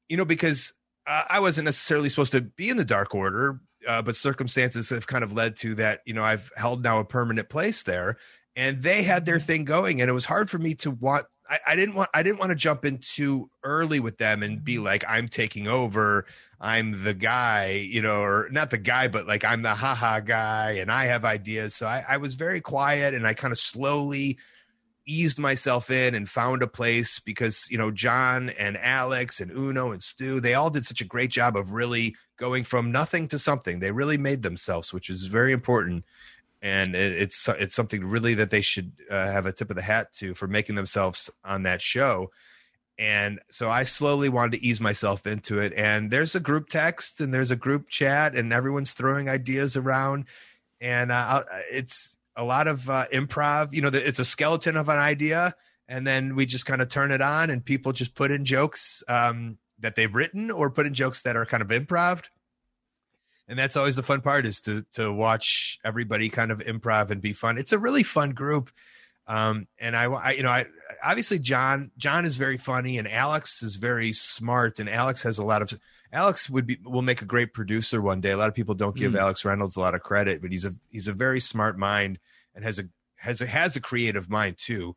you 0.10 0.18
know, 0.18 0.26
because 0.26 0.74
uh, 1.08 1.24
I 1.30 1.40
wasn't 1.40 1.66
necessarily 1.66 2.10
supposed 2.10 2.34
to 2.34 2.42
be 2.42 2.70
in 2.70 2.78
the 2.78 2.86
Dark 2.86 3.16
Order, 3.16 3.60
uh, 3.88 4.02
but 4.02 4.16
circumstances 4.16 4.90
have 4.90 5.08
kind 5.08 5.24
of 5.24 5.34
led 5.34 5.56
to 5.58 5.76
that. 5.76 6.02
You 6.06 6.14
know, 6.14 6.24
I've 6.24 6.52
held 6.56 6.84
now 6.84 7.00
a 7.00 7.06
permanent 7.06 7.50
place 7.50 7.84
there, 7.84 8.18
and 8.56 8.84
they 8.84 9.04
had 9.04 9.26
their 9.26 9.40
thing 9.40 9.64
going, 9.64 10.02
and 10.02 10.10
it 10.10 10.14
was 10.14 10.26
hard 10.26 10.50
for 10.50 10.60
me 10.60 10.76
to 10.76 10.92
want 10.92 11.26
I, 11.52 11.60
I 11.68 11.76
didn't 11.76 11.96
want 11.96 12.10
I 12.14 12.24
didn't 12.24 12.40
want 12.40 12.52
to 12.52 12.56
jump 12.56 12.86
in 12.86 13.00
too 13.00 13.50
early 13.64 14.00
with 14.00 14.18
them 14.18 14.42
and 14.42 14.64
be 14.64 14.76
mm-hmm. 14.76 14.86
like 14.86 15.04
I'm 15.08 15.28
taking 15.28 15.68
over. 15.68 16.26
I'm 16.62 17.04
the 17.04 17.14
guy, 17.14 17.72
you 17.72 18.02
know, 18.02 18.22
or 18.22 18.48
not 18.52 18.70
the 18.70 18.78
guy, 18.78 19.08
but 19.10 19.28
like 19.28 19.44
I'm 19.44 19.62
the 19.62 19.76
haha 19.76 20.22
guy 20.22 20.74
and 20.74 20.92
I 20.92 21.06
have 21.06 21.26
ideas. 21.26 21.76
So 21.76 21.88
I, 21.88 22.06
I 22.08 22.18
was 22.18 22.36
very 22.36 22.62
quiet 22.62 23.14
and 23.14 23.28
I 23.28 23.34
kind 23.34 23.52
of 23.52 23.58
slowly 23.58 24.38
eased 25.06 25.40
myself 25.40 25.90
in 25.90 26.16
and 26.16 26.30
found 26.30 26.62
a 26.62 26.68
place 26.68 27.20
because, 27.20 27.66
you 27.70 27.78
know, 27.78 27.92
John 27.92 28.50
and 28.50 28.78
Alex 28.78 29.42
and 29.42 29.52
Uno 29.52 29.92
and 29.92 30.02
Stu, 30.02 30.40
they 30.40 30.54
all 30.54 30.70
did 30.70 30.86
such 30.86 31.02
a 31.02 31.06
great 31.06 31.32
job 31.32 31.58
of 31.58 31.72
really 31.72 32.16
going 32.38 32.64
from 32.64 32.92
nothing 32.92 33.28
to 33.30 33.40
something. 33.40 33.80
They 33.80 33.92
really 33.92 34.20
made 34.20 34.44
themselves, 34.44 34.94
which 34.94 35.10
is 35.10 35.26
very 35.26 35.52
important 35.52 36.06
and 36.62 36.96
it's 36.96 37.48
it's 37.50 37.76
something 37.76 38.06
really 38.06 38.36
that 38.36 38.52
they 38.52 38.62
should 38.62 38.92
uh, 39.10 39.32
have 39.32 39.46
a 39.46 39.52
tip 39.52 39.70
of 39.70 39.76
the 39.76 39.82
hat 39.82 40.14
to 40.14 40.34
for 40.36 40.48
making 40.48 40.76
themselves 40.76 41.30
on 41.44 41.64
that 41.64 41.82
show. 41.82 42.30
And 42.98 43.40
so 43.50 43.70
I 43.70 43.84
slowly 43.84 44.30
wanted 44.30 44.60
to 44.60 44.66
ease 44.66 44.80
myself 44.80 45.26
into 45.26 45.58
it. 45.58 45.74
And 45.76 46.12
there's 46.12 46.36
a 46.36 46.40
group 46.40 46.70
text 46.70 47.20
and 47.20 47.34
there's 47.34 47.50
a 47.50 47.56
group 47.56 47.90
chat, 47.90 48.36
and 48.36 48.54
everyone's 48.54 48.94
throwing 48.94 49.28
ideas 49.28 49.76
around. 49.76 50.26
And 50.80 51.12
uh, 51.12 51.44
it's 51.72 52.16
a 52.36 52.44
lot 52.44 52.68
of 52.68 52.88
uh, 52.90 53.08
improv. 53.12 53.74
You 53.74 53.82
know, 53.82 53.90
it's 53.92 54.20
a 54.20 54.26
skeleton 54.26 54.78
of 54.78 54.88
an 54.88 55.00
idea, 55.00 55.56
and 55.88 56.06
then 56.06 56.36
we 56.36 56.46
just 56.46 56.68
kind 56.68 56.82
of 56.82 56.90
turn 56.90 57.12
it 57.12 57.22
on, 57.22 57.50
and 57.50 57.66
people 57.66 57.92
just 57.92 58.14
put 58.14 58.30
in 58.30 58.46
jokes 58.46 59.04
um, 59.08 59.58
that 59.80 59.96
they've 59.96 60.14
written 60.14 60.52
or 60.52 60.70
put 60.70 60.86
in 60.86 60.94
jokes 60.94 61.24
that 61.24 61.36
are 61.36 61.46
kind 61.46 61.64
of 61.64 61.70
improv 61.70 62.24
and 63.52 63.60
that's 63.60 63.76
always 63.76 63.98
the 63.98 64.02
fun 64.02 64.22
part 64.22 64.46
is 64.46 64.62
to 64.62 64.84
to 64.94 65.12
watch 65.12 65.78
everybody 65.84 66.30
kind 66.30 66.52
of 66.52 66.60
improv 66.60 67.12
and 67.12 67.22
be 67.22 67.34
fun. 67.34 67.58
It's 67.58 67.74
a 67.74 67.78
really 67.78 68.02
fun 68.02 68.32
group. 68.32 68.72
Um, 69.28 69.68
and 69.78 69.96
I, 69.96 70.06
I, 70.06 70.32
you 70.32 70.44
know, 70.44 70.50
I 70.50 70.66
obviously 71.04 71.38
John 71.38 71.92
John 71.98 72.24
is 72.24 72.38
very 72.38 72.58
funny, 72.58 72.98
and 72.98 73.10
Alex 73.10 73.62
is 73.62 73.76
very 73.76 74.14
smart, 74.14 74.80
and 74.80 74.90
Alex 74.90 75.22
has 75.24 75.38
a 75.38 75.44
lot 75.44 75.62
of. 75.62 75.78
Alex 76.14 76.50
would 76.50 76.66
be 76.66 76.78
will 76.86 77.02
make 77.02 77.22
a 77.22 77.26
great 77.26 77.54
producer 77.54 78.02
one 78.02 78.22
day. 78.22 78.32
A 78.32 78.38
lot 78.38 78.48
of 78.48 78.56
people 78.56 78.74
don't 78.74 78.96
give 78.96 79.12
mm. 79.12 79.20
Alex 79.20 79.44
Reynolds 79.44 79.76
a 79.76 79.82
lot 79.82 79.96
of 79.96 80.02
credit, 80.02 80.42
but 80.42 80.52
he's 80.52 80.66
a 80.66 80.72
he's 80.90 81.10
a 81.10 81.14
very 81.14 81.42
smart 81.42 81.78
mind 81.78 82.20
and 82.56 82.64
has 82.64 82.80
a 82.80 82.84
has 83.18 83.42
a 83.42 83.46
has 83.46 83.76
a 83.76 83.82
creative 83.82 84.30
mind 84.30 84.58
too. 84.58 84.96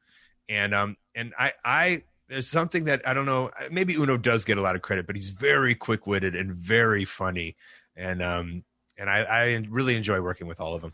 And 0.49 0.75
um 0.75 0.97
and 1.15 1.35
I 1.39 1.53
I 1.65 2.03
there's 2.29 2.49
something 2.49 2.85
that 2.85 3.07
I 3.07 3.15
don't 3.15 3.27
know. 3.27 3.51
Maybe 3.71 3.95
Uno 3.95 4.17
does 4.17 4.45
get 4.45 4.59
a 4.59 4.63
lot 4.63 4.75
of 4.75 4.83
credit, 4.83 5.07
but 5.07 5.15
he's 5.15 5.31
very 5.31 5.75
quick 5.75 6.07
witted 6.07 6.35
and 6.35 6.53
very 6.53 7.05
funny 7.05 7.57
and 7.97 8.23
um 8.23 8.65
and 8.97 9.11
I, 9.11 9.23
I 9.23 9.67
really 9.69 9.97
enjoy 9.97 10.21
working 10.21 10.47
with 10.47 10.61
all 10.61 10.75
of 10.75 10.83
them. 10.83 10.93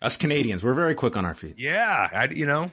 Us 0.00 0.16
Canadians, 0.16 0.62
we're 0.62 0.74
very 0.74 0.94
quick 0.94 1.16
on 1.16 1.24
our 1.24 1.34
feet. 1.34 1.54
Yeah, 1.58 2.08
I 2.12 2.28
you 2.28 2.46
know, 2.46 2.72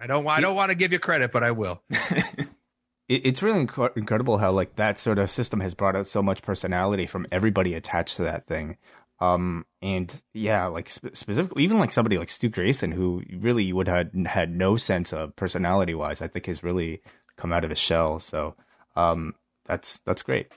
I 0.00 0.06
don't 0.06 0.26
I 0.26 0.40
don't 0.40 0.56
want 0.56 0.70
to 0.70 0.74
give 0.74 0.92
you 0.92 0.98
credit, 0.98 1.32
but 1.32 1.42
I 1.42 1.50
will. 1.50 1.82
it's 3.08 3.42
really 3.42 3.66
inc- 3.66 3.96
incredible 3.96 4.38
how 4.38 4.52
like 4.52 4.76
that 4.76 4.98
sort 4.98 5.18
of 5.18 5.30
system 5.30 5.60
has 5.60 5.74
brought 5.74 5.96
out 5.96 6.06
so 6.06 6.22
much 6.22 6.42
personality 6.42 7.06
from 7.06 7.26
everybody 7.30 7.74
attached 7.74 8.16
to 8.16 8.22
that 8.22 8.46
thing. 8.46 8.76
Um, 9.20 9.66
and 9.80 10.12
yeah, 10.34 10.66
like 10.66 10.88
sp- 10.90 11.14
specifically, 11.14 11.62
even 11.62 11.78
like 11.78 11.92
somebody 11.92 12.18
like 12.18 12.28
Stu 12.28 12.48
Grayson, 12.48 12.90
who 12.90 13.22
really 13.32 13.72
would 13.72 13.86
have 13.86 14.12
had 14.26 14.52
no 14.52 14.76
sense 14.76 15.12
of 15.12 15.36
personality 15.36 15.94
wise, 15.94 16.20
I 16.20 16.26
think 16.26 16.46
has 16.46 16.64
really 16.64 17.02
come 17.36 17.52
out 17.52 17.62
of 17.62 17.70
his 17.70 17.78
shell. 17.78 18.18
So, 18.18 18.56
um, 18.96 19.36
that's 19.64 19.98
that's 19.98 20.22
great. 20.22 20.50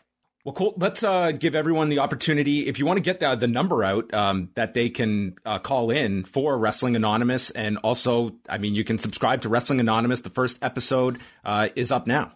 Well, 0.46 0.54
cool. 0.54 0.76
Let's 0.78 1.02
uh, 1.02 1.32
give 1.32 1.56
everyone 1.56 1.90
the 1.90 1.98
opportunity, 1.98 2.68
if 2.68 2.78
you 2.78 2.86
want 2.86 2.98
to 2.98 3.02
get 3.02 3.20
the, 3.20 3.36
the 3.36 3.48
number 3.48 3.84
out, 3.84 4.14
um, 4.14 4.52
that 4.54 4.76
they 4.76 4.92
can 4.92 5.38
uh, 5.44 5.58
call 5.58 5.90
in 5.90 6.24
for 6.24 6.56
Wrestling 6.56 6.96
Anonymous. 6.96 7.50
And 7.50 7.80
also, 7.80 8.36
I 8.48 8.60
mean, 8.60 8.76
you 8.76 8.84
can 8.84 9.00
subscribe 9.00 9.42
to 9.42 9.50
Wrestling 9.50 9.80
Anonymous. 9.80 10.22
The 10.22 10.30
first 10.30 10.60
episode 10.62 11.20
uh, 11.44 11.70
is 11.76 11.92
up 11.92 12.06
now. 12.06 12.34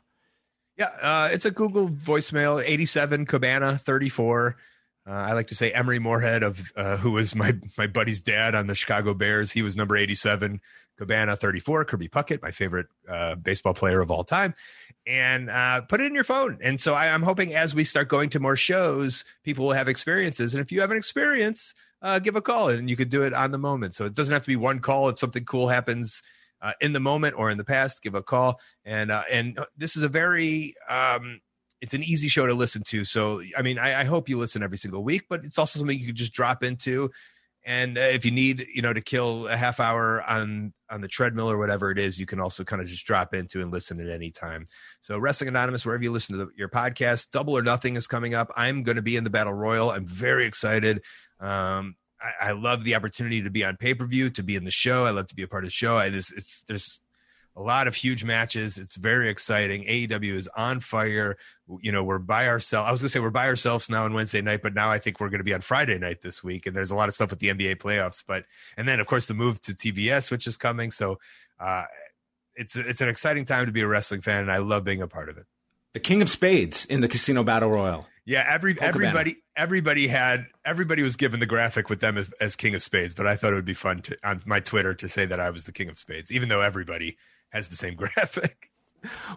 Yeah, 0.75 0.89
uh, 0.99 1.29
it's 1.31 1.45
a 1.45 1.51
Google 1.51 1.87
voicemail, 1.87 2.63
87 2.65 3.27
Cabana 3.27 3.77
34. 3.77 4.55
Uh, 5.07 5.11
I 5.11 5.33
like 5.33 5.47
to 5.47 5.55
say 5.55 5.71
Emery 5.71 5.99
Moorehead 5.99 6.41
of 6.41 6.71
uh, 6.75 6.97
who 6.97 7.11
was 7.11 7.35
my 7.35 7.53
my 7.77 7.85
buddy's 7.85 8.21
dad 8.21 8.55
on 8.55 8.67
the 8.67 8.75
Chicago 8.75 9.13
Bears. 9.13 9.51
He 9.51 9.61
was 9.61 9.75
number 9.75 9.95
87. 9.95 10.61
Cabana 10.99 11.37
34, 11.37 11.85
Kirby 11.85 12.09
Puckett, 12.09 12.41
my 12.41 12.51
favorite 12.51 12.87
uh, 13.07 13.35
baseball 13.35 13.73
player 13.73 14.01
of 14.01 14.11
all 14.11 14.25
time, 14.25 14.53
and 15.07 15.49
uh, 15.49 15.79
put 15.81 16.01
it 16.01 16.07
in 16.07 16.13
your 16.13 16.25
phone. 16.25 16.57
And 16.61 16.79
so 16.79 16.93
I, 16.93 17.07
am 17.07 17.23
hoping 17.23 17.55
as 17.55 17.73
we 17.73 17.85
start 17.85 18.09
going 18.09 18.29
to 18.31 18.39
more 18.41 18.57
shows, 18.57 19.23
people 19.45 19.65
will 19.65 19.73
have 19.73 19.87
experiences. 19.87 20.53
And 20.53 20.61
if 20.61 20.73
you 20.73 20.81
have 20.81 20.91
an 20.91 20.97
experience, 20.97 21.73
uh, 22.01 22.19
give 22.19 22.35
a 22.35 22.41
call 22.41 22.67
and 22.67 22.89
you 22.89 22.97
could 22.97 23.07
do 23.07 23.23
it 23.23 23.33
on 23.33 23.51
the 23.51 23.57
moment. 23.57 23.95
So 23.95 24.05
it 24.05 24.13
doesn't 24.13 24.33
have 24.33 24.41
to 24.41 24.49
be 24.49 24.57
one 24.57 24.79
call. 24.79 25.07
If 25.07 25.19
something 25.19 25.45
cool 25.45 25.69
happens 25.69 26.21
uh, 26.61 26.73
in 26.81 26.91
the 26.91 26.99
moment 26.99 27.35
or 27.37 27.49
in 27.49 27.57
the 27.57 27.63
past, 27.63 28.03
give 28.03 28.13
a 28.13 28.21
call. 28.21 28.59
And 28.83 29.09
uh, 29.09 29.23
and 29.31 29.57
this 29.77 29.95
is 29.95 30.03
a 30.03 30.09
very 30.09 30.75
um, 30.89 31.39
it's 31.79 31.93
an 31.93 32.03
easy 32.03 32.27
show 32.27 32.45
to 32.45 32.53
listen 32.53 32.83
to. 32.87 33.05
So 33.05 33.41
I 33.57 33.61
mean, 33.61 33.79
I, 33.79 34.01
I 34.01 34.03
hope 34.03 34.27
you 34.27 34.37
listen 34.37 34.63
every 34.63 34.77
single 34.77 35.01
week, 35.01 35.27
but 35.29 35.45
it's 35.45 35.57
also 35.57 35.79
something 35.79 35.97
you 35.97 36.07
could 36.07 36.15
just 36.15 36.33
drop 36.33 36.61
into 36.61 37.09
and 37.65 37.97
uh, 37.97 38.01
if 38.01 38.25
you 38.25 38.31
need 38.31 38.65
you 38.73 38.81
know 38.81 38.93
to 38.93 39.01
kill 39.01 39.47
a 39.47 39.55
half 39.57 39.79
hour 39.79 40.23
on 40.23 40.73
on 40.91 41.01
the 41.01 41.07
treadmill 41.07 41.49
or 41.49 41.57
whatever 41.57 41.91
it 41.91 41.99
is 41.99 42.19
you 42.19 42.25
can 42.25 42.39
also 42.39 42.63
kind 42.63 42.81
of 42.81 42.87
just 42.87 43.05
drop 43.05 43.33
into 43.33 43.61
and 43.61 43.71
listen 43.71 43.99
at 43.99 44.09
any 44.09 44.31
time. 44.31 44.65
So 45.01 45.17
wrestling 45.17 45.49
anonymous 45.49 45.85
wherever 45.85 46.03
you 46.03 46.11
listen 46.11 46.37
to 46.37 46.45
the, 46.45 46.51
your 46.55 46.69
podcast 46.69 47.31
double 47.31 47.57
or 47.57 47.61
nothing 47.61 47.95
is 47.95 48.07
coming 48.07 48.33
up. 48.33 48.51
I'm 48.55 48.83
going 48.83 48.97
to 48.97 49.01
be 49.01 49.17
in 49.17 49.23
the 49.23 49.29
battle 49.29 49.53
royal. 49.53 49.91
I'm 49.91 50.07
very 50.07 50.45
excited. 50.45 51.01
Um, 51.39 51.95
I, 52.21 52.49
I, 52.49 52.51
love 52.51 52.83
the 52.83 52.95
opportunity 52.95 53.41
to 53.43 53.49
be 53.49 53.63
on 53.63 53.77
pay-per-view 53.77 54.31
to 54.31 54.43
be 54.43 54.55
in 54.55 54.65
the 54.65 54.71
show. 54.71 55.05
I 55.05 55.11
love 55.11 55.27
to 55.27 55.35
be 55.35 55.43
a 55.43 55.47
part 55.47 55.63
of 55.63 55.69
the 55.69 55.73
show. 55.73 55.95
I 55.97 56.09
just 56.09 56.33
it's 56.35 56.63
there's 56.67 56.99
a 57.59 57.61
lot 57.61 57.87
of 57.89 57.95
huge 57.95 58.23
matches. 58.23 58.77
It's 58.77 58.95
very 58.95 59.27
exciting. 59.27 59.83
AEW 59.83 60.33
is 60.33 60.47
on 60.55 60.79
fire. 60.79 61.35
You 61.81 61.91
know, 61.91 62.05
we're 62.05 62.17
by 62.17 62.47
ourselves. 62.47 62.87
I 62.87 62.91
was 62.91 63.01
gonna 63.01 63.09
say 63.09 63.19
we're 63.19 63.31
by 63.31 63.47
ourselves 63.47 63.89
now 63.89 64.05
on 64.05 64.13
Wednesday 64.13 64.41
night, 64.41 64.61
but 64.63 64.73
now 64.73 64.89
I 64.89 64.97
think 64.97 65.19
we're 65.19 65.29
gonna 65.29 65.43
be 65.43 65.53
on 65.53 65.59
Friday 65.59 65.99
night 65.99 66.21
this 66.21 66.41
week. 66.41 66.65
And 66.65 66.75
there's 66.75 66.89
a 66.89 66.95
lot 66.95 67.09
of 67.09 67.15
stuff 67.15 67.31
with 67.31 67.39
the 67.39 67.49
NBA 67.49 67.75
playoffs. 67.75 68.23
But 68.25 68.45
and 68.77 68.87
then 68.87 69.01
of 69.01 69.07
course 69.07 69.25
the 69.25 69.33
move 69.33 69.59
to 69.63 69.73
TBS, 69.73 70.31
which 70.31 70.47
is 70.47 70.55
coming. 70.55 70.89
So 70.91 71.19
uh, 71.59 71.83
it's 72.55 72.77
it's 72.77 73.01
an 73.01 73.09
exciting 73.09 73.43
time 73.43 73.65
to 73.65 73.73
be 73.73 73.81
a 73.81 73.87
wrestling 73.87 74.21
fan, 74.21 74.43
and 74.43 74.51
I 74.51 74.59
love 74.59 74.85
being 74.85 75.01
a 75.01 75.07
part 75.07 75.27
of 75.27 75.37
it. 75.37 75.45
The 75.93 75.99
King 75.99 76.21
of 76.21 76.29
Spades 76.29 76.85
in 76.85 77.01
the 77.01 77.09
Casino 77.09 77.43
Battle 77.43 77.69
Royal. 77.69 78.07
Yeah, 78.23 78.45
every 78.47 78.79
everybody 78.79 79.35
everybody 79.57 80.07
had 80.07 80.45
everybody 80.63 81.03
was 81.03 81.17
given 81.17 81.41
the 81.41 81.45
graphic 81.45 81.89
with 81.89 81.99
them 81.99 82.17
as, 82.17 82.31
as, 82.39 82.55
King 82.55 82.73
of 82.75 82.81
Spades, 82.81 83.15
but 83.15 83.27
I 83.27 83.35
thought 83.35 83.51
it 83.51 83.55
would 83.55 83.65
be 83.65 83.73
fun 83.73 84.01
to 84.03 84.17
on 84.23 84.41
my 84.45 84.61
Twitter 84.61 84.93
to 84.93 85.09
say 85.09 85.25
that 85.25 85.41
I 85.41 85.49
was 85.49 85.65
the 85.65 85.73
King 85.73 85.89
of 85.89 85.97
Spades, 85.97 86.31
even 86.31 86.47
though 86.47 86.61
everybody 86.61 87.17
has 87.49 87.69
the 87.69 87.75
same 87.75 87.95
graphic. 87.95 88.69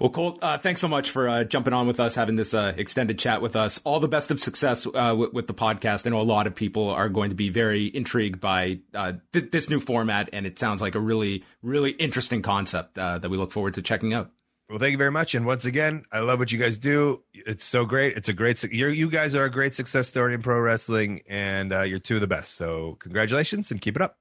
Well, 0.01 0.11
Colt, 0.11 0.39
uh, 0.43 0.59
thanks 0.59 0.81
so 0.81 0.89
much 0.89 1.11
for 1.11 1.29
uh, 1.29 1.45
jumping 1.45 1.73
on 1.73 1.87
with 1.87 2.01
us, 2.01 2.15
having 2.15 2.37
this 2.37 2.55
uh, 2.55 2.75
extended 2.77 3.19
chat 3.19 3.43
with 3.43 3.55
us. 3.55 3.81
All 3.85 4.01
the 4.01 4.09
best 4.09 4.31
of 4.31 4.41
success 4.41 4.87
uh, 4.87 5.15
with, 5.17 5.33
with, 5.33 5.47
the 5.47 5.55
podcast. 5.55 6.07
I 6.07 6.11
know 6.11 6.21
a 6.21 6.23
lot 6.23 6.47
of 6.47 6.55
people 6.55 6.89
are 6.91 7.09
going 7.09 7.31
to 7.31 7.37
be 7.37 7.49
very 7.49 7.87
intrigued 7.87 8.41
by 8.41 8.81
uh, 8.95 9.15
th- 9.33 9.51
this 9.51 9.71
new 9.71 9.81
format, 9.81 10.31
and 10.33 10.47
it 10.47 10.59
sounds 10.59 10.81
like 10.81 10.95
a 10.95 11.01
really, 11.01 11.45
really 11.63 11.91
interesting 11.93 12.43
concept 12.43 12.99
uh, 12.99 13.19
that 13.19 13.31
we 13.31 13.37
look 13.37 13.53
forward 13.53 13.75
to 13.75 13.83
checking 13.83 14.13
out. 14.13 14.31
Well, 14.69 14.79
thank 14.79 14.93
you 14.93 14.99
very 14.99 15.11
much. 15.11 15.35
And 15.35 15.45
once 15.45 15.65
again, 15.65 16.05
I 16.11 16.21
love 16.21 16.39
what 16.39 16.51
you 16.51 16.59
guys 16.59 16.79
do. 16.79 17.23
It's 17.35 17.65
so 17.65 17.85
great. 17.85 18.17
It's 18.17 18.29
a 18.29 18.33
great, 18.33 18.63
you 18.65 18.89
you 18.89 19.11
guys 19.11 19.35
are 19.35 19.45
a 19.45 19.51
great 19.51 19.75
success 19.75 20.09
story 20.09 20.35
in 20.35 20.43
pro 20.43 20.59
wrestling, 20.61 21.23
and 21.29 21.71
you're 21.89 21.99
two 21.99 22.17
of 22.17 22.21
the 22.21 22.27
best. 22.27 22.55
So, 22.55 22.97
congratulations 22.99 23.71
and 23.71 23.81
keep 23.81 23.97
it 23.97 24.03
up. 24.03 24.17